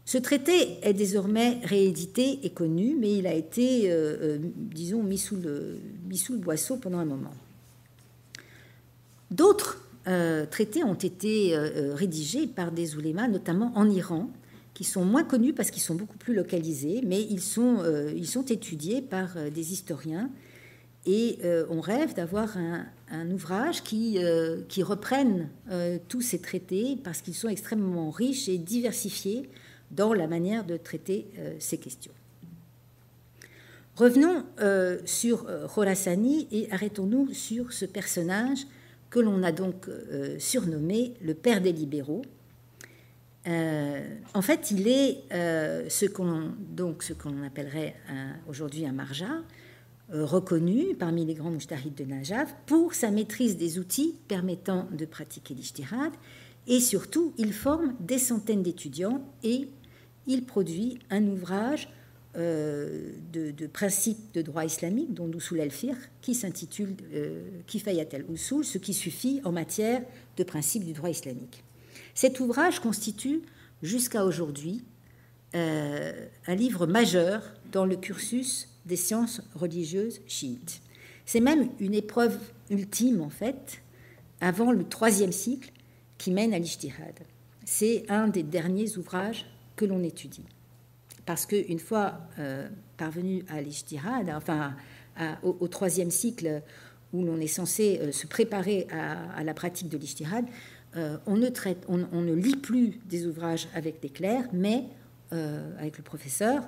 Ce 0.05 0.17
traité 0.17 0.79
est 0.81 0.93
désormais 0.93 1.59
réédité 1.63 2.39
et 2.43 2.49
connu, 2.49 2.95
mais 2.99 3.15
il 3.17 3.27
a 3.27 3.33
été, 3.33 3.91
euh, 3.91 4.17
euh, 4.21 4.37
disons, 4.55 5.03
mis 5.03 5.19
sous, 5.19 5.35
le, 5.35 5.79
mis 6.07 6.17
sous 6.17 6.33
le 6.33 6.39
boisseau 6.39 6.77
pendant 6.77 6.97
un 6.97 7.05
moment. 7.05 7.33
D'autres 9.29 9.85
traités 10.05 10.83
ont 10.83 10.95
été 10.95 11.55
rédigés 11.93 12.47
par 12.47 12.71
des 12.71 12.95
oulémas, 12.95 13.27
notamment 13.27 13.71
en 13.75 13.89
Iran, 13.89 14.29
qui 14.79 14.85
sont 14.85 15.03
moins 15.03 15.25
connus 15.25 15.51
parce 15.51 15.71
qu'ils 15.71 15.81
sont 15.81 15.95
beaucoup 15.95 16.17
plus 16.17 16.33
localisés, 16.33 17.01
mais 17.05 17.21
ils 17.21 17.41
sont, 17.41 17.79
euh, 17.81 18.13
ils 18.15 18.25
sont 18.25 18.45
étudiés 18.45 19.01
par 19.01 19.35
euh, 19.35 19.49
des 19.49 19.73
historiens. 19.73 20.29
Et 21.05 21.37
euh, 21.43 21.65
on 21.69 21.81
rêve 21.81 22.13
d'avoir 22.13 22.55
un, 22.55 23.29
ouvrage 23.29 23.83
qui, 23.83 24.19
qui 24.69 24.83
reprenne 24.83 25.49
tous 26.07 26.21
ces 26.21 26.39
traités 26.39 26.97
parce 27.03 27.21
qu'ils 27.21 27.35
sont 27.35 27.49
extrêmement 27.49 28.09
riches 28.09 28.47
et 28.47 28.57
diversifiés 28.57 29.49
dans 29.91 30.13
la 30.13 30.27
manière 30.27 30.63
de 30.63 30.77
traiter 30.77 31.25
ces 31.57 31.77
questions. 31.77 32.11
Revenons 33.95 34.43
sur 35.05 35.47
Khorasani 35.73 36.47
et 36.51 36.71
arrêtons-nous 36.71 37.33
sur 37.33 37.73
ce 37.73 37.85
personnage 37.85 38.67
que 39.09 39.19
l'on 39.19 39.43
a 39.43 39.51
donc 39.51 39.87
surnommé 40.37 41.13
le 41.21 41.33
père 41.33 41.61
des 41.61 41.71
libéraux, 41.71 42.21
euh, 43.47 44.15
en 44.33 44.41
fait, 44.41 44.71
il 44.71 44.87
est 44.87 45.23
euh, 45.33 45.85
ce 45.89 46.05
qu'on 46.05 46.51
donc 46.59 47.03
ce 47.03 47.13
qu'on 47.13 47.43
appellerait 47.43 47.95
aujourd'hui 48.47 48.85
un 48.85 48.91
marja, 48.91 49.43
euh, 50.13 50.25
reconnu 50.25 50.95
parmi 50.97 51.25
les 51.25 51.33
grands 51.33 51.51
mouchtahids 51.51 51.91
de 51.91 52.03
Najaf 52.03 52.53
pour 52.65 52.93
sa 52.93 53.11
maîtrise 53.11 53.57
des 53.57 53.79
outils 53.79 54.15
permettant 54.27 54.87
de 54.91 55.05
pratiquer 55.05 55.53
l'ishtirad 55.53 56.11
et 56.67 56.79
surtout, 56.79 57.33
il 57.37 57.53
forme 57.53 57.95
des 57.99 58.19
centaines 58.19 58.61
d'étudiants 58.61 59.23
et 59.43 59.69
il 60.27 60.45
produit 60.45 60.99
un 61.09 61.25
ouvrage 61.25 61.89
de, 62.35 63.67
principes 63.67 64.33
de 64.33 64.41
droit 64.41 64.65
islamique, 64.65 65.13
dont 65.13 65.29
Usul 65.31 65.61
al-Fiqh, 65.61 65.97
qui 66.21 66.35
s'intitule 66.35 66.95
Kifayat 67.67 68.07
al-Usul, 68.13 68.63
ce 68.63 68.77
qui 68.77 68.93
suffit 68.93 69.41
en 69.43 69.51
matière 69.51 70.01
de 70.37 70.43
principes 70.43 70.85
du 70.85 70.93
droit 70.93 71.09
islamique. 71.09 71.63
Cet 72.13 72.39
ouvrage 72.39 72.79
constitue 72.79 73.41
jusqu'à 73.81 74.25
aujourd'hui 74.25 74.83
euh, 75.55 76.27
un 76.47 76.55
livre 76.55 76.85
majeur 76.85 77.41
dans 77.71 77.85
le 77.85 77.95
cursus 77.95 78.67
des 78.85 78.95
sciences 78.95 79.41
religieuses 79.55 80.21
chiites. 80.27 80.81
C'est 81.25 81.39
même 81.39 81.69
une 81.79 81.93
épreuve 81.93 82.37
ultime, 82.69 83.21
en 83.21 83.29
fait, 83.29 83.81
avant 84.41 84.71
le 84.71 84.83
troisième 84.83 85.31
cycle 85.31 85.71
qui 86.17 86.31
mène 86.31 86.53
à 86.53 86.59
l'Ijtihad. 86.59 87.15
C'est 87.65 88.03
un 88.09 88.27
des 88.27 88.43
derniers 88.43 88.97
ouvrages 88.97 89.45
que 89.75 89.85
l'on 89.85 90.03
étudie. 90.03 90.45
Parce 91.29 91.45
qu'une 91.45 91.77
fois 91.77 92.21
euh, 92.39 92.67
parvenu 92.97 93.45
à 93.49 93.61
l'Ijtihad, 93.61 94.31
enfin 94.35 94.73
au, 95.43 95.67
troisième 95.67 96.09
cycle 96.09 96.63
où 97.13 97.23
l'on 97.23 97.39
est 97.39 97.45
censé 97.45 97.99
euh, 98.01 98.11
se 98.11 98.25
préparer 98.25 98.87
à, 98.89 99.43
la 99.43 99.53
pratique 99.53 99.89
de 99.89 99.97
l'Ijtihad, 99.99 100.45
euh, 100.95 101.17
on, 101.27 101.37
ne 101.37 101.49
traite, 101.49 101.85
on, 101.87 101.97
ne 101.97 102.33
lit 102.33 102.55
plus 102.55 102.99
des 103.05 103.27
ouvrages 103.27 103.67
avec 103.75 104.01
des 104.01 104.09
clercs, 104.09 104.47
mais 104.53 104.85
avec 105.29 105.99
le 105.99 106.03
professeur, 106.03 106.63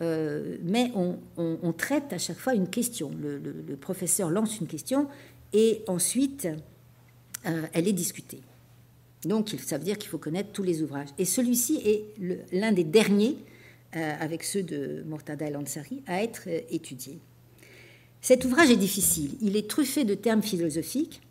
mais 0.00 0.90
on, 0.94 1.72
traite 1.76 2.10
à 2.10 2.18
chaque 2.18 2.38
fois 2.38 2.54
une 2.54 2.70
question. 2.70 3.10
Le, 3.20 3.76
professeur 3.76 4.30
lance 4.30 4.58
une 4.58 4.68
question 4.68 5.06
et 5.52 5.82
ensuite 5.86 6.48
elle 7.44 7.86
est 7.86 7.92
discutée. 7.92 8.40
Donc 9.26 9.50
ça 9.50 9.76
veut 9.76 9.84
dire 9.84 9.98
qu'il 9.98 10.08
faut 10.08 10.16
connaître 10.16 10.50
tous 10.52 10.62
les 10.62 10.80
ouvrages. 10.80 11.08
Et 11.18 11.26
celui-ci 11.26 11.82
est 11.84 12.04
l'un 12.52 12.72
des 12.72 12.84
derniers, 12.84 13.36
avec 13.92 14.44
ceux 14.44 14.62
de 14.62 15.02
Mortada 15.06 15.46
el-Ansari, 15.46 16.02
à 16.06 16.22
être 16.22 16.46
étudié. 16.70 17.18
Cet 18.20 18.44
ouvrage 18.44 18.70
est 18.70 18.76
difficile. 18.76 19.36
Il 19.40 19.56
est 19.56 19.68
truffé 19.68 20.04
de 20.04 20.14
termes 20.14 20.42
philosophiques 20.42 21.22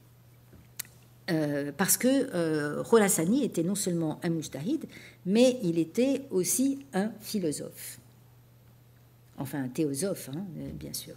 euh, 1.29 1.71
parce 1.75 1.97
que 1.97 2.07
euh, 2.33 2.83
était 3.43 3.63
non 3.63 3.75
seulement 3.75 4.19
un 4.23 4.29
mujtahid, 4.29 4.85
mais 5.25 5.59
il 5.61 5.77
était 5.77 6.21
aussi 6.31 6.85
un 6.93 7.11
philosophe. 7.19 7.99
Enfin, 9.37 9.63
un 9.63 9.67
théosophe, 9.67 10.29
hein, 10.33 10.45
euh, 10.57 10.69
bien 10.73 10.93
sûr. 10.93 11.15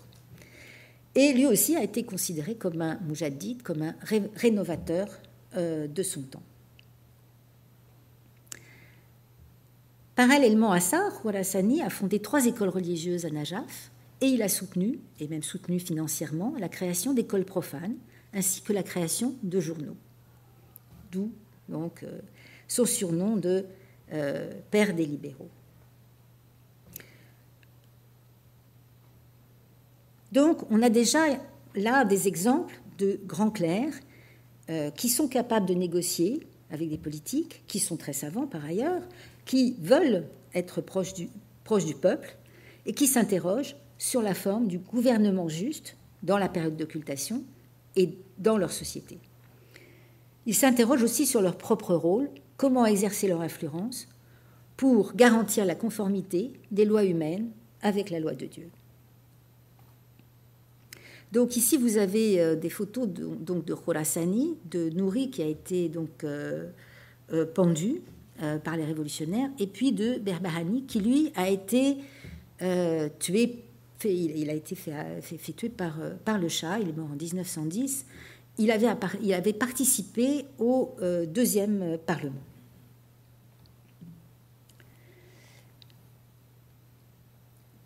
Et 1.15 1.33
lui 1.33 1.47
aussi 1.47 1.77
a 1.77 1.83
été 1.83 2.03
considéré 2.03 2.55
comme 2.55 2.83
un 2.83 2.99
mujaddid, 3.07 3.63
comme 3.63 3.83
un 3.83 3.95
rénovateur 4.37 5.09
euh, 5.57 5.87
de 5.87 6.03
son 6.03 6.23
temps. 6.23 6.43
Parallèlement 10.21 10.71
à 10.71 10.81
ça, 10.81 11.09
Khorasani 11.23 11.81
a 11.81 11.89
fondé 11.89 12.19
trois 12.19 12.45
écoles 12.45 12.69
religieuses 12.69 13.25
à 13.25 13.31
Najaf 13.31 13.91
et 14.21 14.27
il 14.27 14.43
a 14.43 14.51
soutenu, 14.51 14.99
et 15.19 15.27
même 15.29 15.43
soutenu 15.43 15.81
financièrement, 15.81 16.53
la 16.59 16.69
création 16.69 17.15
d'écoles 17.15 17.47
profanes 17.47 17.97
ainsi 18.35 18.61
que 18.61 18.75
la 18.75 18.83
création 18.83 19.35
de 19.43 19.61
journaux. 19.61 19.97
D'où 21.11 21.33
donc 21.71 22.03
euh, 22.03 22.21
son 22.69 22.85
surnom 22.85 23.39
de 23.39 23.65
euh, 24.13 24.53
père 24.71 24.95
des 24.95 25.07
libéraux. 25.07 25.49
Donc 30.33 30.71
on 30.71 30.83
a 30.83 30.91
déjà 30.91 31.21
là 31.75 32.05
des 32.05 32.29
exemples 32.29 32.79
de 32.99 33.19
grands 33.25 33.51
clercs 33.51 33.99
euh, 34.69 34.91
qui 34.91 35.09
sont 35.09 35.29
capables 35.29 35.65
de 35.65 35.73
négocier 35.73 36.47
avec 36.71 36.91
des 36.91 36.99
politiques, 36.99 37.65
qui 37.67 37.79
sont 37.79 37.97
très 37.97 38.13
savants 38.13 38.47
par 38.47 38.67
ailleurs, 38.67 39.03
qui 39.51 39.75
veulent 39.81 40.29
être 40.55 40.81
proches 40.81 41.13
du, 41.13 41.29
peuple 42.01 42.37
et 42.87 42.95
qui 42.95 43.09
s'interrogent 43.09 43.75
sur 43.99 44.23
la 44.23 44.33
forme 44.33 44.69
du 44.69 44.79
gouvernement 44.79 45.49
juste 45.49 45.97
dans 46.23 46.39
la 46.39 46.49
période 46.49 46.77
d'occultation 46.77 47.43
et 47.97 48.17
dans 48.39 48.57
leur 48.57 48.71
société. 48.71 49.19
Ils 50.47 50.55
s'interrogent 50.55 51.03
aussi 51.03 51.27
sur 51.27 51.43
leur 51.43 51.59
propre 51.59 51.97
rôle, 51.97 52.31
comment 52.59 52.87
exercer 52.87 53.27
leur 53.27 53.41
influence 53.41 54.07
pour 54.77 55.15
garantir 55.15 55.65
la 55.65 55.75
conformité 55.75 56.53
des 56.71 56.85
lois 56.85 57.05
humaines 57.05 57.51
avec 57.83 58.11
la 58.11 58.21
loi 58.21 58.35
de 58.35 58.47
Dieu. 58.47 58.71
Donc 61.33 61.57
ici, 61.57 61.77
vous 61.77 61.97
avez 61.97 62.41
euh, 62.41 62.55
des 62.55 62.71
photos 62.71 63.09
de, 63.09 63.27
donc 63.27 63.65
de 63.65 63.75
Khorasani, 63.75 64.59
de 64.71 64.91
Nouri 64.91 65.29
qui 65.29 65.43
a 65.43 65.47
été 65.47 65.89
donc 65.89 66.23
euh, 66.23 66.71
euh, 67.33 67.47
pendu 67.47 68.03
par 68.65 68.77
les 68.77 68.85
révolutionnaires, 68.85 69.51
et 69.59 69.67
puis 69.67 69.93
de 69.93 70.19
Berbahani 70.19 70.85
qui 70.85 71.01
lui 71.01 71.33
a 71.37 71.49
été 71.49 71.99
tué 73.19 73.65
il, 74.09 74.51
a 74.51 74.55
été 74.55 74.75
fait, 74.75 75.21
tuer 75.57 75.69
par, 75.69 76.01
euh, 76.01 76.15
par, 76.25 76.39
le 76.39 76.49
Shah, 76.49 76.79
il 76.79 76.89
est 76.89 76.97
mort 76.97 77.09
en 77.13 77.17
1910. 77.17 78.07
Il 78.59 78.71
avait, 78.71 79.53
participé 79.53 80.45
au 80.59 80.95
euh, 81.01 81.27
deuxième 81.27 81.83
euh, 81.83 81.97
Parlement. 81.99 82.43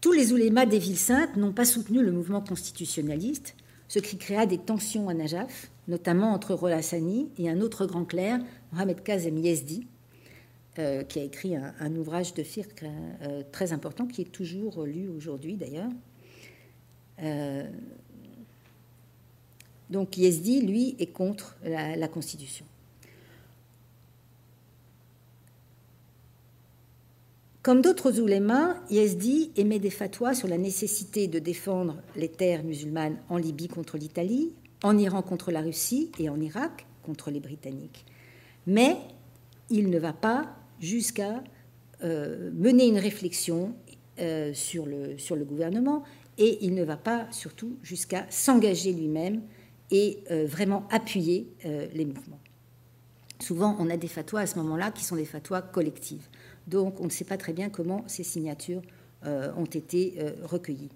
Tous 0.00 0.12
les 0.12 0.32
oulémas 0.32 0.66
des 0.66 0.78
villes 0.78 0.98
saintes 0.98 1.36
n'ont 1.36 1.52
pas 1.52 1.64
soutenu 1.64 2.02
le 2.02 2.12
mouvement 2.12 2.42
constitutionnaliste, 2.42 3.54
ce 3.88 3.98
qui 4.00 4.18
créa 4.18 4.44
des 4.44 4.58
tensions 4.58 5.08
à 5.08 5.14
Najaf, 5.14 5.70
notamment 5.88 6.32
entre 6.32 6.54
Rolassani 6.54 7.30
et 7.38 7.48
un 7.48 7.60
autre 7.60 7.86
grand 7.86 8.04
clerc, 8.04 8.40
Mohamed 8.72 9.02
Kazem 9.02 9.38
Yezdi, 9.38 9.86
qui 10.74 11.18
a 11.20 11.22
écrit 11.22 11.54
un, 11.56 11.96
ouvrage 11.96 12.34
de 12.34 12.42
firq 12.42 12.84
très 13.52 13.72
important, 13.72 14.06
qui 14.06 14.22
est 14.22 14.32
toujours 14.32 14.84
lu 14.84 15.08
aujourd'hui 15.08 15.56
d'ailleurs. 15.56 15.90
Euh, 17.22 17.68
donc 19.90 20.16
Yezdi, 20.16 20.62
lui, 20.62 20.96
est 20.98 21.12
contre 21.12 21.56
la, 21.62 22.08
Constitution. 22.08 22.64
Comme 27.62 27.80
d'autres 27.80 28.20
oulémas, 28.20 28.76
Yezdi 28.90 29.52
émet 29.56 29.78
des 29.78 29.90
fatwas 29.90 30.34
sur 30.34 30.48
la 30.48 30.58
nécessité 30.58 31.28
de 31.28 31.38
défendre 31.38 31.96
les 32.16 32.28
terres 32.28 32.64
musulmanes 32.64 33.18
en 33.28 33.36
Libye 33.36 33.68
contre 33.68 33.96
l'Italie, 33.96 34.52
en 34.82 34.98
Iran 34.98 35.22
contre 35.22 35.50
la 35.50 35.60
Russie 35.60 36.10
et 36.18 36.28
en 36.28 36.40
Irak 36.40 36.86
contre 37.02 37.30
les 37.30 37.40
Britanniques. 37.40 38.04
Mais 38.66 38.96
il 39.70 39.88
ne 39.90 39.98
va 39.98 40.12
pas 40.12 40.56
jusqu'à 40.84 41.42
euh, 42.02 42.50
mener 42.52 42.86
une 42.86 42.98
réflexion 42.98 43.74
euh, 44.20 44.52
sur, 44.52 44.86
le, 44.86 45.16
sur 45.18 45.36
le 45.36 45.44
gouvernement 45.44 46.04
et 46.38 46.58
il 46.64 46.74
ne 46.74 46.84
va 46.84 46.96
pas 46.96 47.26
surtout 47.30 47.78
jusqu'à 47.82 48.26
s'engager 48.28 48.92
lui-même 48.92 49.42
et 49.90 50.18
euh, 50.30 50.46
vraiment 50.46 50.86
appuyer 50.90 51.48
les 51.64 52.04
mouvements. 52.04 52.40
Souvent, 53.40 53.76
on 53.78 53.90
a 53.90 53.96
des 53.96 54.08
fatwas 54.08 54.40
à 54.40 54.46
ce 54.46 54.56
moment-là 54.58 54.90
qui 54.90 55.04
sont 55.04 55.16
des 55.16 55.24
fatwas 55.24 55.62
collectives. 55.62 56.26
Donc, 56.66 57.00
on 57.00 57.04
ne 57.04 57.10
sait 57.10 57.24
pas 57.24 57.36
très 57.36 57.52
bien 57.52 57.68
comment 57.68 58.04
ces 58.06 58.22
signatures 58.22 58.82
ont 59.24 59.64
été 59.64 60.16
recueillies. 60.42 60.90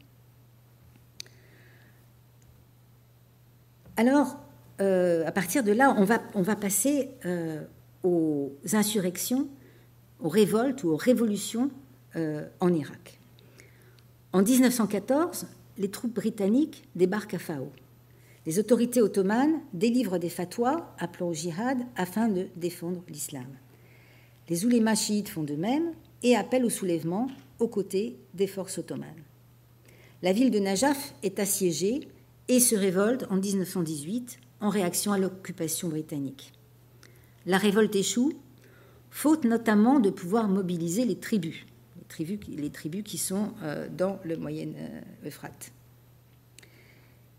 Alors, 3.97 4.39
à 4.79 5.33
partir 5.33 5.63
de 5.63 5.73
là, 5.73 5.95
on 5.99 6.05
va, 6.05 6.23
on 6.35 6.43
va 6.43 6.57
passer 6.57 7.11
aux 8.03 8.53
insurrections 8.73 9.49
aux 10.21 10.29
révoltes 10.29 10.85
ou 10.85 10.91
aux 10.91 10.97
révolutions 10.97 11.71
euh, 12.17 12.47
en 12.61 12.73
Irak. 12.73 13.21
En 14.33 14.43
1914, 14.43 15.47
les 15.79 15.91
troupes 15.91 16.15
britanniques 16.15 16.85
débarquent 16.95 17.35
à 17.35 17.39
Fao. 17.39 17.71
Les 18.47 18.59
autorités 18.59 19.03
ottomanes 19.03 19.61
délivrent 19.73 20.19
des 20.19 20.29
fatwas 20.29 20.95
appelant 20.99 21.29
au 21.29 21.35
djihad 21.35 21.79
afin 21.97 22.29
de 22.29 22.47
défendre 22.57 23.03
l'islam. 23.09 23.47
Les 24.49 24.65
oulémas 24.65 24.95
chiites 24.95 25.29
font 25.29 25.43
de 25.43 25.55
même 25.55 25.93
et 26.23 26.35
appellent 26.35 26.65
au 26.65 26.71
soulèvement 26.71 27.29
aux 27.59 27.69
côtés 27.69 28.17
des 28.35 28.47
forces 28.47 28.79
ottomanes. 28.79 29.23
La 30.23 30.33
ville 30.33 30.51
de 30.51 30.59
Najaf 30.59 31.15
est 31.23 31.39
assiégée 31.39 32.09
et 32.49 32.61
se 32.61 32.75
révolte 32.75 33.27
en 33.31 33.37
1918 33.37 34.39
en 34.61 34.71
réaction 34.71 35.13
à 35.13 35.19
l'occupation 35.19 35.89
britannique. 35.89 36.53
La 37.47 37.59
révolte 37.59 37.95
échoue, 37.95 38.33
faute 39.11 39.45
notamment 39.45 40.01
de 40.01 40.11
pouvoir 40.11 40.49
mobiliser 40.49 41.05
les 41.05 41.17
tribus, 41.17 41.67
les 42.49 42.71
tribus, 42.71 43.03
qui 43.05 43.19
sont 43.19 43.53
euh, 43.63 43.89
dans 43.97 44.19
le 44.25 44.37
Moyen 44.37 44.69
euh, 44.77 45.27
Euphrate. 45.27 45.73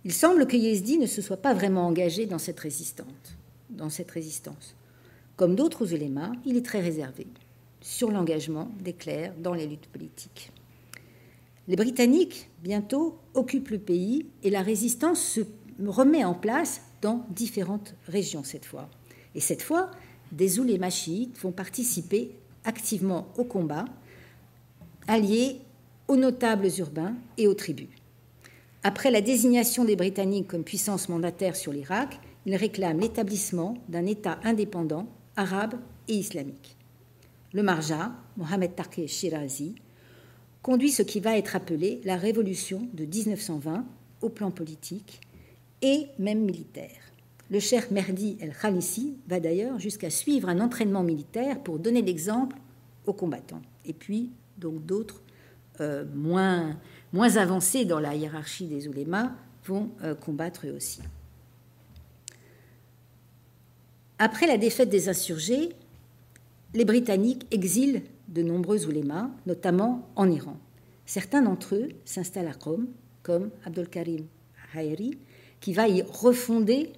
Il 0.06 0.14
semble 0.14 0.48
que 0.48 0.56
Yezdi 0.56 0.98
ne 0.98 1.06
se 1.06 1.22
soit 1.22 1.38
pas 1.38 1.54
vraiment 1.54 1.86
engagé 1.86 2.26
dans 2.26 2.40
cette, 2.40 2.62
dans 3.70 3.90
cette 3.90 4.12
résistance. 4.12 4.76
Comme 5.36 5.56
d'autres 5.56 5.94
ulémas, 5.94 6.32
il 6.46 6.58
est 6.58 6.66
très 6.66 6.80
réservé 6.80 7.28
sur 7.82 8.12
l'engagement 8.12 8.70
des 8.82 8.94
clercs 8.94 9.34
dans 9.40 9.54
les 9.54 9.68
luttes 9.68 9.88
politiques. 9.88 10.52
Les 11.68 11.76
Britanniques, 11.76 12.50
bientôt, 12.64 13.18
occupent 13.34 13.70
le 13.70 13.80
pays 13.80 14.26
et 14.44 14.50
la 14.50 14.62
résistance 14.62 15.22
se 15.22 15.42
remet 15.86 16.26
en 16.26 16.34
place 16.34 16.82
dans 17.02 17.26
différentes 17.30 17.96
régions 18.08 18.44
cette 18.44 18.66
fois. 18.66 18.90
Et 19.36 19.40
cette 19.40 19.62
fois, 19.62 19.92
des 20.32 20.60
oulémas 20.60 20.90
chiites 20.90 21.38
vont 21.40 21.52
participer 21.52 22.32
activement 22.66 23.28
au 23.38 23.44
combat, 23.44 23.86
alliés 25.08 25.62
aux 26.08 26.16
notables 26.16 26.70
urbains 26.78 27.16
et 27.38 27.48
aux 27.48 27.54
tribus. 27.54 27.88
Après 28.84 29.12
la 29.12 29.22
désignation 29.22 29.84
des 29.84 29.96
Britanniques 29.96 30.48
comme 30.48 30.64
puissance 30.64 31.10
mandataire 31.10 31.56
sur 31.56 31.74
l'Irak, 31.74 32.20
ils 32.46 32.56
réclament 32.56 33.02
l'établissement 33.02 33.78
d'un 33.90 34.06
État 34.06 34.40
indépendant, 34.44 35.08
arabe 35.36 35.76
et 36.08 36.14
islamique. 36.14 36.78
Le 37.54 37.64
Marja, 37.64 38.12
Mohamed 38.38 38.76
Taqi 38.76 39.08
Shirazi, 39.08 39.76
conduit 40.62 40.92
ce 40.92 41.02
qui 41.02 41.20
va 41.20 41.38
être 41.38 41.56
appelé 41.56 42.02
la 42.06 42.16
révolution 42.16 42.88
de 42.94 43.06
1920 43.06 43.86
au 44.22 44.30
plan 44.30 44.52
politique 44.52 45.22
et 45.82 46.08
même 46.18 46.42
militaire. 46.42 47.09
Le 47.52 47.60
cher 47.60 47.86
Merdi 47.90 48.38
el-Khalisi 48.42 49.18
va 49.28 49.40
d'ailleurs 49.40 49.80
jusqu'à 49.80 50.12
suivre 50.12 50.50
un 50.50 50.60
entraînement 50.60 51.02
militaire 51.02 51.62
pour 51.64 51.80
donner 51.80 52.04
l'exemple 52.04 52.56
aux 53.08 53.14
combattants. 53.14 53.62
Et 53.86 53.94
puis, 53.94 54.30
donc 54.60 54.86
d'autres 54.86 55.24
euh, 55.82 56.06
moins, 56.14 56.78
avancés 57.38 57.86
dans 57.86 58.00
la 58.00 58.14
hiérarchie 58.14 58.68
des 58.68 58.88
oulémas 58.88 59.32
vont 59.66 59.90
euh, 60.04 60.14
combattre 60.14 60.68
eux 60.68 60.74
aussi. 60.76 61.02
Après 64.20 64.46
la 64.46 64.58
défaite 64.58 64.90
des 64.90 65.10
insurgés, 65.10 65.70
les 66.76 66.86
Britanniques 66.86 67.48
exilent 67.52 68.04
de 68.28 68.44
nombreux 68.44 68.86
oulémas, 68.86 69.32
notamment 69.48 70.08
en 70.16 70.30
Iran. 70.30 70.58
Certains 71.08 71.42
d'entre 71.42 71.74
eux 71.74 71.90
s'installent 72.06 72.48
à 72.48 72.64
Rome, 72.64 72.88
comme 73.24 73.50
Abdul 73.66 73.88
Karim 73.90 74.26
Hayri, 74.76 75.18
qui 75.62 75.74
va 75.74 75.88
y 75.88 76.04
refonder 76.04 76.94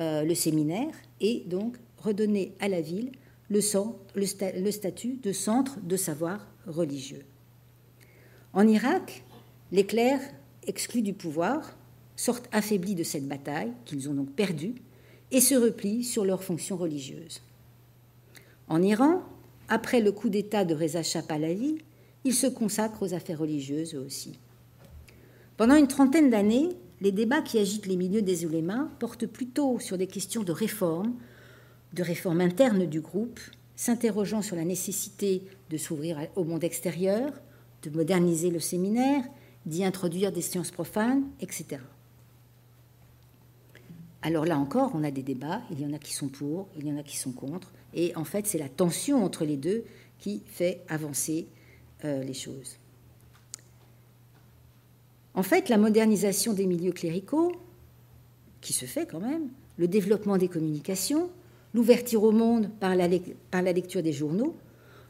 euh, 0.00 0.24
le 0.24 0.34
séminaire 0.34 0.94
et 1.20 1.44
donc 1.46 1.76
redonner 1.98 2.54
à 2.60 2.68
la 2.68 2.80
ville 2.80 3.12
le, 3.50 3.60
statut 4.70 5.18
de 5.22 5.32
centre 5.32 5.78
de 5.82 5.96
savoir 5.96 6.46
religieux. 6.66 7.24
En 8.52 8.66
Irak, 8.66 9.24
les 9.70 9.84
clercs, 9.84 10.22
exclus 10.66 11.02
du 11.02 11.12
pouvoir, 11.12 11.76
sortent 12.16 12.48
affaiblis 12.52 12.94
de 12.94 13.02
cette 13.02 13.26
bataille, 13.26 13.72
qu'ils 13.84 14.08
ont 14.08 14.14
donc 14.14 14.30
perdue, 14.32 14.74
et 15.30 15.40
se 15.40 15.54
replient 15.54 16.04
sur 16.04 16.24
leurs 16.24 16.44
fonctions 16.44 16.76
religieuses. 16.76 17.42
En 18.68 18.82
Iran, 18.82 19.22
après 19.68 20.00
le 20.00 20.12
coup 20.12 20.28
d'État 20.28 20.64
de 20.64 20.74
Reza 20.74 21.02
Shah 21.02 21.22
Pahlavi, 21.22 21.78
ils 22.24 22.34
se 22.34 22.46
consacrent 22.46 23.02
aux 23.02 23.14
affaires 23.14 23.38
religieuses 23.38 23.94
aussi. 23.94 24.38
Pendant 25.56 25.76
une 25.76 25.88
trentaine 25.88 26.30
d'années, 26.30 26.70
les 27.02 27.10
débats 27.10 27.42
qui 27.42 27.58
agitent 27.58 27.86
les 27.86 27.96
milieux 27.96 28.22
des 28.22 28.44
ulémas 28.44 28.88
portent 29.00 29.26
plutôt 29.26 29.80
sur 29.80 29.98
des 29.98 30.06
questions 30.06 30.44
de 30.44 30.52
réforme, 30.52 31.14
de 31.94 32.02
réforme 32.02 32.40
interne 32.40 32.86
du 32.86 33.00
groupe, 33.00 33.40
s'interrogeant 33.74 34.40
sur 34.40 34.54
la 34.54 34.64
nécessité 34.64 35.42
de 35.68 35.76
s'ouvrir 35.76 36.28
au 36.36 36.44
monde 36.44 36.62
extérieur, 36.62 37.32
de 37.82 37.90
moderniser 37.90 38.50
le 38.50 38.60
séminaire, 38.60 39.24
d'y 39.66 39.84
introduire 39.84 40.30
des 40.30 40.42
sciences 40.42 40.70
profanes, 40.70 41.24
etc. 41.40 41.82
Alors 44.22 44.44
là 44.44 44.56
encore, 44.56 44.92
on 44.94 45.02
a 45.02 45.10
des 45.10 45.24
débats, 45.24 45.60
il 45.72 45.80
y 45.80 45.84
en 45.84 45.92
a 45.92 45.98
qui 45.98 46.14
sont 46.14 46.28
pour, 46.28 46.68
il 46.78 46.86
y 46.86 46.92
en 46.92 46.96
a 46.96 47.02
qui 47.02 47.16
sont 47.16 47.32
contre, 47.32 47.72
et 47.94 48.14
en 48.14 48.24
fait, 48.24 48.46
c'est 48.46 48.58
la 48.58 48.68
tension 48.68 49.24
entre 49.24 49.44
les 49.44 49.56
deux 49.56 49.84
qui 50.20 50.40
fait 50.46 50.82
avancer 50.86 51.48
euh, 52.04 52.22
les 52.22 52.34
choses. 52.34 52.76
En 55.34 55.42
fait, 55.42 55.68
la 55.68 55.78
modernisation 55.78 56.52
des 56.52 56.66
milieux 56.66 56.92
cléricaux, 56.92 57.52
qui 58.60 58.72
se 58.72 58.84
fait 58.84 59.06
quand 59.06 59.20
même, 59.20 59.48
le 59.78 59.88
développement 59.88 60.36
des 60.36 60.48
communications, 60.48 61.30
l'ouverture 61.74 62.22
au 62.22 62.32
monde 62.32 62.68
par 62.80 62.94
la, 62.94 63.08
lecture 63.08 64.02
des 64.02 64.12
journaux, 64.12 64.54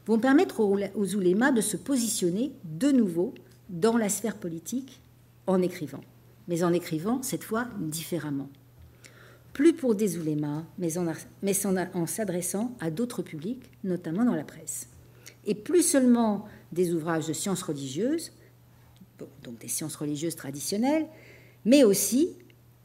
vont 0.05 0.19
permettre 0.19 0.61
aux, 0.61 1.15
oulémas 1.15 1.51
de 1.51 1.61
se 1.61 1.77
positionner 1.77 2.51
de 2.63 2.91
nouveau 2.91 3.33
dans 3.69 3.97
la 3.97 4.09
sphère 4.09 4.37
politique 4.37 5.01
en 5.47 5.61
écrivant, 5.61 6.01
mais 6.47 6.63
en 6.63 6.73
écrivant 6.73 7.21
cette 7.21 7.43
fois 7.43 7.67
différemment. 7.79 8.49
Plus 9.51 9.73
pour 9.73 9.93
des 9.93 10.17
oulémas, 10.17 10.63
mais 10.79 10.97
en, 10.97 11.05
mais 11.41 11.53
en 11.65 12.07
s'adressant 12.07 12.75
à 12.79 12.89
d'autres 12.89 13.21
publics, 13.21 13.69
notamment 13.83 14.25
dans 14.25 14.35
la 14.35 14.43
presse. 14.43 14.87
Et 15.45 15.53
plus 15.53 15.83
seulement 15.83 16.45
des 16.71 16.93
ouvrages 16.93 17.27
de 17.27 17.33
sciences 17.33 17.61
religieuses, 17.61 18.31
donc 19.43 19.59
des 19.59 19.67
sciences 19.67 19.95
religieuses 19.95 20.35
traditionnelles, 20.35 21.07
mais 21.65 21.83
aussi 21.83 22.29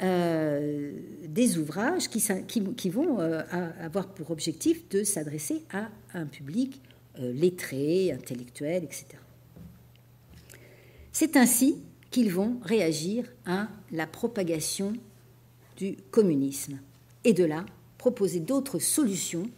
euh, 0.01 0.93
des 1.27 1.59
ouvrages 1.59 2.09
qui, 2.09 2.91
vont 2.91 3.19
euh, 3.19 3.43
avoir 3.81 4.07
pour 4.09 4.31
objectif 4.31 4.89
de 4.91 5.03
s'adresser 5.03 5.65
à 5.73 5.89
un 6.15 6.27
public 6.27 6.81
euh, 7.19 7.33
lettré, 7.33 8.13
intellectuel, 8.13 8.85
etc. 8.85 9.07
C'est 11.11 11.37
ainsi 11.37 11.79
qu'ils 12.13 12.33
vont 12.33 12.61
réagir 12.63 13.25
à 13.45 13.67
la 13.91 14.07
propagation 14.07 14.93
du 15.77 15.97
communisme 16.13 16.79
et 17.25 17.33
de 17.33 17.45
là 17.45 17.67
proposer 17.99 18.39
d'autres 18.39 18.79
solutions 18.79 19.51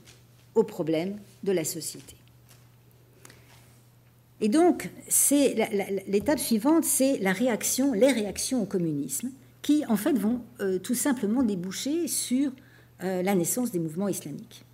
aux 0.55 0.65
problèmes 0.65 1.19
de 1.43 1.53
la 1.53 1.65
société. 1.65 2.17
Et 4.41 4.49
donc, 4.49 4.91
l'étape 6.07 6.39
suivante, 6.39 6.85
c'est 6.85 7.19
la 7.19 7.33
réaction, 7.33 7.93
les 7.93 8.11
réactions 8.11 8.63
au 8.63 8.67
communisme, 8.67 9.31
qui 9.61 9.85
en 9.87 9.97
fait 9.97 10.15
vont 10.15 10.41
euh, 10.61 10.79
tout 10.79 10.95
simplement 10.95 11.43
déboucher 11.43 12.09
sur 12.09 12.51
euh, 13.03 13.23
la 13.23 13.35
naissance 13.35 13.71
des 13.71 13.79
mouvements 13.79 14.09
islamiques. 14.09 14.65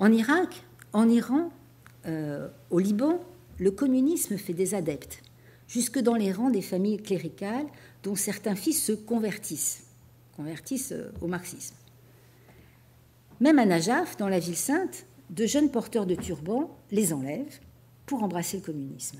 En 0.00 0.12
Irak, 0.12 0.64
en 0.92 1.08
Iran, 1.08 1.50
euh, 2.06 2.48
au 2.70 2.80
Liban, 2.80 3.20
le 3.58 3.70
communisme 3.70 4.36
fait 4.36 4.52
des 4.52 4.74
adeptes, 4.74 5.22
jusque 5.68 6.00
dans 6.00 6.16
les 6.16 6.32
rangs 6.32 6.50
des 6.50 6.62
familles 6.62 7.00
cléricales, 7.00 7.66
dont 8.02 8.16
certains 8.16 8.56
fils 8.56 8.84
se 8.84 8.92
convertissent, 8.92 9.84
convertissent 10.36 10.94
au 11.20 11.28
marxisme. 11.28 11.76
Même 13.40 13.58
à 13.58 13.66
Najaf, 13.66 14.16
dans 14.16 14.28
la 14.28 14.40
ville 14.40 14.56
sainte, 14.56 15.06
de 15.30 15.46
jeunes 15.46 15.70
porteurs 15.70 16.06
de 16.06 16.14
turbans 16.14 16.76
les 16.90 17.12
enlèvent 17.12 17.60
pour 18.06 18.22
embrasser 18.22 18.58
le 18.58 18.62
communisme. 18.62 19.18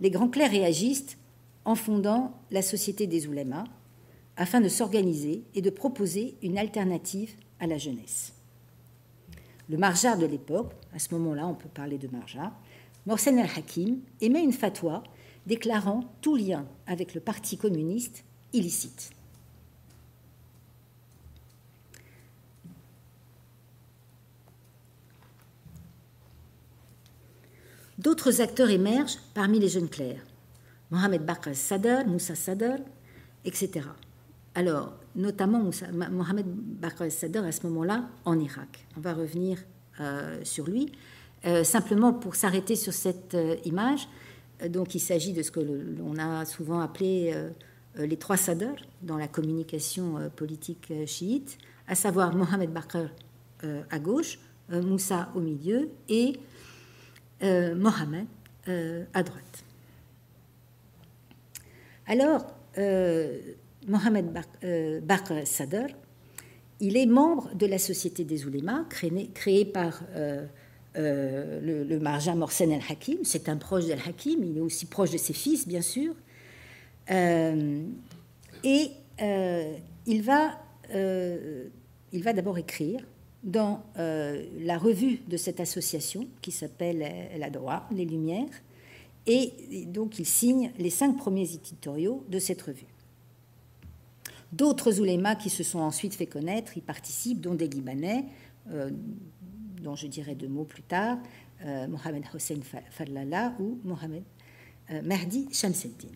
Les 0.00 0.10
grands 0.10 0.28
clercs 0.28 0.50
réagissent 0.50 1.16
en 1.64 1.74
fondant 1.74 2.32
la 2.50 2.62
Société 2.62 3.06
des 3.06 3.26
oulémas 3.26 3.64
afin 4.36 4.60
de 4.60 4.68
s'organiser 4.68 5.44
et 5.54 5.62
de 5.62 5.70
proposer 5.70 6.36
une 6.42 6.58
alternative 6.58 7.32
à 7.60 7.66
la 7.66 7.78
jeunesse. 7.78 8.32
Le 9.68 9.78
marja 9.78 10.16
de 10.16 10.26
l'époque, 10.26 10.72
à 10.92 10.98
ce 10.98 11.14
moment-là 11.14 11.46
on 11.46 11.54
peut 11.54 11.68
parler 11.68 11.98
de 11.98 12.08
marja, 12.08 12.52
Morsen 13.06 13.38
el-Hakim 13.38 14.00
émet 14.20 14.42
une 14.42 14.52
fatwa 14.52 15.02
déclarant 15.46 16.04
tout 16.20 16.36
lien 16.36 16.66
avec 16.86 17.14
le 17.14 17.20
Parti 17.20 17.56
communiste 17.56 18.24
illicite. 18.52 19.10
D'autres 28.04 28.42
acteurs 28.42 28.68
émergent 28.68 29.18
parmi 29.32 29.58
les 29.58 29.68
jeunes 29.68 29.88
clercs. 29.88 30.22
Mohamed 30.90 31.24
Bakr 31.24 31.54
Sadr, 31.54 32.06
Moussa 32.06 32.34
Sadr, 32.34 32.76
etc. 33.46 33.86
Alors, 34.54 34.92
notamment 35.16 35.64
Mohamed 36.10 36.44
Bakr 36.46 37.10
Sadr 37.10 37.44
à 37.44 37.50
ce 37.50 37.66
moment-là 37.66 38.04
en 38.26 38.38
Irak. 38.38 38.86
On 38.98 39.00
va 39.00 39.14
revenir 39.14 39.58
sur 40.42 40.66
lui. 40.66 40.92
simplement 41.62 42.12
pour 42.12 42.36
s'arrêter 42.36 42.76
sur 42.76 42.92
cette 42.92 43.36
image, 43.64 44.06
donc 44.68 44.94
il 44.94 45.00
s'agit 45.00 45.32
de 45.32 45.42
ce 45.42 45.50
que 45.50 45.60
l'on 45.60 46.18
a 46.18 46.44
souvent 46.44 46.80
appelé 46.80 47.34
les 47.96 48.16
trois 48.16 48.36
sadrs 48.36 48.76
dans 49.02 49.16
la 49.16 49.28
communication 49.28 50.30
politique 50.36 50.92
chiite, 51.06 51.56
à 51.88 51.94
savoir 51.94 52.36
Mohamed 52.36 52.70
Bakr 52.70 53.08
à 53.62 53.98
gauche, 53.98 54.38
Moussa 54.70 55.30
au 55.34 55.40
milieu 55.40 55.88
et 56.08 56.34
Mohamed 57.42 58.26
à 58.66 59.22
droite. 59.22 59.64
Alors, 62.06 62.46
Mohamed 63.86 64.32
Bakr 65.02 65.46
Sadr, 65.46 65.88
il 66.80 66.96
est 66.96 67.06
membre 67.06 67.54
de 67.54 67.66
la 67.66 67.78
Société 67.78 68.24
des 68.24 68.46
oulémas, 68.46 68.84
créée, 68.88 69.64
par 69.64 70.02
euh, 70.16 70.44
euh, 70.96 71.84
le, 71.84 71.98
Marja 71.98 72.34
Morsen 72.34 72.72
el-Hakim. 72.72 73.18
C'est 73.22 73.48
un 73.48 73.56
proche 73.56 73.86
d'El-Hakim, 73.86 74.42
il 74.42 74.58
est 74.58 74.60
aussi 74.60 74.86
proche 74.86 75.10
de 75.10 75.18
ses 75.18 75.32
fils, 75.32 75.66
bien 75.66 75.82
sûr. 75.82 76.14
Euh, 77.10 77.82
et 78.64 78.90
il 80.06 80.22
va, 80.22 80.58
il 80.92 82.22
va 82.22 82.32
d'abord 82.32 82.58
écrire 82.58 83.00
dans 83.44 83.82
la 83.96 84.78
revue 84.78 85.20
de 85.28 85.36
cette 85.36 85.60
association 85.60 86.26
qui 86.40 86.50
s'appelle 86.50 87.04
La 87.38 87.50
Droit, 87.50 87.86
Les 87.92 88.04
Lumières, 88.04 88.48
et 89.26 89.84
donc 89.86 90.18
il 90.18 90.26
signe 90.26 90.72
les 90.78 90.90
cinq 90.90 91.16
premiers 91.16 91.52
éditoriaux 91.54 92.24
de 92.28 92.38
cette 92.38 92.62
revue. 92.62 92.86
D'autres 94.52 95.00
oulémas 95.00 95.34
qui 95.34 95.50
se 95.50 95.62
sont 95.64 95.80
ensuite 95.80 96.14
fait 96.14 96.26
connaître 96.26 96.76
y 96.76 96.80
participent, 96.80 97.40
dont 97.40 97.54
des 97.54 97.66
Libanais, 97.66 98.26
euh, 98.70 98.90
dont 99.82 99.96
je 99.96 100.06
dirai 100.06 100.34
deux 100.34 100.48
mots 100.48 100.64
plus 100.64 100.82
tard, 100.82 101.18
euh, 101.64 101.88
Mohamed 101.88 102.24
Hossein 102.32 102.60
Fallala 102.90 103.54
ou 103.58 103.80
Mohamed 103.82 104.22
euh, 104.90 105.02
Mahdi 105.02 105.48
Shamseddin. 105.50 106.08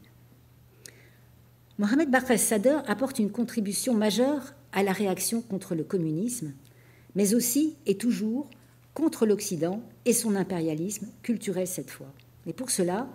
Mohamed 1.78 2.10
Bakr 2.10 2.38
Sadr 2.38 2.82
apporte 2.86 3.18
une 3.18 3.30
contribution 3.30 3.94
majeure 3.94 4.54
à 4.72 4.82
la 4.82 4.92
réaction 4.92 5.40
contre 5.40 5.74
le 5.74 5.82
communisme, 5.82 6.52
mais 7.14 7.34
aussi 7.34 7.74
et 7.86 7.96
toujours 7.96 8.48
contre 8.94 9.26
l'Occident 9.26 9.82
et 10.04 10.12
son 10.12 10.34
impérialisme 10.34 11.06
culturel 11.22 11.66
cette 11.66 11.90
fois. 11.90 12.12
Et 12.46 12.52
pour 12.52 12.70
cela, 12.70 13.08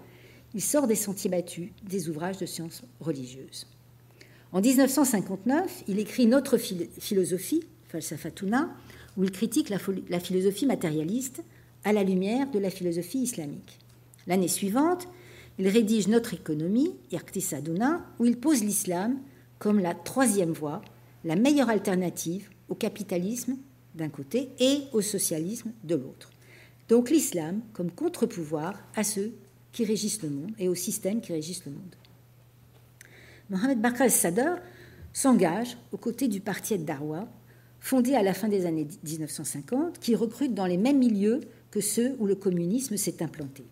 il 0.54 0.62
sort 0.62 0.88
des 0.88 0.96
sentiers 0.96 1.30
battus 1.30 1.72
des 1.84 2.10
ouvrages 2.10 2.38
de 2.38 2.46
sciences 2.46 2.84
religieuses. 3.00 3.68
En 4.52 4.62
1959, 4.62 5.84
il 5.88 6.00
écrit 6.00 6.28
Notre 6.28 6.58
philosophie, 6.58 7.64
Falsafatuna, 7.88 8.70
où 9.18 9.24
il 9.24 9.32
critique 9.32 9.70
la, 9.70 9.80
philosophie 10.20 10.66
matérialiste 10.66 11.44
à 11.84 11.92
la 11.92 12.04
lumière 12.04 12.50
de 12.52 12.60
la 12.60 12.70
philosophie 12.70 13.20
islamique. 13.20 13.80
L'année 14.28 14.48
suivante, 14.48 15.08
il 15.58 15.68
rédige 15.68 16.08
Notre 16.08 16.34
économie, 16.34 16.96
Saduna, 17.40 18.06
où 18.20 18.26
il 18.26 18.38
pose 18.38 18.64
l'islam 18.64 19.18
comme 19.60 19.80
la 19.80 19.96
troisième 19.96 20.52
voie, 20.52 20.82
la 21.24 21.36
meilleure 21.36 21.70
alternative 21.70 22.50
au 22.70 22.76
capitalisme 22.76 23.58
d'un 23.96 24.10
côté 24.10 24.50
et 24.60 24.82
au 24.92 25.02
socialisme 25.02 25.72
de 25.84 25.96
l'autre. 25.96 26.32
Donc 26.90 27.10
l'islam 27.10 27.62
comme 27.74 27.92
contre-pouvoir 27.92 28.82
à 28.96 29.04
ceux 29.04 29.34
qui 29.72 29.86
régissent 29.86 30.22
le 30.22 30.30
monde 30.30 30.52
et 30.60 30.70
au 30.70 30.76
système 30.76 31.22
qui 31.22 31.34
régissent 31.34 31.66
le 31.66 31.72
monde. 31.72 31.96
Mohamed 33.50 33.82
Bakr 33.82 34.10
Sadr 34.10 34.58
s'engage 35.12 35.78
aux 35.92 35.98
côtés 35.98 36.28
du 36.28 36.40
parti 36.40 36.78
Darwa, 36.78 37.28
fondé 37.80 38.16
à 38.16 38.24
la 38.24 38.34
fin 38.34 38.48
des 38.48 38.66
années 38.66 38.88
1950, 39.04 40.00
qui 40.00 40.16
recrute 40.16 40.54
dans 40.54 40.66
les 40.66 40.78
mêmes 40.78 41.00
milieux 41.00 41.42
que 41.70 41.82
ceux 41.82 42.16
où 42.20 42.26
le 42.26 42.36
communisme 42.36 42.98
s'est 42.98 43.22
implanté. 43.22 43.64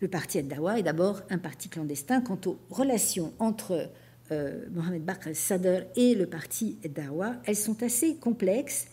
Le 0.00 0.08
parti 0.08 0.42
Darwa 0.42 0.78
est 0.78 0.82
d'abord 0.82 1.20
un 1.28 1.38
parti 1.38 1.68
clandestin. 1.68 2.22
Quant 2.22 2.38
aux 2.46 2.56
relations 2.70 3.32
entre 3.38 3.90
euh, 4.32 4.66
Mohamed 4.72 5.04
Bakr 5.04 5.34
Sadr 5.34 5.82
et 5.96 6.14
le 6.14 6.26
parti 6.26 6.78
Darwa, 6.94 7.34
elles 7.46 7.56
sont 7.56 7.82
assez 7.82 8.16
complexes 8.16 8.86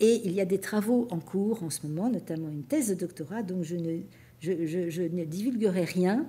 et 0.00 0.20
il 0.24 0.32
y 0.32 0.40
a 0.40 0.44
des 0.44 0.58
travaux 0.58 1.08
en 1.10 1.18
cours 1.18 1.62
en 1.62 1.70
ce 1.70 1.86
moment, 1.86 2.10
notamment 2.10 2.48
une 2.48 2.64
thèse 2.64 2.88
de 2.88 2.94
doctorat, 2.94 3.42
dont 3.42 3.62
je 3.62 3.76
ne, 3.76 5.24
divulguerai 5.24 5.84
rien. 5.84 6.26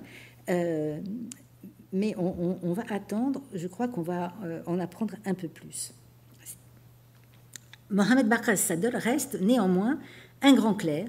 Euh, 0.48 1.00
mais 1.92 2.14
on, 2.16 2.72
va 2.72 2.82
attendre, 2.90 3.42
je 3.52 3.68
crois 3.68 3.86
qu'on 3.86 4.02
va 4.02 4.34
euh, 4.42 4.62
en 4.66 4.78
apprendre 4.80 5.14
un 5.24 5.34
peu 5.34 5.48
plus. 5.48 5.92
Mohamed 7.90 8.28
Bakr 8.28 8.56
Sadr 8.56 8.94
reste 8.94 9.40
néanmoins 9.40 10.00
un 10.42 10.54
grand 10.54 10.74
clerc, 10.74 11.08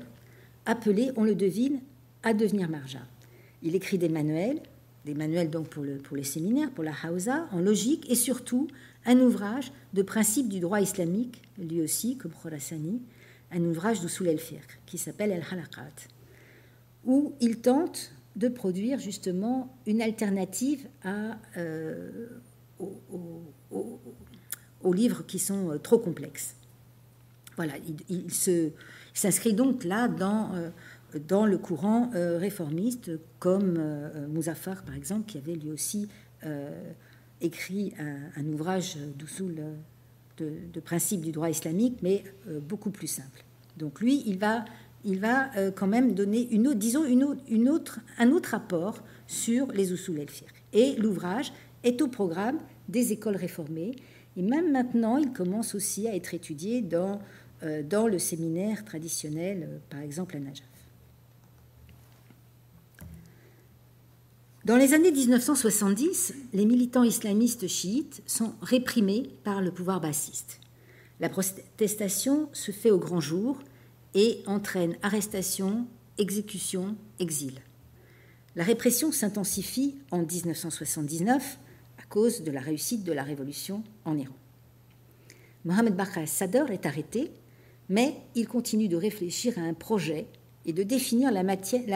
appelé, 0.66 1.12
on 1.16 1.24
le 1.24 1.36
devine, 1.36 1.80
à 2.24 2.34
devenir 2.34 2.70
marja. 2.70 3.00
Il 3.64 3.76
écrit 3.76 3.98
des 3.98 4.10
manuels, 4.10 4.62
des 5.06 5.14
manuels 5.14 5.50
donc 5.50 5.70
pour, 5.70 5.84
le, 5.84 5.98
pour 5.98 6.18
les 6.18 6.24
séminaires, 6.24 6.72
pour 6.72 6.84
la 6.84 6.94
Hausa, 7.10 7.48
en 7.52 7.60
logique, 7.60 8.10
et 8.10 8.16
surtout 8.16 8.68
un 9.06 9.20
ouvrage 9.20 9.72
de 9.94 10.02
principe 10.02 10.50
du 10.50 10.60
droit 10.60 10.82
islamique, 10.82 11.42
lui 11.58 11.82
aussi, 11.82 12.18
comme 12.18 12.32
Khorasani, 12.32 13.02
un 13.52 13.64
ouvrage 13.64 14.02
d'Usul 14.02 14.28
el-Firq, 14.28 14.82
qui 14.86 14.98
s'appelle 14.98 15.32
El-Halaqat, 15.32 16.10
où 17.06 17.34
il 17.40 17.60
tente 17.60 18.12
de 18.36 18.50
produire 18.50 19.00
justement 19.00 19.78
une 19.86 20.02
alternative 20.02 20.88
à, 21.04 21.38
euh, 21.58 22.28
aux, 22.80 24.94
livres 24.94 25.26
qui 25.26 25.40
sont 25.40 25.72
euh, 25.72 25.78
trop 25.78 26.00
complexes. 26.00 26.56
Voilà, 27.56 27.74
il, 28.10 28.26
s'inscrit 29.14 29.54
donc 29.54 29.86
là 29.86 30.10
dans, 30.10 30.54
euh, 30.56 30.70
dans 31.28 31.46
le 31.46 31.58
courant 31.58 32.10
réformiste, 32.14 33.12
comme 33.40 33.80
Mouzaffar, 34.30 34.84
par 34.84 34.96
exemple, 34.96 35.26
qui 35.26 35.38
avait 35.38 35.56
lui 35.56 35.72
aussi 35.72 36.08
écrit 37.42 37.94
un, 38.38 38.46
ouvrage 38.48 38.98
d'Usul 39.18 39.62
de, 40.38 40.52
de 40.74 40.80
principe 40.80 41.22
du 41.22 41.32
droit 41.32 41.50
islamique, 41.50 41.98
mais 42.02 42.24
beaucoup 42.68 42.90
plus 42.92 43.08
simple. 43.08 43.44
Donc 43.78 44.02
lui, 44.02 44.24
il 44.26 44.38
va 44.38 44.66
il 45.06 45.20
va 45.20 45.56
euh, 45.56 45.72
quand 45.72 45.88
même 45.88 46.14
donner 46.14 46.48
une 46.52 46.68
autre, 46.68 46.80
disons 46.80 47.06
une 47.06 47.70
autre, 47.70 48.00
un 48.18 48.32
autre 48.32 48.56
apport 48.56 49.04
sur 49.28 49.72
les 49.72 49.94
usul 49.94 50.20
el 50.20 50.28
-Fir. 50.28 50.50
Et 50.74 50.96
l'ouvrage 50.96 51.54
est 51.84 52.02
au 52.02 52.08
programme 52.08 52.58
des 52.90 53.14
écoles 53.14 53.36
réformées. 53.36 53.96
Et 54.36 54.42
même 54.42 54.72
maintenant, 54.72 55.18
il 55.18 55.32
commence 55.32 55.76
aussi 55.76 56.08
à 56.08 56.16
être 56.16 56.34
étudié 56.34 56.82
dans, 56.82 57.20
euh, 57.64 57.84
dans 57.84 58.08
le 58.08 58.20
séminaire 58.20 58.84
traditionnel, 58.84 59.58
euh, 59.62 59.78
par 59.90 60.02
exemple 60.02 60.36
à 60.36 60.40
Najaf. 60.40 60.75
Dans 64.66 64.78
les 64.78 64.96
années 64.96 65.12
1970, 65.12 66.34
les 66.54 66.66
militants 66.66 67.04
islamistes 67.04 67.68
chiites 67.68 68.24
sont 68.26 68.56
réprimés 68.64 69.30
par 69.44 69.62
le 69.62 69.70
pouvoir 69.70 70.02
bassiste. 70.02 70.60
La 71.20 71.30
protestation 71.30 72.50
se 72.52 72.72
fait 72.72 72.90
au 72.90 72.98
grand 72.98 73.20
jour 73.20 73.60
et 74.16 74.42
entraîne 74.48 74.96
arrestation, 75.04 75.86
exécution, 76.18 76.96
exil. 77.20 77.62
La 78.56 78.64
répression 78.64 79.12
s'intensifie 79.12 80.00
en 80.10 80.24
1979 80.24 81.60
à 82.00 82.04
cause 82.10 82.42
de 82.42 82.50
la 82.50 82.62
réussite 82.62 83.04
de 83.04 83.14
la 83.14 83.22
révolution 83.22 83.84
en 84.04 84.18
Iran. 84.18 84.34
Mohamed 85.64 85.96
Bakr 85.96 86.28
Sadr 86.28 86.72
est 86.72 86.88
arrêté, 86.88 87.30
mais 87.88 88.16
il 88.34 88.48
continue 88.48 88.88
de 88.88 88.98
réfléchir 88.98 89.60
à 89.60 89.62
un 89.62 89.76
projet 89.76 90.26
et 90.66 90.74
de 90.74 90.84
définir 90.84 91.32
la, 91.32 91.44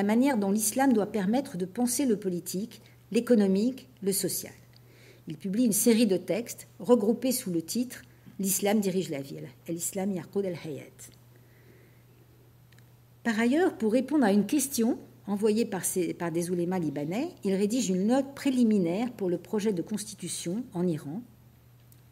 manière 0.03 0.37
dont 0.37 0.51
l'islam 0.51 0.93
doit 0.93 1.11
permettre 1.11 1.57
de 1.57 1.65
penser 1.65 2.05
le 2.05 2.17
politique, 2.17 2.81
l'économique, 3.11 3.87
le 4.01 4.11
social. 4.11 4.53
Il 5.27 5.37
publie 5.37 5.65
une 5.65 5.73
série 5.73 6.07
de 6.07 6.17
textes 6.17 6.67
regroupés 6.79 7.31
sous 7.31 7.51
le 7.51 7.61
titre 7.61 8.03
L'islam 8.39 8.79
dirige 8.79 9.09
la 9.09 9.21
ville, 9.21 9.49
l'islam 9.67 10.13
yarqud 10.13 10.45
al-hayat. 10.45 11.11
Par 13.23 13.37
ailleurs, 13.37 13.77
pour 13.77 13.91
répondre 13.91 14.23
à 14.23 14.31
une 14.31 14.45
question 14.45 14.97
envoyée 15.27 15.65
par, 15.65 15.83
des 16.31 16.49
oulémas 16.49 16.79
libanais, 16.79 17.29
il 17.43 17.53
rédige 17.53 17.89
une 17.89 18.07
note 18.07 18.33
préliminaire 18.33 19.11
pour 19.11 19.29
le 19.29 19.37
projet 19.37 19.73
de 19.73 19.81
constitution 19.81 20.63
en 20.73 20.87
Iran. 20.87 21.21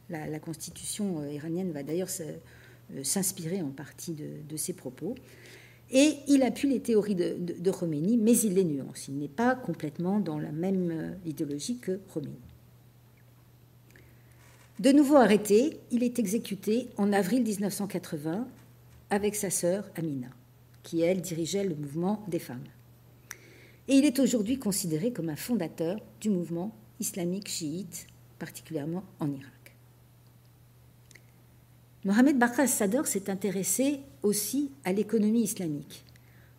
La, 0.10 0.39
constitution 0.39 1.22
euh, 1.22 1.32
iranienne 1.32 1.72
va 1.72 1.84
d'ailleurs 1.84 2.10
euh, 2.20 3.03
s'inspirer 3.03 3.62
en 3.62 3.72
partie 3.72 4.14
de, 4.14 4.58
ses 4.58 4.74
propos. 4.74 5.16
Et 5.91 6.15
il 6.27 6.43
appuie 6.43 6.69
les 6.69 6.81
théories 6.81 7.15
de, 7.15 7.38
de, 7.39 7.85
mais 7.85 8.38
il 8.39 8.53
les 8.53 8.65
nuance. 8.65 9.07
Il 9.07 9.17
n'est 9.17 9.27
pas 9.27 9.55
complètement 9.55 10.19
dans 10.19 10.38
la 10.38 10.51
même 10.51 10.91
euh, 10.91 11.11
idéologie 11.25 11.77
que 11.77 11.99
Khomeini. 12.13 12.35
De 14.79 14.91
nouveau 14.91 15.15
arrêté, 15.15 15.79
il 15.91 16.03
est 16.03 16.19
exécuté 16.19 16.89
en 16.97 17.13
avril 17.13 17.43
1980 17.43 18.47
avec 19.09 19.35
sa 19.35 19.49
sœur 19.49 19.89
Amina 19.95 20.27
qui, 20.88 21.01
elle, 21.01 21.19
dirigeait 21.19 21.65
le 21.65 21.75
mouvement 21.75 22.23
des 22.29 22.39
femmes. 22.39 22.63
Et 23.89 23.95
il 23.95 24.05
est 24.05 24.19
aujourd'hui 24.19 24.57
considéré 24.57 25.11
comme 25.11 25.27
un 25.27 25.35
fondateur 25.35 25.99
du 26.21 26.29
mouvement 26.29 26.73
islamique 27.01 27.49
chiite, 27.49 28.07
particulièrement 28.39 29.03
en 29.19 29.29
Irak. 29.29 29.75
Mohamed 32.05 32.38
Bakr 32.39 32.69
Sadr 32.69 33.05
s'est 33.05 33.29
intéressé 33.29 33.99
aussi 34.24 34.72
à 34.84 34.93
l'économie 34.93 35.43
islamique. 35.43 36.05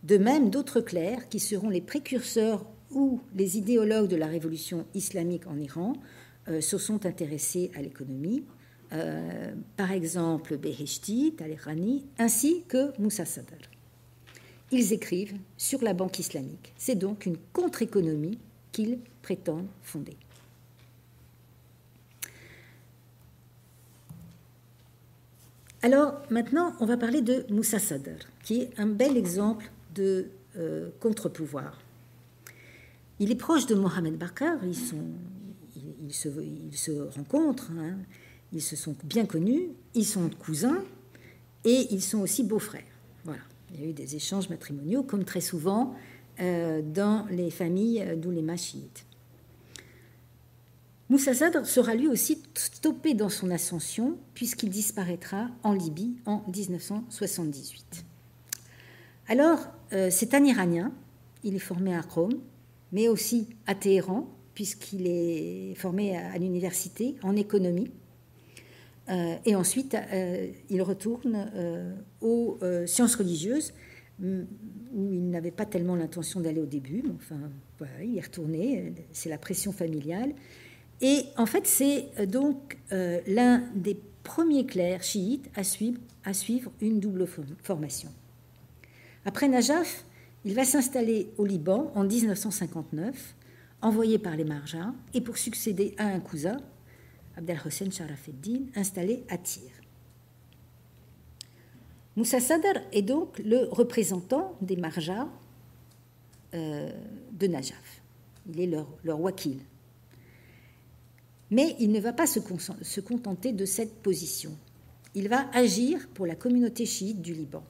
De 0.05 0.17
même, 0.17 0.51
d'autres 0.51 0.81
clercs, 0.81 1.29
qui 1.29 1.41
seront 1.41 1.71
les 1.71 1.81
précurseurs 1.81 2.65
ou 2.91 3.21
les 3.35 3.59
idéologues 3.59 4.09
de 4.09 4.17
la 4.17 4.27
révolution 4.27 4.87
islamique 4.95 5.47
en 5.47 5.59
Iran, 5.59 5.95
euh, 6.49 6.61
se 6.61 6.79
sont 6.79 7.05
intéressés 7.05 7.71
à 7.75 7.83
l'économie, 7.83 8.45
euh, 8.93 9.53
par 9.77 9.93
exemple 9.93 10.57
Beheshti, 10.57 11.35
Talehani, 11.37 12.07
ainsi 12.19 12.63
que 12.69 12.99
Moussa 13.01 13.25
Sadr. 13.25 13.69
Ils 14.71 14.93
écrivent 14.93 15.37
sur 15.57 15.83
la 15.83 15.95
banque 15.95 16.19
islamique. 16.19 16.73
C'est 16.77 16.95
donc 16.95 17.27
une 17.27 17.37
contre-économie 17.53 18.39
qu'ils 18.73 18.99
prétendent 19.23 19.69
fonder. 19.83 20.17
Alors 25.83 26.21
maintenant, 26.31 26.73
on 26.81 26.87
va 26.87 26.97
parler 26.97 27.23
de 27.23 27.47
Moussa 27.51 27.79
Sadr, 27.79 28.17
qui 28.43 28.63
est 28.63 28.71
un 28.79 28.87
bel 28.87 29.17
exemple 29.17 29.71
de 29.95 30.27
euh, 30.57 30.89
contre-pouvoir. 30.99 31.79
Il 33.21 33.31
est 33.31 33.37
proche 33.37 33.67
de 33.67 33.77
Mohamed 33.77 34.17
Bakr, 34.17 34.59
ils, 34.65 34.75
se, 36.13 36.91
rencontrent, 37.17 37.71
hein. 37.79 37.97
ils 38.53 38.63
se 38.63 38.75
sont 38.75 38.97
bien 39.05 39.25
connus, 39.25 39.69
ils 39.95 40.05
sont 40.05 40.29
cousins 40.31 40.83
et 41.65 41.87
ils 41.93 42.03
sont 42.03 42.19
aussi 42.21 42.43
beaux-frères. 42.43 42.83
Voilà, 43.25 43.43
il 43.73 43.81
y 43.81 43.85
a 43.85 43.87
eu 43.89 43.93
des 43.93 44.17
échanges 44.17 44.49
matrimoniaux, 44.49 45.05
comme 45.05 45.25
très 45.25 45.41
souvent 45.41 45.95
euh, 46.41 46.83
dans 46.83 47.25
les 47.31 47.51
familles 47.51 48.05
d'où 48.17 48.33
les 48.33 48.43
machites. 51.09 51.11
Moussa 51.11 51.35
Sadr 51.35 51.67
sera 51.67 51.95
lui 51.95 52.09
aussi 52.09 52.43
stoppé 52.55 53.15
dans 53.15 53.29
son 53.29 53.51
ascension 53.51 54.19
puisqu'il 54.35 54.71
disparaîtra 54.71 55.49
en 55.63 55.73
Libye 55.73 56.17
en 56.27 56.43
1978. 56.47 58.05
Alors, 59.29 59.69
euh, 59.93 60.09
c'est 60.11 60.35
un 60.35 60.45
Iranien, 60.45 60.93
il 61.45 61.55
est 61.55 61.61
formé 61.61 61.95
à 61.95 62.01
Rome, 62.01 62.41
mais 62.93 63.09
aussi 63.09 63.49
à 63.67 63.75
Téhéran, 63.75 64.27
puisqu'il 64.55 65.07
est 65.07 65.75
formé 65.75 66.17
à, 66.17 66.37
l'université 66.39 67.17
en 67.23 67.37
économie. 67.37 67.91
Euh, 69.11 69.37
et 69.45 69.55
ensuite, 69.55 69.95
euh, 69.95 70.49
il 70.71 70.83
retourne 70.83 71.51
aux 72.23 72.59
sciences 72.87 73.17
religieuses, 73.17 73.75
où 74.21 75.13
il 75.13 75.31
n'avait 75.31 75.53
pas 75.53 75.67
tellement 75.67 75.95
l'intention 75.95 76.41
d'aller 76.41 76.61
au 76.61 76.67
début, 76.67 77.03
mais 77.05 77.13
enfin, 77.15 77.39
il 78.03 78.17
est 78.17 78.25
retourné, 78.25 78.95
c'est 79.13 79.29
la 79.29 79.39
pression 79.39 79.71
familiale. 79.71 80.35
Et 81.01 81.25
en 81.37 81.47
fait, 81.47 81.67
c'est 81.67 82.09
euh, 82.19 82.27
donc 82.27 82.79
euh, 82.93 83.21
l'un 83.27 83.63
des 83.75 84.01
premiers 84.25 84.67
clercs 84.67 85.03
chiites 85.03 85.49
à 85.55 85.65
suivre, 85.65 86.71
une 86.81 87.01
double 87.01 87.27
formation. 87.63 88.11
Après 89.25 89.49
Najaf, 89.49 90.05
il 90.45 90.55
va 90.55 90.65
s'installer 90.65 91.31
au 91.39 91.45
Liban 91.45 91.93
en 91.95 92.05
1959, 92.05 93.35
envoyé 93.81 94.19
par 94.19 94.37
les 94.37 94.45
Marjas, 94.45 94.93
et 95.15 95.21
pour 95.21 95.39
succéder 95.39 95.95
à 95.99 96.07
un 96.07 96.21
cousin, 96.21 96.59
Abdel 97.37 97.59
Hossein 97.65 97.91
Sharafeddin, 97.91 98.67
installé 98.75 99.25
à 99.29 99.39
Tyr. 99.39 99.71
Moussa 102.17 102.41
Sadr 102.41 102.81
est 102.93 103.03
donc 103.03 103.39
le 103.39 103.69
représentant 103.71 104.57
des 104.61 104.77
Marjas 104.77 105.29
euh, 106.55 106.91
de 107.33 107.47
Najaf. 107.47 108.03
Il 108.49 108.61
est 108.61 108.67
leur 109.05 109.21
wakil, 109.21 109.61
mais 111.51 111.77
il 111.79 111.93
ne 111.93 112.01
va 112.01 112.13
pas 112.13 112.27
se 112.27 113.01
contenter 113.01 113.53
de 113.53 113.65
cette 113.65 113.95
position. 114.03 114.57
Il 115.15 115.29
va 115.29 115.49
agir 115.53 116.09
pour 116.15 116.27
la 116.27 116.35
communauté 116.35 116.85
chiite 116.87 117.23
du 117.23 117.33
Liban. 117.33 117.65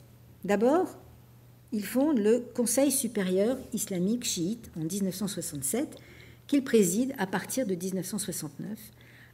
D'abord, 0.45 0.99
il 1.73 1.85
fonde 1.85 2.19
le 2.19 2.41
Conseil 2.55 2.91
supérieur 2.91 3.59
islamique 3.73 4.25
chiite 4.25 4.71
en 4.77 4.85
1967, 4.85 5.97
qu'il 6.47 6.65
préside 6.65 7.15
à 7.19 7.27
partir 7.27 7.67
de 7.67 7.75
1969, 7.75 8.79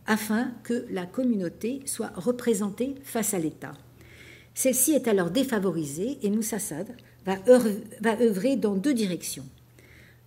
afin 0.07 0.53
que 0.65 0.85
la 0.91 1.07
communauté 1.07 1.81
soit 1.87 2.13
représentée 2.15 2.97
face 3.05 3.35
à 3.35 3.39
l'État. 3.39 3.73
Celle-ci 4.53 4.93
est 4.93 5.09
alors 5.09 5.31
défavorisée 5.31 6.19
et 6.23 6.31
Moussa 6.31 6.59
va 7.25 7.39
œuvrer 8.21 8.57
dans 8.57 8.75
deux 8.75 8.95
directions. 8.95 9.47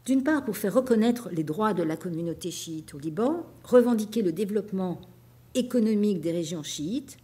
D'une 0.07 0.23
part, 0.23 0.45
pour 0.45 0.55
faire 0.55 0.73
reconnaître 0.73 1.27
les 1.33 1.43
droits 1.43 1.73
de 1.73 1.83
la 1.83 1.97
communauté 1.97 2.49
chiite 2.49 2.93
au 2.93 2.97
Liban, 2.97 3.45
revendiquer 3.65 4.21
le 4.21 4.31
développement 4.31 5.01
économique 5.53 6.21
des 6.21 6.31
régions 6.31 6.63
chiites, 6.63 7.17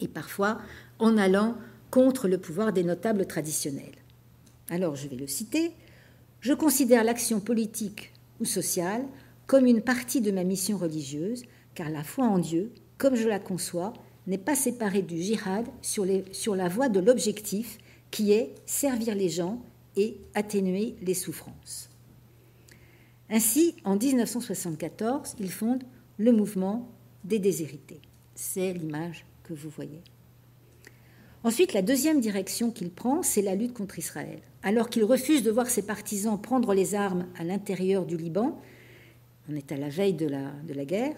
et 0.00 0.08
parfois 0.08 0.58
en 0.98 1.18
allant 1.18 1.54
contre 1.90 2.28
le 2.28 2.38
pouvoir 2.38 2.72
des 2.72 2.82
notables 2.82 3.26
traditionnels. 3.26 3.98
Alors, 4.70 4.96
je 4.96 5.06
vais 5.06 5.16
le 5.16 5.26
citer, 5.26 5.72
je 6.40 6.54
considère 6.54 7.04
l'action 7.04 7.40
politique 7.40 8.14
ou 8.40 8.46
sociale 8.46 9.04
comme 9.46 9.66
une 9.66 9.82
partie 9.82 10.22
de 10.22 10.30
ma 10.30 10.44
mission 10.44 10.78
religieuse, 10.78 11.42
car 11.74 11.90
la 11.90 12.04
foi 12.04 12.24
en 12.24 12.38
Dieu, 12.38 12.72
comme 12.96 13.16
je 13.16 13.28
la 13.28 13.38
conçois, 13.38 13.92
n'est 14.26 14.38
pas 14.38 14.54
séparée 14.54 15.02
du 15.02 15.18
jihad 15.18 15.66
sur, 15.82 16.06
sur 16.32 16.56
la 16.56 16.70
voie 16.70 16.88
de 16.88 17.00
l'objectif 17.00 17.76
qui 18.10 18.32
est 18.32 18.54
servir 18.64 19.14
les 19.14 19.28
gens 19.28 19.62
et 19.96 20.16
atténuer 20.34 20.96
les 21.02 21.14
souffrances. 21.14 21.88
Ainsi, 23.30 23.74
en 23.84 23.96
1974, 23.96 25.36
il 25.40 25.50
fonde 25.50 25.84
le 26.18 26.32
mouvement 26.32 26.88
des 27.24 27.38
déshérités. 27.38 28.00
C'est 28.34 28.72
l'image 28.72 29.24
que 29.42 29.54
vous 29.54 29.70
voyez. 29.70 30.02
Ensuite, 31.44 31.72
la 31.72 31.82
deuxième 31.82 32.20
direction 32.20 32.70
qu'il 32.70 32.90
prend, 32.90 33.22
c'est 33.22 33.42
la 33.42 33.54
lutte 33.54 33.74
contre 33.74 33.98
Israël. 33.98 34.40
Alors 34.62 34.88
qu'il 34.88 35.04
refuse 35.04 35.42
de 35.42 35.50
voir 35.50 35.68
ses 35.68 35.82
partisans 35.82 36.40
prendre 36.40 36.72
les 36.72 36.94
armes 36.94 37.26
à 37.36 37.42
l'intérieur 37.42 38.06
du 38.06 38.16
Liban, 38.16 38.60
on 39.50 39.56
est 39.56 39.72
à 39.72 39.76
la 39.76 39.88
veille 39.88 40.14
de 40.14 40.26
la, 40.26 40.52
de 40.66 40.72
la 40.74 40.84
guerre, 40.84 41.16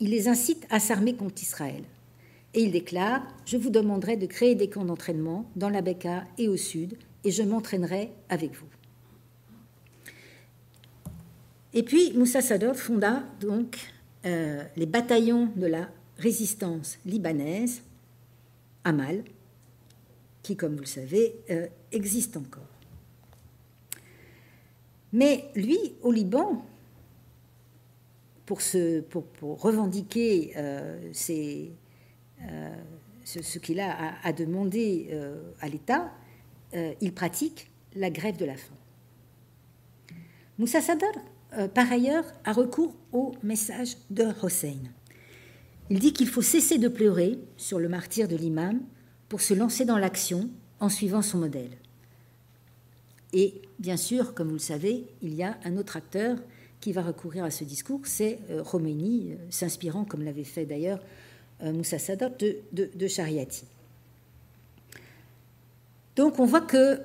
il 0.00 0.10
les 0.10 0.28
incite 0.28 0.66
à 0.70 0.80
s'armer 0.80 1.14
contre 1.14 1.42
Israël. 1.42 1.82
Et 2.54 2.62
il 2.62 2.72
déclare 2.72 3.22
Je 3.44 3.56
vous 3.56 3.70
demanderai 3.70 4.16
de 4.16 4.26
créer 4.26 4.54
des 4.54 4.70
camps 4.70 4.84
d'entraînement 4.84 5.50
dans 5.56 5.68
la 5.68 5.82
Beka 5.82 6.24
et 6.38 6.48
au 6.48 6.56
sud, 6.56 6.96
et 7.24 7.30
je 7.30 7.42
m'entraînerai 7.42 8.12
avec 8.28 8.54
vous. 8.54 8.68
Et 11.72 11.82
puis 11.82 12.12
Moussa 12.12 12.40
Sadr 12.40 12.74
fonda 12.76 13.24
donc 13.40 13.78
euh, 14.26 14.62
les 14.76 14.86
bataillons 14.86 15.50
de 15.56 15.66
la 15.66 15.90
résistance 16.18 16.98
libanaise 17.04 17.82
à 18.84 18.92
Mal, 18.92 19.24
qui, 20.42 20.56
comme 20.56 20.74
vous 20.74 20.82
le 20.82 20.86
savez, 20.86 21.34
euh, 21.50 21.66
existe 21.90 22.36
encore. 22.36 22.62
Mais 25.12 25.46
lui, 25.56 25.78
au 26.02 26.12
Liban, 26.12 26.64
pour, 28.46 28.60
revendiquer 29.42 30.52
euh, 30.56 31.12
ce, 31.12 31.68
qu'il 33.58 33.80
a 33.80 34.14
à, 34.22 34.32
demander 34.32 35.10
à 35.60 35.68
l'État, 35.68 36.12
euh, 36.74 36.92
il 37.00 37.12
pratique 37.12 37.70
la 37.94 38.10
grève 38.10 38.36
de 38.36 38.44
la 38.44 38.56
faim. 38.56 38.74
Moussa 40.58 40.80
Sadr, 40.80 41.06
euh, 41.56 41.68
par 41.68 41.90
ailleurs, 41.90 42.24
a 42.44 42.52
recours 42.52 42.94
au 43.12 43.32
message 43.42 43.96
de 44.10 44.26
Hossein. 44.42 44.78
Il 45.90 45.98
dit 45.98 46.12
qu'il 46.12 46.28
faut 46.28 46.42
cesser 46.42 46.78
de 46.78 46.88
pleurer 46.88 47.38
sur 47.56 47.78
le 47.78 47.88
martyr 47.88 48.26
de 48.26 48.36
l'imam 48.36 48.80
pour 49.28 49.40
se 49.40 49.54
lancer 49.54 49.84
dans 49.84 49.98
l'action 49.98 50.50
en 50.80 50.88
suivant 50.88 51.22
son 51.22 51.38
modèle. 51.38 51.76
Et 53.32 53.62
bien 53.78 53.96
sûr, 53.96 54.34
comme 54.34 54.48
vous 54.48 54.54
le 54.54 54.58
savez, 54.60 55.06
il 55.22 55.34
y 55.34 55.42
a 55.42 55.58
un 55.64 55.76
autre 55.76 55.96
acteur 55.96 56.38
qui 56.80 56.92
va 56.92 57.02
recourir 57.02 57.44
à 57.44 57.50
ce 57.50 57.64
discours, 57.64 58.00
c'est 58.04 58.38
euh, 58.50 58.62
Khomeini, 58.62 59.36
s'inspirant, 59.50 60.04
comme 60.04 60.22
l'avait 60.22 60.44
fait 60.44 60.66
d'ailleurs 60.66 61.00
Moussa 61.62 61.98
Sadr, 61.98 62.30
de, 62.36 62.58
de, 62.72 62.90
de 62.94 63.06
Shariati. 63.06 63.64
Donc 66.16 66.38
on 66.38 66.44
voit 66.44 66.60
que 66.60 67.00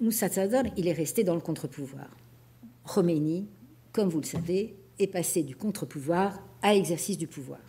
Moussa 0.00 0.28
Sadr, 0.28 0.68
il 0.76 0.88
est 0.88 0.92
resté 0.92 1.24
dans 1.24 1.34
le 1.34 1.40
contre-pouvoir. 1.40 2.08
Khomeini, 2.86 3.46
comme 3.92 4.08
vous 4.08 4.20
le 4.20 4.26
savez, 4.26 4.74
est 4.98 5.06
passé 5.06 5.42
du 5.42 5.56
contre-pouvoir 5.56 6.38
à 6.62 6.74
l'exercice 6.74 7.18
du 7.18 7.26
pouvoir. 7.26 7.60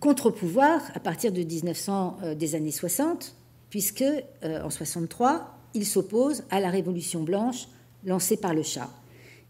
Contre-pouvoir 0.00 0.82
à 0.94 1.00
partir 1.00 1.32
de 1.32 1.42
1900, 1.42 2.18
euh, 2.22 2.34
des 2.34 2.54
années 2.54 2.70
60, 2.70 3.34
puisque 3.70 4.02
euh, 4.02 4.62
en 4.62 4.68
63, 4.68 5.58
il 5.72 5.86
s'oppose 5.86 6.44
à 6.50 6.60
la 6.60 6.68
révolution 6.68 7.22
blanche 7.22 7.68
lancée 8.04 8.36
par 8.36 8.52
le 8.52 8.62
Shah. 8.62 8.90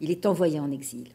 Il 0.01 0.11
est 0.11 0.27
envoyé 0.27 0.61
en 0.61 0.71
exil. 0.71 1.09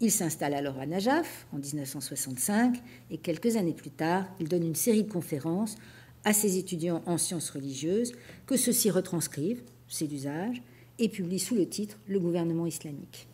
Il 0.00 0.12
s'installe 0.12 0.54
alors 0.54 0.78
à 0.78 0.86
Najaf 0.86 1.46
en 1.52 1.58
1965 1.58 2.80
et 3.10 3.18
quelques 3.18 3.56
années 3.56 3.72
plus 3.72 3.90
tard, 3.90 4.26
il 4.38 4.48
donne 4.48 4.64
une 4.64 4.76
série 4.76 5.02
de 5.02 5.10
conférences 5.10 5.76
à 6.24 6.32
ses 6.32 6.56
étudiants 6.56 7.02
en 7.06 7.18
sciences 7.18 7.50
religieuses 7.50 8.12
que 8.46 8.56
ceux-ci 8.56 8.90
retranscrivent, 8.90 9.62
c'est 9.88 10.06
d'usage, 10.06 10.62
et 11.00 11.08
publient 11.08 11.40
sous 11.40 11.56
le 11.56 11.68
titre 11.68 11.96
Le 12.06 12.20
gouvernement 12.20 12.66
islamique. 12.66 13.26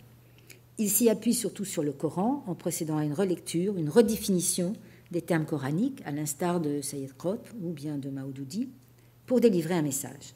Il 0.78 0.88
s'y 0.88 1.08
appuie 1.08 1.34
surtout 1.34 1.64
sur 1.64 1.82
le 1.82 1.92
Coran 1.92 2.42
en 2.46 2.54
procédant 2.54 2.96
à 2.96 3.04
une 3.04 3.12
relecture, 3.12 3.76
une 3.76 3.90
redéfinition 3.90 4.72
des 5.10 5.22
termes 5.22 5.44
coraniques, 5.44 6.00
à 6.04 6.10
l'instar 6.10 6.60
de 6.60 6.80
Sayyid 6.80 7.12
Qutb 7.16 7.40
ou 7.62 7.72
bien 7.72 7.98
de 7.98 8.08
Maoudoudi, 8.08 8.68
pour 9.26 9.40
délivrer 9.40 9.74
un 9.74 9.82
message. 9.82 10.34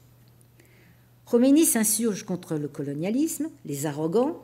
Khomeini 1.25 1.65
s'insurge 1.65 2.23
contre 2.23 2.55
le 2.55 2.67
colonialisme, 2.67 3.49
les 3.65 3.85
arrogants, 3.85 4.41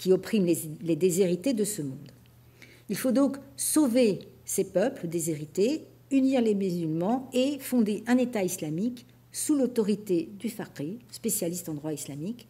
qui 0.00 0.14
oppriment 0.14 0.46
les, 0.80 0.96
déshérités 0.96 1.52
de 1.52 1.62
ce 1.62 1.82
monde. 1.82 2.10
Il 2.88 2.96
faut 2.96 3.12
donc 3.12 3.36
sauver 3.58 4.20
ces 4.46 4.64
peuples 4.64 5.06
déshérités, 5.06 5.84
unir 6.10 6.40
les 6.40 6.54
musulmans 6.54 7.28
et 7.34 7.58
fonder 7.58 8.02
un 8.06 8.16
État 8.16 8.42
islamique 8.42 9.04
sous 9.30 9.54
l'autorité 9.54 10.30
du 10.38 10.48
faqih, 10.48 11.00
spécialiste 11.10 11.68
en 11.68 11.74
droit 11.74 11.92
islamique, 11.92 12.48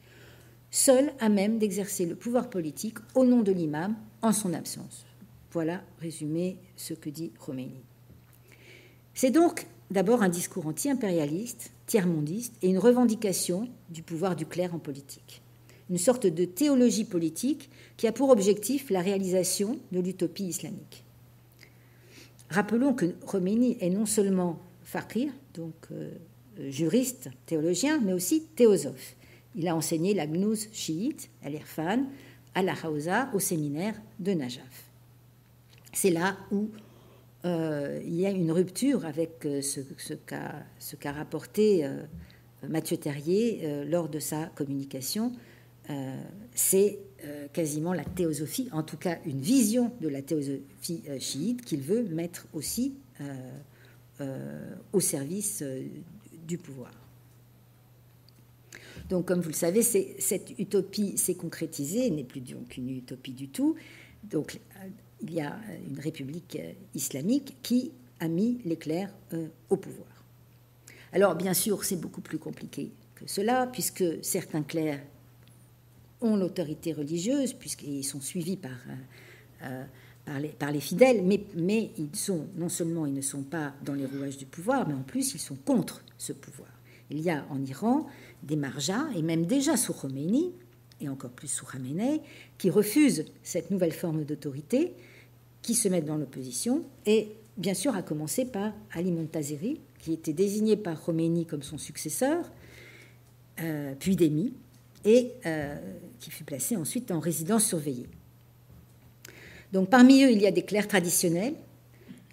seul 0.70 1.12
à 1.18 1.28
même 1.28 1.58
d'exercer 1.58 2.06
le 2.06 2.14
pouvoir 2.14 2.50
politique 2.50 2.98
au 3.16 3.24
nom 3.24 3.42
de 3.42 3.50
l'imam 3.50 3.96
en 4.22 4.32
son 4.32 4.54
absence. 4.54 5.04
Voilà, 5.50 5.82
résumé, 5.98 6.56
ce 6.76 6.94
que 6.94 7.10
dit 7.10 7.32
Khomeini. 7.44 7.82
C'est 9.12 9.32
donc 9.32 9.66
d'abord 9.90 10.22
un 10.22 10.28
discours 10.28 10.68
anti-impérialiste, 10.68 11.72
tiers-mondiste 11.88 12.54
et 12.62 12.68
une 12.68 12.78
revendication 12.78 13.68
du 13.88 14.04
pouvoir 14.04 14.36
du 14.36 14.46
clerc 14.46 14.72
en 14.72 14.78
politique. 14.78 15.39
Une 15.90 15.98
sorte 15.98 16.26
de 16.26 16.44
théologie 16.44 17.04
politique 17.04 17.68
qui 17.96 18.06
a 18.06 18.12
pour 18.12 18.30
objectif 18.30 18.90
la 18.90 19.00
réalisation 19.00 19.78
de 19.90 20.00
l'utopie 20.00 20.44
islamique. 20.44 21.04
Rappelons 22.48 22.94
que 22.94 23.06
Khomeini 23.26 23.76
est 23.80 23.90
non 23.90 24.06
seulement 24.06 24.58
faqih, 24.82 25.30
donc 25.54 25.74
euh, 25.92 26.10
juriste, 26.68 27.30
théologien, 27.46 28.00
mais 28.00 28.12
aussi 28.12 28.42
théosophe. 28.56 29.14
Il 29.54 29.68
a 29.68 29.76
enseigné 29.76 30.14
la 30.14 30.26
gnose 30.26 30.68
chiite, 30.72 31.30
à 31.44 31.50
l'Irfan, 31.50 32.04
à 32.54 32.62
la 32.62 32.74
Hausa, 32.88 33.30
au 33.34 33.38
séminaire 33.38 33.94
de 34.18 34.32
Najaf. 34.32 34.90
C'est 35.92 36.10
là 36.10 36.36
où 36.50 36.70
euh, 37.44 38.00
il 38.04 38.14
y 38.14 38.26
a 38.26 38.30
une 38.30 38.50
rupture 38.50 39.04
avec 39.04 39.44
euh, 39.44 39.62
ce, 39.62 40.14
qu'a 40.14 41.12
rapporté 41.12 41.88
Mathieu 42.68 42.96
Terrier 42.96 43.84
lors 43.86 44.08
de 44.08 44.18
sa 44.18 44.46
communication. 44.56 45.32
C'est 46.54 46.98
quasiment 47.52 47.92
la 47.92 48.04
théosophie, 48.04 48.68
en 48.72 48.82
tout 48.82 48.96
cas 48.96 49.18
une 49.26 49.40
vision 49.40 49.92
de 50.00 50.08
la 50.08 50.22
théosophie 50.22 51.02
chiite 51.18 51.64
qu'il 51.64 51.80
veut 51.80 52.04
mettre 52.04 52.46
aussi 52.52 52.94
au 54.92 55.00
service 55.00 55.62
du 56.46 56.58
pouvoir. 56.58 56.92
Donc, 59.08 59.26
comme 59.26 59.40
vous 59.40 59.48
le 59.48 59.54
savez, 59.54 59.82
cette 59.82 60.58
utopie 60.58 61.18
s'est 61.18 61.34
concrétisée, 61.34 62.10
n'est 62.10 62.24
plus 62.24 62.42
qu'une 62.68 62.90
utopie 62.90 63.32
du 63.32 63.48
tout. 63.48 63.74
Donc, 64.22 64.60
il 65.22 65.34
y 65.34 65.40
a 65.40 65.58
une 65.88 65.98
république 65.98 66.56
euh, 66.60 66.72
islamique 66.94 67.56
qui 67.62 67.92
a 68.20 68.28
mis 68.28 68.60
les 68.64 68.76
clercs 68.76 69.12
euh, 69.32 69.48
au 69.68 69.76
pouvoir. 69.76 70.08
Alors, 71.12 71.34
bien 71.34 71.54
sûr, 71.54 71.84
c'est 71.84 71.96
beaucoup 71.96 72.20
plus 72.20 72.38
compliqué 72.38 72.92
que 73.16 73.24
cela, 73.26 73.66
puisque 73.66 74.04
certains 74.22 74.62
clercs 74.62 75.02
ont 76.20 76.36
l'autorité 76.36 76.92
religieuse, 76.92 77.52
puisqu'ils 77.54 78.04
sont 78.04 78.20
suivis 78.20 78.56
par, 78.56 78.78
euh, 79.62 79.84
les, 80.38 80.48
par, 80.48 80.70
les, 80.72 80.80
fidèles, 80.80 81.22
mais, 81.24 81.44
mais 81.56 81.90
ils 81.98 82.14
sont, 82.14 82.46
non 82.56 82.68
seulement 82.68 83.06
ils 83.06 83.14
ne 83.14 83.20
sont 83.22 83.42
pas 83.42 83.72
dans 83.84 83.94
les 83.94 84.06
rouages 84.06 84.36
du 84.36 84.46
pouvoir, 84.46 84.86
mais 84.86 84.94
en 84.94 85.02
plus 85.02 85.34
ils 85.34 85.40
sont 85.40 85.56
contre 85.56 86.04
ce 86.18 86.32
pouvoir. 86.32 86.70
Il 87.10 87.20
y 87.20 87.30
a 87.30 87.44
en 87.50 87.62
Iran 87.64 88.06
des 88.42 88.56
marjas, 88.56 89.08
et 89.16 89.22
même 89.22 89.46
déjà 89.46 89.76
sous 89.76 89.92
Khomeini, 89.92 90.52
et 91.00 91.08
encore 91.08 91.30
plus 91.30 91.48
sous 91.48 91.66
Khamenei, 91.66 92.20
qui 92.58 92.70
refusent 92.70 93.24
cette 93.42 93.70
nouvelle 93.70 93.92
forme 93.92 94.24
d'autorité, 94.24 94.94
qui 95.62 95.74
se 95.74 95.88
mettent 95.88 96.06
dans 96.06 96.16
l'opposition, 96.16 96.84
et 97.06 97.32
bien 97.56 97.74
sûr 97.74 97.94
à 97.94 98.02
commencer 98.02 98.44
par 98.44 98.72
Ali 98.92 99.12
Montazeri, 99.12 99.80
qui 99.98 100.12
était 100.12 100.32
désigné 100.32 100.76
par 100.76 101.02
Khomeini 101.02 101.46
comme 101.46 101.62
son 101.62 101.78
successeur, 101.78 102.44
euh, 103.60 103.94
puis 103.98 104.16
démis, 104.16 104.54
et 105.04 105.32
euh, 105.46 105.76
qui 106.18 106.30
fut 106.30 106.44
placé 106.44 106.76
ensuite 106.76 107.10
en 107.10 107.20
résidence 107.20 107.66
surveillée. 107.66 108.08
Donc 109.72 109.88
parmi 109.88 110.24
eux, 110.24 110.30
il 110.30 110.40
y 110.40 110.46
a 110.46 110.50
des 110.50 110.64
clercs 110.64 110.88
traditionnels 110.88 111.54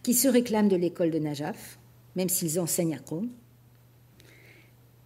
qui 0.03 0.13
se 0.13 0.27
réclament 0.27 0.69
de 0.69 0.75
l'école 0.75 1.11
de 1.11 1.19
Najaf, 1.19 1.79
même 2.15 2.29
s'ils 2.29 2.59
enseignent 2.59 2.95
à 2.95 2.99
Qom, 2.99 3.29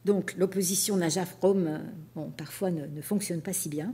donc 0.06 0.34
l'opposition 0.38 0.98
Najaf-Rome, 0.98 1.68
euh, 1.68 1.78
bon, 2.16 2.32
parfois 2.36 2.72
ne, 2.72 3.02
fonctionne 3.02 3.42
pas 3.42 3.54
si 3.54 3.70
bien. 3.70 3.94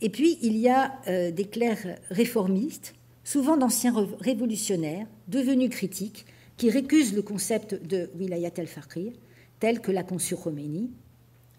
Et 0.00 0.10
puis 0.10 0.38
il 0.42 0.56
y 0.56 0.68
a 0.68 1.00
euh, 1.08 1.30
des 1.30 1.46
clercs 1.46 1.98
réformistes, 2.10 2.94
souvent 3.24 3.56
d'anciens 3.56 3.94
révolutionnaires, 4.20 5.06
devenus 5.28 5.70
critiques, 5.70 6.26
qui 6.56 6.70
récusent 6.70 7.14
le 7.14 7.22
concept 7.22 7.74
de 7.86 8.10
wilayat 8.18 8.50
al-faqir, 8.58 9.12
tel 9.60 9.80
que 9.80 9.92
l'a 9.92 10.02
conçu 10.02 10.36
Khomeini, 10.36 10.90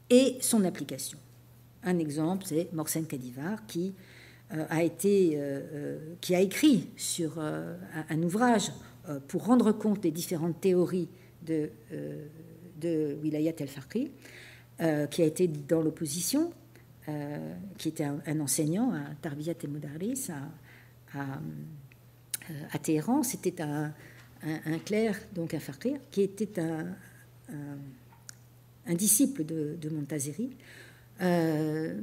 et 0.10 0.38
son 0.41 0.64
application. 0.66 1.20
Un 1.84 1.97
exemple, 1.99 2.45
c'est 2.47 2.72
Morsen 2.74 3.05
Kadivar, 3.05 3.66
qui, 3.66 3.93
euh, 4.53 4.66
a, 4.70 4.84
été, 4.84 5.39
qui 6.22 6.36
a 6.36 6.41
écrit 6.41 6.88
sur 6.97 7.39
un, 7.39 8.24
ouvrage 8.24 8.72
pour 9.28 9.45
rendre 9.45 9.72
compte 9.72 10.01
des 10.01 10.12
différentes 10.12 10.60
théories 10.60 11.07
de 11.45 11.70
de 12.80 13.18
Wilayat 13.22 13.53
el-Farqi, 13.60 14.12
euh, 14.82 15.07
qui 15.07 15.22
a 15.22 15.26
été 15.26 15.47
dans 15.47 15.82
l'opposition, 15.82 16.53
euh, 17.07 17.55
qui 17.78 17.89
était 17.89 18.05
un, 18.05 18.39
enseignant 18.39 18.93
à 18.93 19.16
Tarbiyat 19.22 19.55
Modaris 19.68 20.30
à, 21.14 22.80
Téhéran. 22.82 23.24
C'était 23.24 23.62
un, 23.62 23.93
clerc, 24.86 25.20
donc 25.36 25.53
un 25.53 25.60
fakir, 25.60 25.99
qui 26.12 26.22
était 26.22 26.60
un, 26.60 26.86
un 28.88 28.95
disciple 28.95 29.43
de, 29.45 29.89
Montazeri. 29.89 30.49
Euh, 31.21 31.99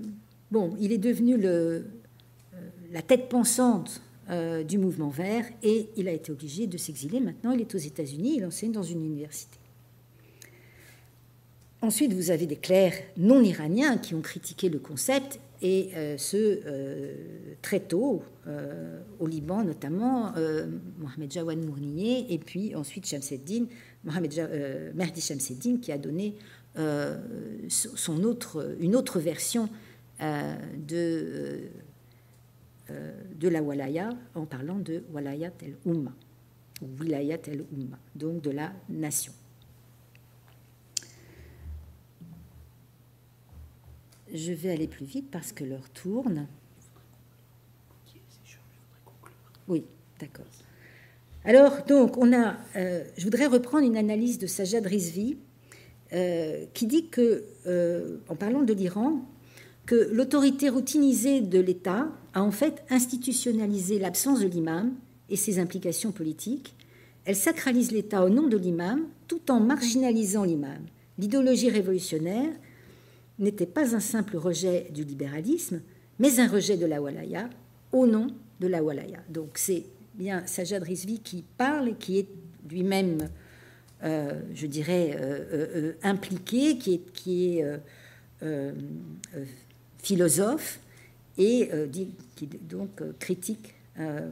bon, 0.50 0.76
il 0.80 0.92
est 0.92 0.98
devenu 0.98 1.36
le, 1.36 1.86
la 2.92 3.02
tête 3.02 3.28
pensante 3.28 4.02
du 4.66 4.78
mouvement 4.78 5.08
vert 5.08 5.44
et 5.62 5.88
il 5.96 6.08
a 6.08 6.12
été 6.12 6.32
obligé 6.32 6.66
de 6.66 6.76
s'exiler. 6.76 7.20
Maintenant, 7.20 7.52
il 7.52 7.60
est 7.60 7.74
aux 7.76 7.78
États-Unis, 7.78 8.38
il 8.38 8.44
enseigne 8.44 8.72
dans 8.72 8.82
une 8.82 9.04
université. 9.04 9.56
Ensuite, 11.80 12.12
vous 12.12 12.32
avez 12.32 12.46
des 12.46 12.56
clercs 12.56 13.04
non 13.16 13.40
iraniens 13.40 13.98
qui 13.98 14.16
ont 14.16 14.20
critiqué 14.20 14.68
le 14.68 14.80
concept, 14.80 15.38
et 15.62 15.90
euh, 15.94 16.18
ce 16.18 16.36
euh, 16.66 17.14
très 17.62 17.80
tôt, 17.80 18.22
euh, 18.46 19.00
au 19.18 19.26
Liban 19.26 19.64
notamment, 19.64 20.32
Mohamed 20.98 21.32
Jawad 21.32 21.64
Mournier, 21.64 22.26
et 22.32 22.38
puis 22.38 22.74
ensuite 22.74 23.06
Shamseddin, 23.06 23.66
Mohamed 24.04 24.94
Mehdi 24.94 25.20
Shamseddin, 25.20 25.78
qui 25.78 25.92
a 25.92 25.98
donné 25.98 26.34
son 27.68 28.24
autre, 28.24 28.76
une 28.80 28.94
autre 28.96 29.18
version 29.20 29.68
de, 30.20 31.70
de 32.88 33.48
la 33.48 33.62
walaya 33.62 34.10
en 34.34 34.46
parlant 34.46 34.78
de 34.78 35.04
walayat 35.12 35.52
el-umma, 35.62 36.12
ou 36.82 36.86
wilayat 37.00 37.48
el-umma, 37.48 37.98
donc 38.14 38.42
de 38.42 38.50
la 38.50 38.72
nation. 38.88 39.32
Je 44.32 44.52
vais 44.52 44.70
aller 44.70 44.88
plus 44.88 45.06
vite 45.06 45.30
parce 45.30 45.52
que 45.52 45.64
l'heure 45.64 45.88
tourne. 45.90 46.48
Oui, 49.68 49.84
d'accord. 50.20 50.46
Alors, 51.44 51.84
donc, 51.86 52.16
on 52.16 52.32
a, 52.32 52.56
euh, 52.74 53.04
je 53.16 53.24
voudrais 53.24 53.46
reprendre 53.46 53.86
une 53.86 53.96
analyse 53.96 54.38
de 54.38 54.48
Sajad 54.48 54.84
Rizvi 54.84 55.38
euh, 56.12 56.64
qui 56.74 56.86
dit 56.86 57.08
que, 57.08 57.44
euh, 57.66 58.18
en 58.28 58.36
parlant 58.36 58.62
de 58.62 58.72
l'Iran, 58.72 59.24
que 59.86 60.10
l'autorité 60.12 60.68
routinisée 60.68 61.40
de 61.40 61.60
l'État 61.60 62.08
a 62.34 62.42
en 62.42 62.50
fait 62.50 62.84
institutionnalisé 62.90 63.98
l'absence 63.98 64.40
de 64.40 64.46
l'imam 64.46 64.92
et 65.30 65.36
ses 65.36 65.58
implications 65.58 66.12
politiques. 66.12 66.74
Elle 67.24 67.36
sacralise 67.36 67.92
l'État 67.92 68.24
au 68.24 68.28
nom 68.28 68.46
de 68.46 68.56
l'imam 68.56 69.02
tout 69.28 69.50
en 69.50 69.60
marginalisant 69.60 70.44
l'imam. 70.44 70.82
L'idéologie 71.18 71.70
révolutionnaire 71.70 72.52
n'était 73.38 73.66
pas 73.66 73.94
un 73.94 74.00
simple 74.00 74.36
rejet 74.36 74.88
du 74.92 75.04
libéralisme, 75.04 75.80
mais 76.18 76.40
un 76.40 76.48
rejet 76.48 76.76
de 76.76 76.86
la 76.86 77.00
walaya 77.00 77.48
au 77.92 78.06
nom 78.06 78.28
de 78.60 78.66
la 78.66 78.82
walaya. 78.82 79.18
Donc 79.28 79.50
c'est 79.54 79.84
bien 80.14 80.46
Sajad 80.46 80.82
Rizvi 80.82 81.20
qui 81.20 81.44
parle 81.56 81.90
et 81.90 81.94
qui 81.94 82.18
est 82.18 82.28
lui-même, 82.68 83.28
euh, 84.04 84.40
je 84.52 84.66
dirais, 84.66 85.16
euh, 85.18 85.44
euh, 85.52 85.92
impliqué, 86.02 86.76
qui 86.76 86.94
est, 86.94 87.64
est 88.42 88.74
philosophe 89.98 90.80
et 91.38 91.70
qui 92.34 92.46
donc 92.46 93.02
critique 93.18 93.74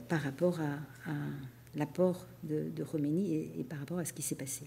par 0.09 0.21
rapport 0.21 0.61
à, 0.61 1.13
l'apport 1.75 2.27
de, 2.45 2.69
de 2.75 2.85
Khomeini 2.85 3.51
et, 3.59 3.65
par 3.65 3.79
rapport 3.79 3.99
à 3.99 4.05
ce 4.05 4.13
qui 4.13 4.23
s'est 4.23 4.37
passé. 4.37 4.65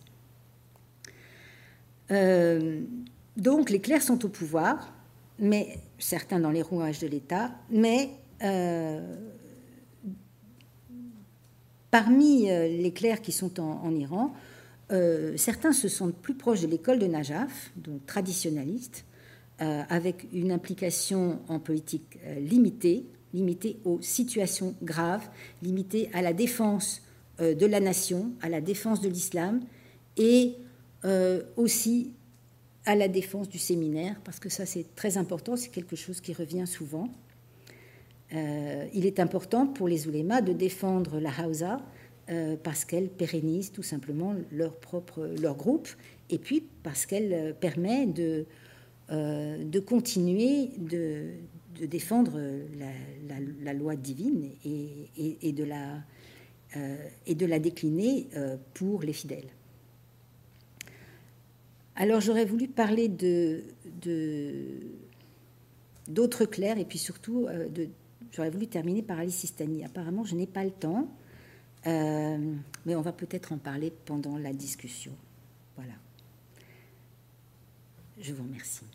Donc 3.37 3.69
les 3.69 3.79
clercs 3.79 4.01
sont 4.01 4.25
au 4.25 4.29
pouvoir, 4.29 4.91
mais 5.39 5.77
certains 5.99 6.39
dans 6.39 6.51
les 6.51 6.63
rouages 6.63 6.99
de 6.99 7.07
l'État, 7.07 7.51
mais 7.69 8.09
parmi 11.91 12.45
les 12.47 12.91
clercs 12.91 13.21
qui 13.21 13.31
sont 13.31 13.59
en, 13.59 13.95
Iran, 13.95 14.33
certains 15.35 15.73
se 15.73 15.87
sentent 15.87 16.15
plus 16.15 16.33
proches 16.33 16.61
de 16.61 16.67
l'école 16.67 16.99
de 16.99 17.07
Najaf, 17.07 17.71
donc 17.75 18.05
traditionnaliste, 18.05 19.05
avec 19.59 20.27
une 20.31 20.51
implication 20.51 21.41
en 21.49 21.59
politique 21.59 22.17
limitée, 22.39 23.05
limitée 23.33 23.79
aux 23.83 24.01
situations 24.01 24.75
graves, 24.81 25.27
limitée 25.61 26.09
à 26.13 26.21
la 26.21 26.31
défense 26.31 27.01
de 27.39 27.65
la 27.65 27.81
nation, 27.81 28.31
à 28.41 28.47
la 28.47 28.61
défense 28.61 29.01
de 29.01 29.09
l'islam 29.09 29.59
et 30.15 30.55
aussi 31.57 32.11
à 32.87 32.95
la 32.95 33.09
défense 33.09 33.49
du 33.49 33.59
séminaire, 33.59 34.15
parce 34.23 34.39
que 34.39 34.47
ça 34.47 34.65
c'est 34.65 34.95
très 34.95 35.17
important, 35.17 35.57
c'est 35.57 35.69
quelque 35.69 35.97
chose 35.97 36.21
qui 36.21 36.33
revient 36.33 36.65
souvent. 36.65 37.09
Euh, 38.33 38.87
il 38.93 39.05
est 39.05 39.19
important 39.19 39.67
pour 39.67 39.89
les 39.89 40.07
oulémas 40.07 40.41
de 40.41 40.53
défendre 40.53 41.19
la 41.19 41.31
Hausa 41.45 41.75
euh, 41.75 41.79
parce 42.63 42.85
qu'elle 42.85 43.09
pérennise 43.09 43.71
tout 43.71 43.83
simplement 43.83 44.35
leur 44.51 44.75
propre 44.75 45.29
leur 45.39 45.55
groupe 45.55 45.87
et 46.29 46.37
puis 46.37 46.63
parce 46.83 47.05
qu'elle 47.05 47.33
euh, 47.33 47.53
permet 47.53 48.05
de, 48.05 48.45
de 49.09 49.79
continuer 49.79 50.71
de, 50.77 51.31
de 51.79 51.85
défendre 51.85 52.41
la, 53.63 53.73
loi 53.73 53.95
divine 53.95 54.49
et, 54.65 55.37
et, 55.41 55.53
de 55.53 55.63
la, 55.63 56.03
et 57.25 57.33
de 57.33 57.45
la 57.45 57.59
décliner 57.59 58.27
pour 58.73 59.03
les 59.03 59.13
fidèles. 59.13 59.47
Alors 61.99 62.21
j'aurais 62.21 62.45
voulu 62.45 62.67
parler 62.67 63.07
de, 63.07 63.63
d'autres 66.07 66.45
clercs 66.45 66.77
et 66.77 66.85
puis 66.85 66.99
surtout 66.99 67.47
euh, 67.47 67.67
j'aurais 68.31 68.51
voulu 68.51 68.67
terminer 68.67 69.01
par 69.01 69.17
Alice 69.17 69.35
Sistani. 69.35 69.83
Apparemment, 69.83 70.23
je 70.23 70.35
n'ai 70.35 70.45
pas 70.45 70.63
le 70.63 70.69
temps, 70.69 71.09
euh, 71.87 72.55
mais 72.85 72.95
on 72.95 73.01
va 73.01 73.11
peut-être 73.11 73.53
en 73.53 73.57
parler 73.57 73.91
pendant 74.05 74.37
la 74.37 74.53
discussion. 74.53 75.13
Voilà. 75.75 75.93
Je 78.19 78.33
vous 78.33 78.43
remercie. 78.43 78.85